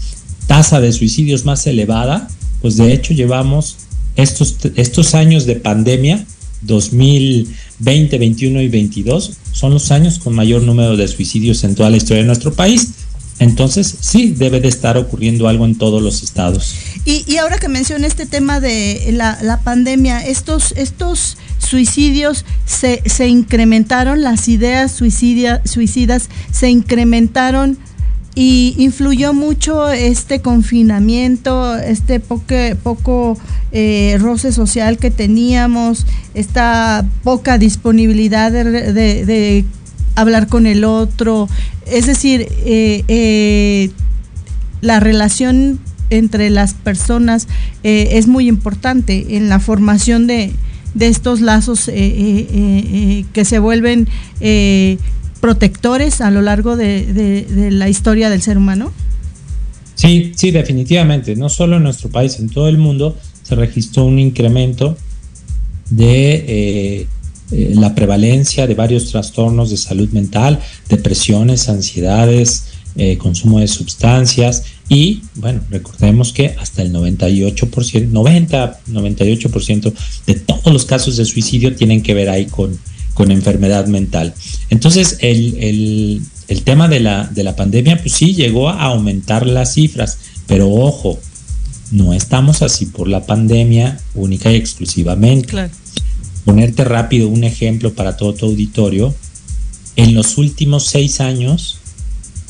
tasa 0.48 0.80
de 0.80 0.94
suicidios 0.94 1.44
más 1.44 1.68
elevada, 1.68 2.30
pues 2.62 2.78
de 2.78 2.94
hecho 2.94 3.14
llevamos 3.14 3.76
estos, 4.16 4.58
estos 4.76 5.14
años 5.14 5.46
de 5.46 5.56
pandemia 5.56 6.26
2020, 7.82 8.18
21 8.20 8.62
y 8.62 8.68
22 8.68 9.32
son 9.52 9.74
los 9.74 9.92
años 9.92 10.20
con 10.20 10.36
mayor 10.36 10.62
número 10.62 10.96
de 10.96 11.08
suicidios 11.08 11.64
en 11.64 11.76
toda 11.76 11.90
la 11.90 11.98
historia 11.98 12.22
de 12.22 12.28
nuestro 12.28 12.54
país. 12.54 12.90
Entonces, 13.40 13.96
sí, 14.02 14.36
debe 14.38 14.60
de 14.60 14.68
estar 14.68 14.98
ocurriendo 14.98 15.48
algo 15.48 15.66
en 15.66 15.76
todos 15.76 16.00
los 16.00 16.22
estados. 16.22 16.76
Y, 17.06 17.38
ahora 17.38 17.58
que 17.58 17.68
menciona 17.70 18.06
este 18.06 18.28
tema 18.28 18.60
de 18.60 19.10
la, 19.14 19.62
pandemia, 19.64 20.24
estos, 20.24 20.74
estos 20.78 21.38
suicidios 21.58 22.46
se, 22.68 23.02
se 23.08 23.28
incrementaron, 23.28 24.22
las 24.22 24.48
ideas 24.48 24.92
suicidas 24.92 26.30
se 26.52 26.70
incrementaron 26.70 27.80
y 28.34 28.76
influyó 28.78 29.34
mucho 29.34 29.90
este 29.90 30.42
confinamiento, 30.42 31.76
este 31.76 32.20
poco, 32.20 33.38
eh, 33.74 34.18
roce 34.20 34.52
social 34.52 34.98
que 34.98 35.12
teníamos, 35.12 36.06
esta 36.34 37.06
poca 37.24 37.58
disponibilidad 37.58 38.52
de, 38.52 39.66
hablar 40.16 40.48
con 40.48 40.66
el 40.66 40.84
otro, 40.84 41.48
es 41.86 42.06
decir, 42.06 42.48
eh, 42.66 43.04
eh, 43.08 43.92
la 44.82 45.00
relación 45.00 45.80
entre 46.10 46.50
las 46.50 46.74
personas 46.74 47.48
es 47.84 48.28
muy 48.28 48.48
importante 48.48 49.38
en 49.38 49.48
la 49.48 49.60
formación 49.60 50.28
de, 50.28 50.52
de 50.94 51.08
estos 51.08 51.40
lazos 51.40 51.86
que 51.86 53.46
se 53.46 53.60
vuelven 53.60 54.10
protectores 55.42 56.22
a 56.22 56.32
lo 56.32 56.42
largo 56.42 56.78
de, 56.78 57.46
la 57.72 57.90
historia 57.90 58.30
del 58.30 58.42
ser 58.42 58.58
humano? 58.58 58.94
Sí, 59.96 60.32
sí, 60.36 60.52
definitivamente. 60.52 61.36
No 61.36 61.50
solo 61.50 61.78
en 61.78 61.84
nuestro 61.84 62.10
país, 62.10 62.40
en 62.40 62.50
todo 62.50 62.70
el 62.70 62.78
mundo 62.78 63.18
se 63.44 63.56
registró 63.56 64.06
un 64.06 64.20
incremento 64.20 64.98
de 65.90 66.34
eh, 66.34 67.08
eh, 67.52 67.74
la 67.76 67.94
prevalencia 67.94 68.66
de 68.66 68.76
varios 68.76 69.12
trastornos 69.12 69.72
de 69.72 69.78
salud 69.78 70.10
mental, 70.12 70.60
depresiones, 70.88 71.68
ansiedades, 71.68 72.68
eh, 72.96 73.18
consumo 73.18 73.60
de 73.60 73.68
sustancias 73.68 74.64
y 74.90 75.22
bueno, 75.36 75.62
recordemos 75.70 76.34
que 76.34 76.56
hasta 76.60 76.82
el 76.82 76.92
98%, 76.92 78.10
90, 78.10 78.82
98% 78.90 79.94
de 80.28 80.34
todos 80.36 80.74
los 80.74 80.86
casos 80.86 81.16
de 81.16 81.24
suicidio 81.24 81.74
tienen 81.74 82.04
que 82.04 82.14
ver 82.14 82.30
ahí 82.30 82.48
con, 82.48 82.78
con 83.14 83.32
enfermedad 83.32 83.88
mental. 83.88 84.34
Entonces, 84.70 85.18
el, 85.22 86.22
tema 86.64 86.88
de 86.88 87.00
la, 87.00 87.28
de 87.28 87.44
la 87.44 87.56
pandemia, 87.56 88.00
pues 88.02 88.14
sí, 88.14 88.34
llegó 88.34 88.70
a 88.70 88.84
aumentar 88.84 89.46
las 89.46 89.74
cifras, 89.74 90.18
pero 90.48 90.70
ojo, 90.70 91.20
no 91.92 92.14
estamos 92.14 92.62
así 92.62 92.86
por 92.86 93.08
la 93.08 93.26
pandemia 93.26 94.00
única 94.16 94.52
y 94.52 94.56
exclusivamente. 94.56 95.70
Ponerte 96.46 96.84
rápido 96.84 97.28
un 97.28 97.44
ejemplo 97.44 97.94
para 97.94 98.18
todo 98.18 98.34
tu 98.34 98.46
auditorio. 98.48 99.14
En 99.96 100.16
los 100.16 100.38
últimos 100.38 100.88
seis 100.88 101.20
años, 101.20 101.80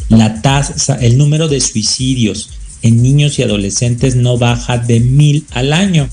la 0.09 0.41
tasa, 0.41 0.95
el 0.95 1.18
número 1.18 1.47
de 1.47 1.59
suicidios 1.59 2.49
en 2.82 3.01
niños 3.01 3.38
y 3.39 3.43
adolescentes 3.43 4.16
no 4.16 4.38
baja 4.38 4.78
de 4.78 4.99
mil 4.99 5.45
al 5.51 5.74
año. 5.74 6.09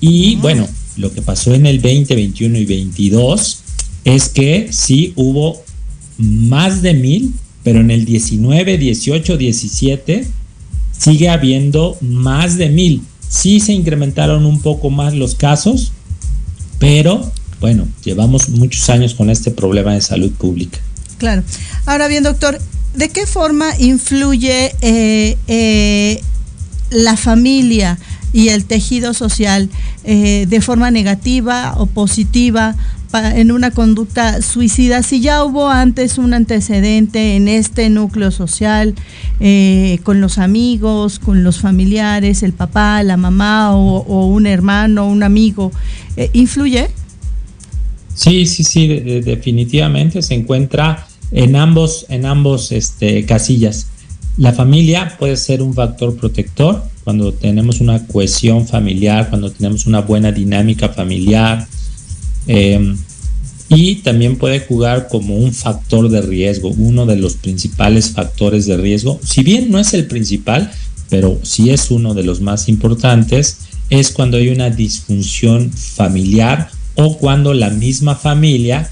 Y 0.00 0.36
ah. 0.36 0.38
bueno, 0.40 0.68
lo 1.00 1.12
que 1.12 1.22
pasó 1.22 1.54
en 1.54 1.66
el 1.66 1.78
20, 1.80 2.14
21 2.14 2.58
y 2.58 2.64
22 2.66 3.62
es 4.04 4.28
que 4.28 4.68
sí 4.72 5.12
hubo 5.16 5.62
más 6.18 6.82
de 6.82 6.94
mil, 6.94 7.32
pero 7.62 7.80
en 7.80 7.90
el 7.90 8.04
19, 8.04 8.78
18, 8.78 9.36
17 9.36 10.26
sigue 10.96 11.28
habiendo 11.28 11.96
más 12.00 12.56
de 12.56 12.68
mil. 12.68 13.02
Sí 13.28 13.60
se 13.60 13.72
incrementaron 13.72 14.44
un 14.44 14.60
poco 14.60 14.90
más 14.90 15.14
los 15.14 15.34
casos, 15.34 15.92
pero 16.78 17.30
bueno, 17.60 17.86
llevamos 18.04 18.48
muchos 18.48 18.88
años 18.90 19.14
con 19.14 19.30
este 19.30 19.50
problema 19.50 19.94
de 19.94 20.00
salud 20.00 20.32
pública. 20.32 20.78
Claro. 21.18 21.42
Ahora 21.86 22.08
bien, 22.08 22.22
doctor, 22.22 22.58
¿de 22.94 23.08
qué 23.10 23.26
forma 23.26 23.72
influye 23.78 24.72
eh, 24.80 25.36
eh, 25.46 26.20
la 26.90 27.16
familia? 27.16 27.98
Y 28.32 28.48
el 28.48 28.64
tejido 28.64 29.14
social 29.14 29.68
eh, 30.04 30.46
de 30.48 30.60
forma 30.60 30.90
negativa 30.90 31.74
o 31.76 31.86
positiva 31.86 32.76
en 33.12 33.50
una 33.50 33.72
conducta 33.72 34.40
suicida, 34.40 35.02
si 35.02 35.20
ya 35.20 35.42
hubo 35.42 35.68
antes 35.68 36.16
un 36.16 36.32
antecedente 36.32 37.34
en 37.34 37.48
este 37.48 37.90
núcleo 37.90 38.30
social, 38.30 38.94
eh, 39.40 39.98
con 40.04 40.20
los 40.20 40.38
amigos, 40.38 41.18
con 41.18 41.42
los 41.42 41.58
familiares, 41.58 42.44
el 42.44 42.52
papá, 42.52 43.02
la 43.02 43.16
mamá 43.16 43.74
o, 43.74 44.26
un 44.26 44.46
hermano, 44.46 45.08
un 45.08 45.24
amigo, 45.24 45.72
eh, 46.16 46.30
¿influye? 46.34 46.88
Sí, 48.14 48.46
sí, 48.46 48.62
sí, 48.62 48.86
definitivamente 48.86 50.22
se 50.22 50.34
encuentra 50.34 51.08
en 51.32 51.56
ambos, 51.56 52.06
en 52.10 52.26
ambos 52.26 52.70
este, 52.70 53.24
casillas. 53.24 53.88
La 54.36 54.52
familia 54.52 55.16
puede 55.18 55.36
ser 55.36 55.62
un 55.62 55.74
factor 55.74 56.16
protector 56.16 56.82
cuando 57.04 57.32
tenemos 57.32 57.80
una 57.80 58.06
cohesión 58.06 58.66
familiar, 58.66 59.28
cuando 59.28 59.50
tenemos 59.50 59.86
una 59.86 60.00
buena 60.00 60.32
dinámica 60.32 60.88
familiar. 60.88 61.66
Em, 62.46 62.96
y 63.68 63.96
también 63.96 64.36
puede 64.36 64.60
jugar 64.60 65.08
como 65.08 65.36
un 65.36 65.52
factor 65.52 66.08
de 66.08 66.22
riesgo, 66.22 66.70
uno 66.70 67.06
de 67.06 67.16
los 67.16 67.34
principales 67.34 68.10
factores 68.10 68.66
de 68.66 68.76
riesgo. 68.76 69.20
Si 69.24 69.42
bien 69.42 69.70
no 69.70 69.78
es 69.78 69.94
el 69.94 70.06
principal, 70.06 70.70
pero 71.08 71.38
sí 71.42 71.70
es 71.70 71.90
uno 71.90 72.14
de 72.14 72.24
los 72.24 72.40
más 72.40 72.68
importantes, 72.68 73.58
es 73.90 74.10
cuando 74.10 74.36
hay 74.36 74.48
una 74.48 74.70
disfunción 74.70 75.70
familiar 75.70 76.70
o 76.94 77.18
cuando 77.18 77.54
la 77.54 77.70
misma 77.70 78.14
familia 78.14 78.90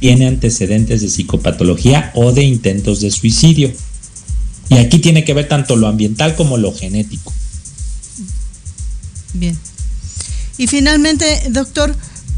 tiene 0.00 0.26
antecedentes 0.26 1.00
de 1.00 1.08
psicopatología 1.08 2.12
o 2.14 2.32
de 2.32 2.44
intentos 2.44 3.00
de 3.00 3.10
suicidio. 3.10 3.72
Y 4.68 4.78
aquí 4.78 4.98
tiene 4.98 5.24
que 5.24 5.34
ver 5.34 5.48
tanto 5.48 5.76
lo 5.76 5.86
ambiental 5.86 6.34
como 6.34 6.56
lo 6.56 6.74
genético. 6.74 7.32
Bien. 9.34 9.56
Y 10.58 10.66
finalmente, 10.66 11.26
doctor, 11.50 11.94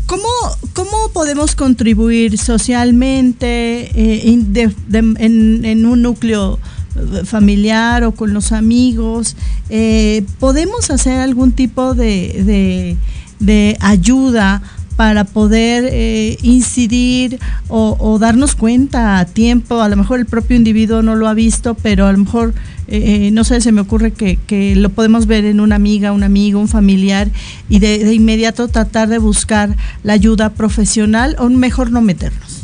¿Cómo, 0.09 0.25
¿Cómo 0.73 1.11
podemos 1.13 1.55
contribuir 1.55 2.39
socialmente 2.39 3.91
eh, 3.95 4.23
en, 4.33 5.87
un 5.87 6.01
núcleo 6.01 6.59
eh, 6.97 7.27
familiar 7.27 8.05
o 8.05 8.13
con 8.13 8.33
los 8.33 8.53
amigos? 8.53 9.37
Eh, 9.69 10.25
¿Podemos 10.41 10.89
hacer 10.91 11.21
algún 11.21 11.53
tipo 11.53 11.93
de, 11.93 12.97
de, 13.39 13.77
ayuda 13.81 14.63
para 14.99 15.23
poder 15.23 16.37
incidir 16.43 17.39
o, 17.69 18.19
darnos 18.19 18.57
cuenta 18.57 19.21
a 19.21 19.27
tiempo? 19.27 19.81
A 19.81 19.89
lo 19.89 19.95
mejor 19.95 20.19
el 20.19 20.27
propio 20.27 20.57
individuo 20.57 21.03
no 21.03 21.15
lo 21.15 21.29
ha 21.29 21.35
visto, 21.35 21.75
pero 21.75 22.07
a 22.07 22.13
lo 22.13 22.19
mejor 22.19 22.53
eh, 22.91 23.27
eh, 23.27 23.31
no 23.33 23.45
sé, 23.45 23.61
se 23.61 23.71
me 23.71 23.83
ocurre 23.83 24.13
que, 24.13 24.75
lo 24.75 24.89
podemos 24.89 25.27
ver 25.27 25.45
en 25.45 25.61
una 25.61 25.77
amiga, 25.77 26.13
un 26.13 26.23
amigo, 26.23 26.59
un 26.59 26.69
familiar 26.69 27.31
y 27.69 27.81
de, 27.81 28.15
inmediato 28.15 28.69
tratar 28.69 29.09
de 29.09 29.19
buscar 29.19 29.77
la 30.03 30.15
ayuda 30.15 30.55
profesional 30.55 31.37
o 31.39 31.51
mejor 31.51 31.91
no 31.91 32.01
meternos. 32.01 32.63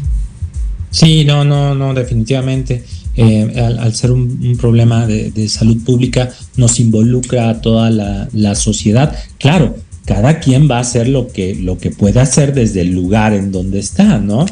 Sí, 0.91 1.25
no, 1.25 1.45
no, 1.45 1.75
no, 1.75 1.93
definitivamente. 1.93 2.85
Eh, 3.17 3.61
al, 3.79 3.95
ser 3.95 4.11
un, 4.11 4.57
problema 4.59 5.07
de, 5.07 5.49
salud 5.49 5.85
pública, 5.85 6.31
nos 6.57 6.81
involucra 6.81 7.51
a 7.51 7.61
toda 7.61 7.91
la, 7.91 8.55
sociedad. 8.55 9.15
Claro, 9.39 9.77
cada 10.05 10.41
quien 10.41 10.71
va 10.71 10.79
a 10.79 10.81
hacer 10.81 11.09
lo 11.09 11.29
que, 11.29 11.55
lo 11.55 11.79
que 11.79 11.91
pueda 11.91 12.23
hacer 12.23 12.53
desde 12.55 12.83
el 12.83 12.93
lugar 12.93 13.33
en 13.33 13.53
donde 13.53 13.79
está, 13.79 14.19
¿no? 14.19 14.45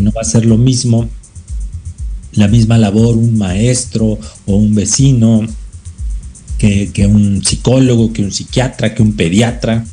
no 0.00 0.12
va 0.12 0.20
a 0.20 0.24
ser 0.24 0.44
lo 0.44 0.58
mismo 0.58 1.08
la 2.32 2.48
misma 2.48 2.78
labor 2.78 3.16
un 3.16 3.36
maestro 3.36 4.18
o 4.46 4.56
un 4.56 4.74
vecino 4.74 5.46
que, 6.58 7.06
un 7.06 7.44
psicólogo, 7.44 8.12
que 8.12 8.22
un 8.22 8.32
psiquiatra, 8.32 8.94
que 8.94 9.02
un 9.02 9.14
pediatra. 9.14 9.84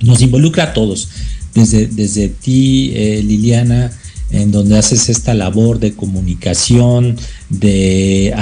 Nos 0.00 0.22
involucra 0.22 0.64
a 0.64 0.72
todos. 0.72 1.08
Desde, 1.54 1.86
desde 1.86 2.28
ti, 2.28 2.92
eh, 2.94 3.22
Liliana, 3.22 3.90
en 4.30 4.50
donde 4.50 4.76
haces 4.76 5.08
esta 5.08 5.34
labor 5.34 5.78
de 5.78 5.94
comunicación, 5.94 7.16
de 7.48 8.34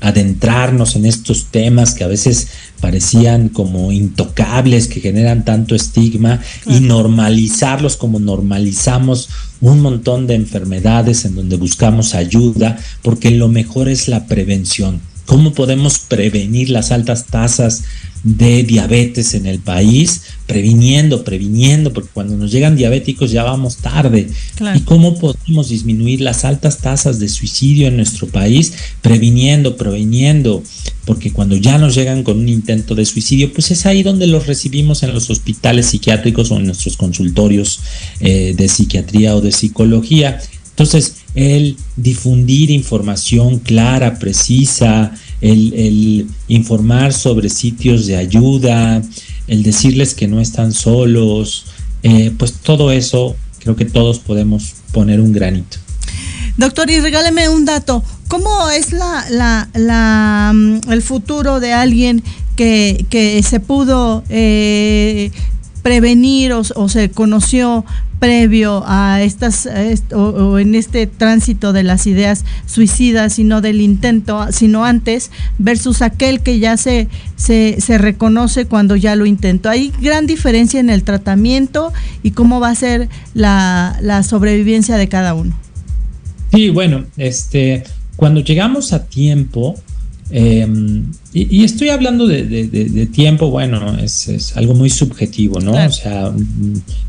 adentrarnos 0.00 0.96
en 0.96 1.06
estos 1.06 1.46
temas 1.46 1.94
que 1.94 2.04
a 2.04 2.08
veces 2.08 2.48
parecían 2.80 3.48
como 3.48 3.92
intocables, 3.92 4.88
que 4.88 5.00
generan 5.00 5.44
tanto 5.44 5.74
estigma, 5.74 6.40
y 6.66 6.80
normalizarlos 6.80 7.96
como 7.96 8.18
normalizamos 8.18 9.28
un 9.60 9.80
montón 9.80 10.26
de 10.26 10.34
enfermedades 10.34 11.24
en 11.24 11.34
donde 11.34 11.56
buscamos 11.56 12.14
ayuda, 12.14 12.76
porque 13.02 13.30
lo 13.30 13.48
mejor 13.48 13.88
es 13.88 14.08
la 14.08 14.26
prevención. 14.26 15.00
¿Cómo 15.26 15.52
podemos 15.52 15.98
prevenir 15.98 16.70
las 16.70 16.90
altas 16.90 17.26
tasas 17.26 17.84
de 18.22 18.62
diabetes 18.62 19.34
en 19.34 19.46
el 19.46 19.58
país? 19.58 20.22
Previniendo, 20.46 21.24
previniendo, 21.24 21.92
porque 21.92 22.10
cuando 22.12 22.36
nos 22.36 22.50
llegan 22.50 22.76
diabéticos 22.76 23.30
ya 23.30 23.42
vamos 23.42 23.76
tarde. 23.76 24.28
¿Y 24.74 24.80
cómo 24.80 25.18
podemos 25.18 25.68
disminuir 25.68 26.20
las 26.20 26.44
altas 26.44 26.78
tasas 26.78 27.18
de 27.18 27.28
suicidio 27.28 27.88
en 27.88 27.96
nuestro 27.96 28.26
país? 28.28 28.72
Previniendo, 29.02 29.76
previniendo, 29.76 30.62
porque 31.04 31.32
cuando 31.32 31.56
ya 31.56 31.78
nos 31.78 31.94
llegan 31.94 32.22
con 32.22 32.38
un 32.38 32.48
intento 32.48 32.94
de 32.94 33.04
suicidio, 33.04 33.52
pues 33.52 33.70
es 33.70 33.86
ahí 33.86 34.02
donde 34.02 34.26
los 34.26 34.46
recibimos 34.46 35.02
en 35.02 35.14
los 35.14 35.30
hospitales 35.30 35.86
psiquiátricos 35.86 36.50
o 36.50 36.56
en 36.56 36.66
nuestros 36.66 36.96
consultorios 36.96 37.80
eh, 38.20 38.54
de 38.56 38.68
psiquiatría 38.68 39.36
o 39.36 39.40
de 39.40 39.52
psicología. 39.52 40.40
Entonces, 40.70 41.16
el 41.34 41.76
difundir 41.96 42.70
información 42.70 43.58
clara, 43.58 44.18
precisa, 44.18 45.12
el, 45.40 46.26
informar 46.48 47.12
sobre 47.12 47.48
sitios 47.48 48.06
de 48.06 48.16
ayuda, 48.16 49.02
el 49.46 49.62
decirles 49.62 50.14
que 50.14 50.26
no 50.26 50.40
están 50.40 50.72
solos, 50.72 51.66
eh, 52.02 52.32
pues 52.38 52.54
todo 52.54 52.90
eso 52.92 53.36
creo 53.60 53.76
que 53.76 53.84
todos 53.84 54.18
podemos 54.18 54.74
poner 54.92 55.20
un 55.20 55.32
granito. 55.32 55.78
Doctor, 56.56 56.90
y 56.90 57.00
regáleme 57.00 57.48
un 57.48 57.64
dato. 57.64 58.02
¿Cómo 58.26 58.68
es 58.70 58.92
la, 58.92 59.24
la, 59.74 60.52
mm, 60.52 60.90
el 60.90 61.02
futuro 61.02 61.60
de 61.60 61.72
alguien 61.72 62.22
que, 62.56 63.06
que 63.08 63.42
se 63.42 63.60
pudo 63.60 64.24
eh, 64.28 65.30
prevenir 65.88 66.52
o, 66.52 66.88
se 66.90 67.10
conoció 67.10 67.82
previo 68.18 68.84
a 68.86 69.22
estas 69.22 69.66
o, 70.12 70.58
en 70.58 70.74
este 70.74 71.06
tránsito 71.06 71.72
de 71.72 71.82
las 71.82 72.06
ideas 72.06 72.44
suicidas 72.66 73.38
y 73.38 73.44
no 73.44 73.62
del 73.62 73.80
intento, 73.80 74.48
sino 74.52 74.84
antes, 74.84 75.30
versus 75.56 76.02
aquel 76.02 76.40
que 76.42 76.58
ya 76.58 76.76
se, 76.76 77.08
se, 77.36 77.80
se 77.80 77.96
reconoce 77.96 78.66
cuando 78.66 78.96
ya 78.96 79.16
lo 79.16 79.24
intentó. 79.24 79.70
Hay 79.70 79.90
gran 79.98 80.26
diferencia 80.26 80.78
en 80.78 80.90
el 80.90 81.04
tratamiento 81.04 81.90
y 82.22 82.32
cómo 82.32 82.60
va 82.60 82.68
a 82.68 82.74
ser 82.74 83.08
la, 83.32 83.96
la 84.02 84.22
sobrevivencia 84.22 84.98
de 84.98 85.08
cada 85.08 85.32
uno. 85.32 85.56
Sí, 86.52 86.68
bueno, 86.68 87.06
este, 87.16 87.84
cuando 88.16 88.40
llegamos 88.40 88.92
a 88.92 89.06
tiempo, 89.06 89.74
Em, 90.30 91.06
y, 91.32 91.64
estoy 91.64 91.88
hablando 91.88 92.26
de, 92.26 93.08
tiempo, 93.12 93.50
bueno, 93.50 93.96
es, 93.98 94.56
algo 94.56 94.74
muy 94.74 94.90
subjetivo, 94.90 95.60
¿no? 95.60 95.72
O 95.72 95.92
sea, 95.92 96.32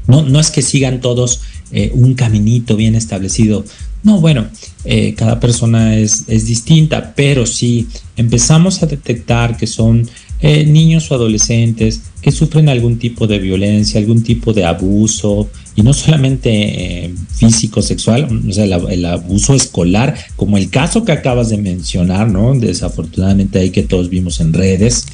no, 0.07 0.23
no 0.23 0.39
es 0.39 0.51
que 0.51 0.61
sigan 0.61 1.01
todos 1.01 1.41
eh, 1.71 1.91
un 1.93 2.13
caminito 2.13 2.75
bien 2.75 2.95
establecido. 2.95 3.65
No, 4.03 4.21
bueno, 4.21 4.47
eh, 4.85 5.13
cada 5.15 5.39
persona 5.39 5.97
es, 5.97 6.23
es, 6.27 6.47
distinta, 6.47 7.13
pero 7.15 7.45
si 7.45 7.87
empezamos 8.15 8.81
a 8.81 8.85
detectar 8.85 9.57
que 9.57 9.67
son 9.67 10.07
eh, 10.41 10.65
niños 10.65 11.11
o 11.11 11.15
adolescentes 11.15 12.01
que 12.21 12.31
sufren 12.31 12.69
algún 12.69 12.97
tipo 12.97 13.27
de 13.27 13.39
violencia, 13.39 13.99
algún 13.99 14.23
tipo 14.23 14.53
de 14.53 14.63
abuso, 14.63 15.49
y 15.79 15.81
no 15.81 15.93
solamente 15.93 17.05
eh, 17.05 17.13
físico, 17.33 17.81
sexual, 17.81 18.27
o 18.49 18.51
sea, 18.51 18.65
el, 18.65 19.05
abuso 19.05 19.53
escolar, 19.53 20.13
como 20.35 20.57
el 20.57 20.69
caso 20.69 21.05
que 21.05 21.13
acabas 21.13 21.47
de 21.47 21.57
mencionar, 21.57 22.29
¿no? 22.29 22.53
Desafortunadamente 22.53 23.59
ahí 23.59 23.69
que 23.69 23.83
todos 23.83 24.09
vimos 24.09 24.41
en 24.41 24.51
redes, 24.51 25.05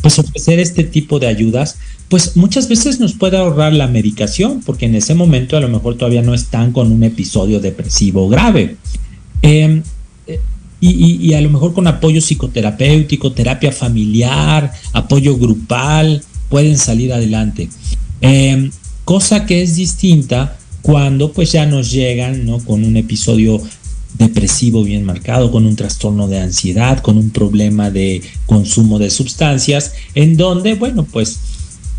pues 0.00 0.18
ofrecer 0.18 0.60
este 0.60 0.82
tipo 0.82 1.18
de 1.18 1.26
ayudas, 1.26 1.76
pues 2.08 2.38
muchas 2.38 2.70
veces 2.70 3.00
nos 3.00 3.12
puede 3.12 3.36
ahorrar 3.36 3.74
la 3.74 3.86
medicación, 3.86 4.62
porque 4.64 4.86
en 4.86 4.94
ese 4.94 5.14
momento 5.14 5.58
a 5.58 5.60
lo 5.60 5.68
mejor 5.68 5.98
todavía 5.98 6.22
no 6.22 6.32
están 6.32 6.72
con 6.72 6.90
un 6.90 7.04
episodio 7.04 7.60
depresivo 7.60 8.26
grave. 8.30 8.76
Em, 9.42 9.82
y, 10.80 11.34
a 11.34 11.40
lo 11.42 11.50
mejor 11.50 11.74
con 11.74 11.86
apoyo 11.86 12.22
psicoterapéutico, 12.22 13.32
terapia 13.32 13.72
familiar, 13.72 14.72
apoyo 14.94 15.36
grupal, 15.36 16.22
pueden 16.48 16.78
salir 16.78 17.12
adelante. 17.12 17.68
Em, 18.22 18.70
cosa 19.04 19.46
que 19.46 19.62
es 19.62 19.76
distinta 19.76 20.56
cuando 20.82 21.32
pues 21.32 21.52
ya 21.52 21.66
nos 21.66 21.90
llegan 21.90 22.44
¿no? 22.44 22.58
con 22.58 22.84
un 22.84 22.96
episodio 22.96 23.60
depresivo 24.18 24.84
bien 24.84 25.04
marcado, 25.04 25.50
con 25.50 25.66
un 25.66 25.76
trastorno 25.76 26.28
de 26.28 26.40
ansiedad, 26.40 27.00
con 27.00 27.18
un 27.18 27.30
problema 27.30 27.90
de 27.90 28.22
consumo 28.46 28.98
de 28.98 29.10
sustancias, 29.10 29.92
en 30.14 30.36
donde, 30.36 30.74
bueno, 30.74 31.04
pues 31.04 31.38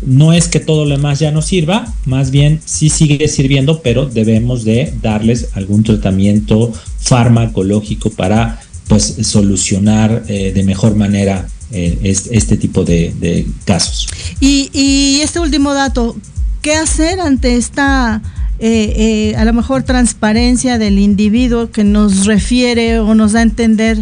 no 0.02 0.32
es 0.32 0.48
que 0.48 0.60
todo 0.60 0.84
lo 0.84 0.96
demás 0.96 1.18
ya 1.18 1.30
no 1.30 1.42
sirva, 1.42 1.92
más 2.04 2.30
bien 2.30 2.60
sí 2.64 2.90
sigue 2.90 3.28
sirviendo, 3.28 3.82
pero 3.82 4.06
debemos 4.06 4.64
de 4.64 4.92
darles 5.02 5.48
algún 5.54 5.82
tratamiento 5.84 6.72
farmacológico 7.00 8.10
para 8.10 8.60
pues 8.88 9.16
solucionar 9.22 10.24
eh, 10.28 10.52
de 10.54 10.62
mejor 10.62 10.94
manera 10.94 11.48
eh, 11.72 11.98
este, 12.02 12.56
tipo 12.56 12.84
de, 12.84 13.46
casos. 13.64 14.08
Y, 14.40 15.18
este 15.22 15.40
último 15.40 15.74
dato, 15.74 16.16
¿qué 16.66 16.74
hacer 16.74 17.20
ante 17.20 17.54
esta 17.54 18.20
eh, 18.58 19.34
a 19.36 19.44
lo 19.44 19.52
mejor 19.52 19.84
transparencia 19.84 20.78
del 20.78 20.98
individuo 20.98 21.70
que 21.70 21.84
nos 21.84 22.26
refiere 22.26 22.98
o 22.98 23.14
nos 23.14 23.34
da 23.34 23.38
a 23.38 23.42
entender 23.44 23.98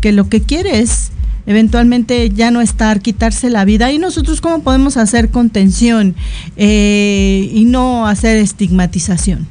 que 0.00 0.12
lo 0.12 0.30
que 0.30 0.40
quiere 0.40 0.78
es 0.78 1.10
eventualmente 1.46 2.30
ya 2.30 2.50
no 2.50 2.62
estar, 2.62 3.02
quitarse 3.02 3.50
la 3.50 3.66
vida. 3.66 3.92
¿Y 3.92 3.98
nosotros 3.98 4.40
cómo 4.40 4.62
podemos 4.62 4.96
hacer 4.96 5.28
contención 5.28 6.14
y 6.56 7.64
no 7.66 8.06
hacer 8.06 8.38
estigmatización? 8.38 9.46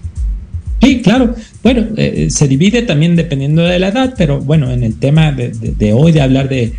Sí, 0.82 1.04
claro. 1.04 1.36
Bueno, 1.62 1.86
eh, 1.98 2.30
se 2.32 2.48
divide 2.48 2.82
también 2.82 3.16
dependiendo 3.16 3.62
de 3.62 3.78
la 3.78 3.90
edad, 3.90 4.16
pero 4.18 4.42
bueno, 4.42 4.72
en 4.72 4.84
el 4.84 4.96
tema 4.98 5.32
de, 5.32 5.94
hoy 5.94 6.12
de 6.12 6.22
hablar 6.22 6.50
de, 6.50 6.74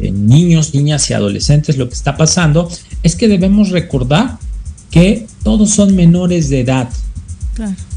niños, 0.00 0.74
niñas 0.74 1.10
y 1.10 1.12
adolescentes, 1.12 1.76
lo 1.76 1.90
que 1.90 1.94
está 1.94 2.16
pasando 2.16 2.70
es 3.02 3.16
que 3.16 3.28
debemos 3.28 3.70
recordar 3.70 4.38
que 4.90 5.26
todos 5.42 5.70
son 5.70 5.94
menores 5.94 6.48
de 6.48 6.60
edad 6.60 6.88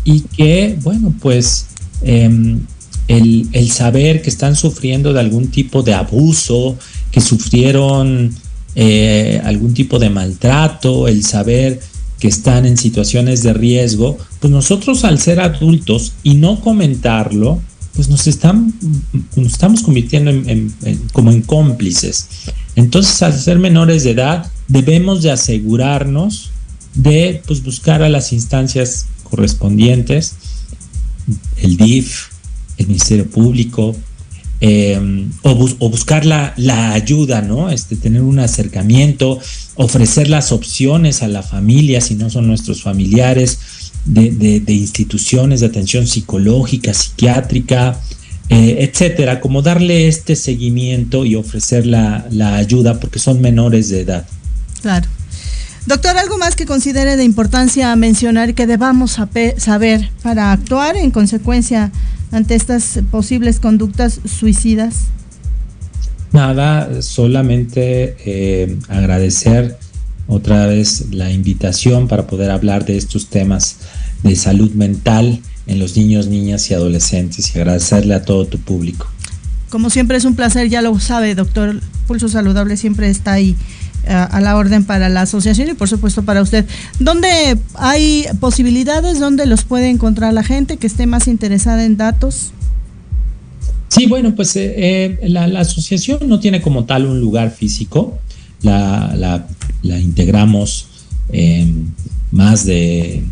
y 0.03 0.21
que, 0.21 0.77
bueno, 0.81 1.13
pues 1.21 1.67
em, 2.01 2.59
el, 3.07 3.71
saber 3.71 4.21
que 4.21 4.29
están 4.29 4.55
sufriendo 4.55 5.13
de 5.13 5.19
algún 5.19 5.47
tipo 5.47 5.83
de 5.83 5.93
abuso, 5.93 6.77
que 7.11 7.21
sufrieron 7.21 8.33
eh, 8.75 9.41
algún 9.43 9.73
tipo 9.73 9.99
de 9.99 10.09
maltrato, 10.09 11.07
el 11.07 11.23
saber 11.23 11.79
que 12.19 12.27
están 12.27 12.65
en 12.65 12.77
situaciones 12.77 13.43
de 13.43 13.53
riesgo, 13.53 14.17
pues 14.39 14.51
nosotros 14.51 15.03
al 15.03 15.19
ser 15.19 15.39
adultos 15.39 16.13
y 16.23 16.35
no 16.35 16.61
comentarlo, 16.61 17.61
pues 17.95 18.09
nos, 18.09 18.27
están, 18.27 18.73
nos 19.35 19.51
estamos 19.51 19.81
convirtiendo 19.81 20.31
en, 20.31 20.73
como 21.11 21.31
en 21.31 21.41
cómplices. 21.41 22.27
Entonces, 22.75 23.21
al 23.21 23.33
ser 23.33 23.59
menores 23.59 24.03
de 24.03 24.11
edad, 24.11 24.51
debemos 24.67 25.21
de 25.21 25.31
asegurarnos 25.31 26.51
de 26.95 27.41
pues, 27.45 27.63
buscar 27.63 28.03
a 28.03 28.09
las 28.09 28.33
instancias 28.33 29.07
correspondientes, 29.23 30.35
el 31.61 31.77
DIF, 31.77 32.27
el 32.77 32.87
Ministerio 32.87 33.29
Público, 33.29 33.95
em, 34.59 35.31
o, 35.41 35.55
buscar 35.89 36.25
la, 36.25 36.53
ayuda, 36.93 37.41
¿no? 37.41 37.69
Este, 37.69 37.95
tener 37.95 38.21
un 38.21 38.39
acercamiento, 38.39 39.39
ofrecer 39.75 40.29
las 40.29 40.51
opciones 40.51 41.21
a 41.21 41.27
la 41.27 41.43
familia, 41.43 42.01
si 42.01 42.15
no 42.15 42.29
son 42.29 42.47
nuestros 42.47 42.81
familiares, 42.81 43.59
de, 44.05 44.63
instituciones 44.67 45.61
de 45.61 45.67
atención 45.67 46.07
psicológica, 46.07 46.93
psiquiátrica, 46.93 47.99
eh, 48.53 48.83
etcétera, 48.83 49.41
como 49.41 49.61
darle 49.61 50.07
este 50.07 50.35
seguimiento 50.35 51.25
y 51.25 51.35
ofrecer 51.35 51.87
la, 51.87 52.25
la 52.29 52.55
ayuda 52.55 52.99
porque 52.99 53.19
son 53.19 53.41
menores 53.41 53.89
de 53.89 54.01
edad. 54.01 54.25
Claro. 54.81 55.07
Doctor, 55.85 56.17
¿algo 56.17 56.37
más 56.37 56.55
que 56.55 56.65
considere 56.65 57.17
de 57.17 57.23
importancia 57.23 57.93
mencionar 57.95 58.53
que 58.53 58.67
debamos 58.67 59.19
saber 59.57 60.09
para 60.21 60.51
actuar 60.51 60.95
en 60.95 61.11
consecuencia 61.11 61.91
ante 62.31 62.55
estas 62.55 62.99
posibles 63.11 63.59
conductas 63.59 64.21
suicidas? 64.25 65.05
Nada, 66.31 67.01
solamente 67.01 68.15
eh, 68.25 68.77
agradecer 68.87 69.77
otra 70.27 70.67
vez 70.67 71.11
la 71.11 71.31
invitación 71.31 72.07
para 72.07 72.27
poder 72.27 72.49
hablar 72.49 72.85
de 72.85 72.97
estos 72.97 73.27
temas 73.27 73.77
de 74.23 74.35
salud 74.35 74.71
mental 74.71 75.41
en 75.67 75.79
los 75.79 75.95
niños, 75.95 76.27
niñas 76.27 76.69
y 76.69 76.73
adolescentes 76.73 77.55
y 77.55 77.59
agradecerle 77.59 78.13
a 78.13 78.23
todo 78.23 78.45
tu 78.45 78.59
público. 78.59 79.07
Como 79.69 79.89
siempre 79.89 80.17
es 80.17 80.25
un 80.25 80.35
placer, 80.35 80.69
ya 80.69 80.81
lo 80.81 80.99
sabe, 80.99 81.35
doctor. 81.35 81.81
Pulso 82.07 82.27
Saludable 82.27 82.77
siempre 82.77 83.09
está 83.09 83.33
ahí 83.33 83.55
a, 84.07 84.41
la 84.41 84.57
orden 84.57 84.83
para 84.83 85.09
la 85.09 85.21
asociación 85.21 85.69
y 85.69 85.73
por 85.73 85.87
supuesto 85.87 86.23
para 86.23 86.41
usted. 86.41 86.65
¿Dónde 86.99 87.57
hay 87.75 88.25
posibilidades? 88.39 89.19
¿Dónde 89.19 89.45
los 89.45 89.63
puede 89.63 89.89
encontrar 89.89 90.33
la 90.33 90.43
gente 90.43 90.77
que 90.77 90.87
esté 90.87 91.05
más 91.07 91.27
interesada 91.27 91.85
en 91.85 91.97
datos? 91.97 92.51
Sí, 93.87 94.07
bueno, 94.07 94.35
pues 94.35 94.55
eh, 94.55 94.73
eh, 95.21 95.29
la, 95.29 95.45
asociación 95.59 96.19
no 96.27 96.39
tiene 96.39 96.61
como 96.61 96.85
tal 96.85 97.05
un 97.05 97.19
lugar 97.19 97.51
físico. 97.51 98.17
La, 98.61 99.13
la, 99.15 99.99
integramos 99.99 100.87
más 102.31 102.65
de 102.65 103.23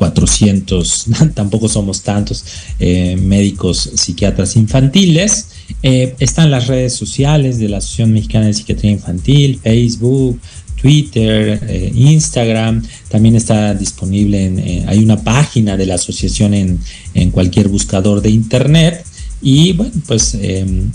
400, 0.00 1.06
tampoco 1.34 1.68
somos 1.68 2.00
tantos, 2.00 2.42
eh, 2.78 3.16
médicos 3.20 3.90
psiquiatras 3.96 4.56
infantiles. 4.56 5.48
Eh, 5.82 6.14
están 6.20 6.50
las 6.50 6.68
redes 6.68 6.94
sociales 6.94 7.58
de 7.58 7.68
la 7.68 7.76
Asociación 7.76 8.14
Mexicana 8.14 8.46
de 8.46 8.54
Psiquiatría 8.54 8.92
Infantil, 8.92 9.60
Facebook, 9.62 10.40
Twitter, 10.80 11.60
eh, 11.68 11.92
Instagram, 11.94 12.82
también 13.10 13.36
está 13.36 13.74
disponible 13.74 14.46
en, 14.46 14.88
hay 14.88 15.04
una 15.04 15.22
página 15.22 15.76
de 15.76 15.84
la 15.84 15.96
asociación 15.96 16.54
en, 16.54 16.78
en 17.12 17.30
cualquier 17.30 17.68
buscador 17.68 18.22
de 18.22 18.30
internet 18.30 19.04
y 19.42 19.74
bueno, 19.74 19.92
pues 20.06 20.38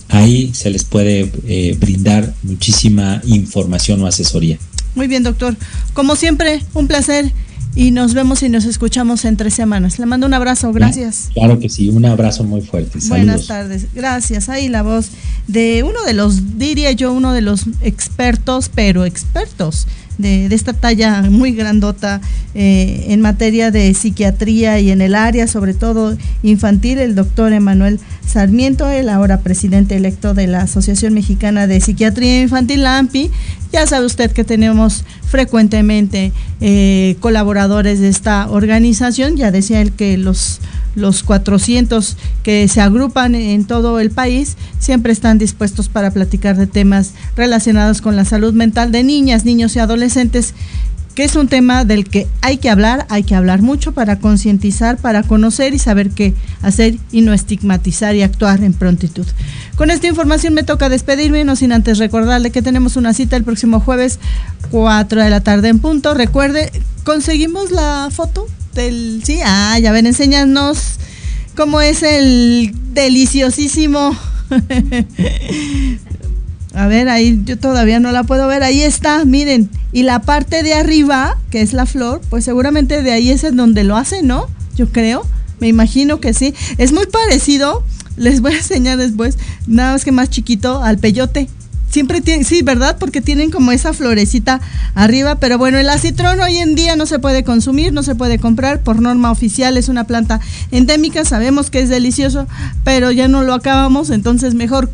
ahí 0.10 0.52
se 0.54 0.72
les 0.72 0.84
puede 0.84 1.26
brindar 1.80 2.34
muchísima 2.42 3.22
información 3.26 4.02
o 4.02 4.08
asesoría. 4.08 4.58
Muy 4.96 5.08
bien, 5.08 5.22
doctor. 5.22 5.56
Como 5.94 6.16
siempre, 6.16 6.64
un 6.74 6.88
placer 6.88 7.32
y 7.76 7.92
nos 7.92 8.14
vemos 8.14 8.42
y 8.42 8.50
nos 8.50 8.66
escuchamos 8.66 9.26
en 9.26 9.36
tres 9.36 9.54
semanas. 9.54 10.00
Le 10.00 10.06
mando 10.06 10.26
un 10.26 10.34
abrazo, 10.34 10.72
gracias. 10.72 11.30
Claro 11.34 11.60
que 11.60 11.70
sí, 11.70 11.90
un 11.90 12.06
abrazo 12.06 12.44
muy 12.46 12.62
fuerte. 12.62 13.00
Buenas 13.10 13.48
tardes, 13.48 13.88
gracias. 13.94 14.48
Ahí 14.48 14.70
la 14.70 14.82
voz 14.82 15.10
de 15.48 15.84
uno 15.84 16.04
de 16.06 16.14
los, 16.14 16.58
diría 16.58 16.94
yo, 16.94 17.12
uno 17.12 17.34
de 17.34 17.42
los 17.42 17.66
expertos, 17.82 18.72
pero 18.74 19.06
expertos 19.06 19.88
de, 20.18 20.46
esta 20.46 20.74
talla 20.74 21.24
muy 21.24 21.52
grandota 21.52 22.22
eh, 22.54 23.08
en 23.10 23.22
materia 23.22 23.72
de 23.72 23.94
psiquiatría 23.94 24.80
y 24.80 24.92
en 24.92 25.02
el 25.02 25.16
área, 25.16 25.48
sobre 25.48 25.74
todo 25.74 26.18
infantil, 26.44 27.00
el 27.00 27.16
doctor 27.16 27.54
Emanuel 27.54 28.00
Sarmiento, 28.26 28.90
el 28.90 29.10
ahora 29.10 29.42
presidente 29.42 29.96
electo 29.96 30.34
de 30.34 30.48
la 30.48 30.62
Asociación 30.62 31.14
Mexicana 31.14 31.68
de 31.68 31.82
Psiquiatría 31.82 32.42
Infantil, 32.42 32.84
la 32.84 32.98
AMPI. 32.98 33.32
Ya 33.72 33.86
sabe 33.88 34.06
usted 34.06 34.32
que 34.32 34.44
tenemos 34.44 35.04
frecuentemente 35.28 36.32
eh, 36.62 37.18
colaboradores 37.20 37.65
de 37.68 38.08
esta 38.08 38.50
organización, 38.50 39.38
ya 39.38 39.52
decía 39.52 39.82
él 39.82 39.92
que 39.92 40.18
los 40.18 40.60
los 40.96 41.24
400 41.24 42.16
que 42.42 42.68
se 42.70 42.80
agrupan 42.80 43.36
en 43.36 43.66
todo 43.66 44.00
el 44.00 44.12
país 44.12 44.56
siempre 44.80 45.12
están 45.12 45.38
dispuestos 45.38 45.90
para 45.90 46.12
platicar 46.12 46.56
de 46.56 46.68
temas 46.68 47.12
relacionados 47.36 48.02
con 48.02 48.16
la 48.16 48.24
salud 48.24 48.54
mental 48.54 48.94
de 48.94 49.04
niñas, 49.04 49.44
niños 49.44 49.76
y 49.76 49.80
adolescentes 49.80 50.54
que 51.16 51.24
es 51.24 51.36
un 51.36 51.48
tema 51.48 51.86
del 51.86 52.08
que 52.08 52.28
hay 52.42 52.58
que 52.58 52.70
hablar, 52.70 53.08
hay 53.10 53.24
que 53.24 53.36
hablar 53.36 53.62
mucho 53.62 53.94
para 53.94 54.20
concientizar, 54.20 54.98
para 54.98 55.24
conocer 55.24 55.74
y 55.74 55.80
saber 55.80 56.10
qué 56.10 56.34
hacer 56.62 56.98
y 57.12 57.22
no 57.22 57.34
estigmatizar 57.34 58.16
y 58.16 58.22
actuar 58.22 58.62
en 58.62 58.74
prontitud. 58.74 59.26
Con 59.78 59.92
esta 59.92 60.08
información 60.08 60.54
me 60.54 60.64
toca 60.64 60.90
despedirme, 60.90 61.46
no 61.46 61.56
sin 61.56 61.72
antes 61.72 61.98
recordarle 61.98 62.52
que 62.52 62.62
tenemos 62.62 62.98
una 62.98 63.14
cita 63.14 63.38
el 63.38 63.46
próximo 63.46 63.80
jueves, 63.80 64.20
4 64.72 65.24
de 65.24 65.30
la 65.30 65.40
tarde 65.40 65.70
en 65.70 65.80
punto. 65.80 66.14
Recuerde, 66.14 66.72
¿conseguimos 67.04 67.72
la 67.72 68.10
foto? 68.12 68.46
sí, 69.24 69.40
ah, 69.46 69.80
ya 69.80 69.94
ven, 69.94 70.06
enséñanos 70.06 70.98
cómo 71.56 71.80
es 71.80 72.04
el 72.04 72.76
deliciosísimo. 72.94 74.16
A 76.76 76.88
ver, 76.88 77.08
ahí 77.08 77.42
yo 77.46 77.58
todavía 77.58 78.02
no 78.02 78.12
la 78.12 78.24
puedo 78.24 78.48
ver. 78.48 78.62
Ahí 78.62 78.82
está, 78.82 79.24
miren. 79.24 79.70
Y 79.94 80.04
la 80.04 80.22
parte 80.22 80.62
de 80.62 80.74
arriba, 80.74 81.38
que 81.50 81.62
es 81.62 81.72
la 81.72 81.86
flor, 81.86 82.22
pues 82.30 82.44
seguramente 82.44 83.02
de 83.02 83.14
ahí 83.14 83.32
es 83.32 83.44
donde 83.56 83.86
lo 83.86 83.96
hace, 83.96 84.24
¿no? 84.24 84.48
Yo 84.76 84.92
creo. 84.92 85.26
Me 85.62 85.70
imagino 85.70 86.20
que 86.20 86.34
sí. 86.34 86.54
Es 86.78 86.92
muy 86.92 87.06
parecido. 87.06 87.84
Les 88.18 88.42
voy 88.42 88.54
a 88.54 88.58
enseñar 88.58 88.98
después. 88.98 89.38
Nada 89.68 89.94
más 89.94 90.04
que 90.04 90.12
más 90.12 90.30
chiquito 90.30 90.84
al 90.84 90.98
peyote 90.98 91.48
siempre 91.96 92.20
tienen, 92.20 92.44
sí, 92.44 92.62
¿verdad? 92.62 92.98
Porque 93.00 93.22
tienen 93.22 93.52
como 93.52 93.72
esa 93.72 93.94
florecita 93.94 94.60
arriba, 94.96 95.36
pero 95.36 95.58
bueno, 95.58 95.78
el 95.78 95.88
acitrón 95.88 96.42
hoy 96.42 96.58
en 96.58 96.76
día 96.76 96.98
no 96.98 97.06
se 97.06 97.20
puede 97.20 97.46
consumir, 97.46 97.94
no 97.94 98.04
se 98.04 98.16
puede 98.16 98.38
comprar, 98.38 98.82
por 98.82 99.02
norma 99.02 99.32
oficial 99.32 99.78
es 99.78 99.88
una 99.88 100.04
planta 100.04 100.42
endémica, 100.72 101.24
sabemos 101.24 101.70
que 101.70 101.80
es 101.80 101.88
delicioso, 101.88 102.48
pero 102.84 103.12
ya 103.12 103.30
no 103.30 103.44
lo 103.44 103.54
acabamos, 103.54 104.10
entonces 104.10 104.56
mejor 104.56 104.92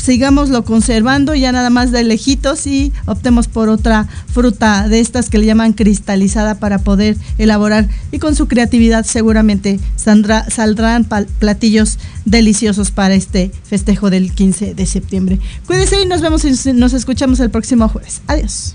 sigámoslo 0.00 0.64
conservando 0.64 1.34
ya 1.34 1.52
nada 1.52 1.70
más 1.70 1.92
de 1.92 2.04
lejitos 2.04 2.66
y 2.66 2.92
optemos 3.06 3.48
por 3.48 3.68
otra 3.68 4.08
fruta 4.32 4.88
de 4.88 5.00
estas 5.00 5.28
que 5.28 5.38
le 5.38 5.46
llaman 5.46 5.72
cristalizada 5.72 6.58
para 6.58 6.78
poder 6.78 7.16
elaborar 7.38 7.88
y 8.10 8.18
con 8.18 8.34
su 8.34 8.48
creatividad 8.48 9.04
seguramente 9.04 9.78
saldrán 9.96 11.06
platillos 11.38 11.98
deliciosos 12.24 12.90
para 12.90 13.14
este 13.14 13.50
festejo 13.64 14.10
del 14.10 14.32
15 14.32 14.74
de 14.74 14.86
septiembre. 14.86 15.38
Cuídense 15.66 16.00
y 16.00 16.06
nos 16.06 16.20
vemos 16.20 16.44
y 16.44 16.72
nos 16.72 16.92
escuchamos 16.92 17.40
el 17.40 17.50
próximo 17.50 17.88
jueves. 17.88 18.22
Adiós. 18.26 18.74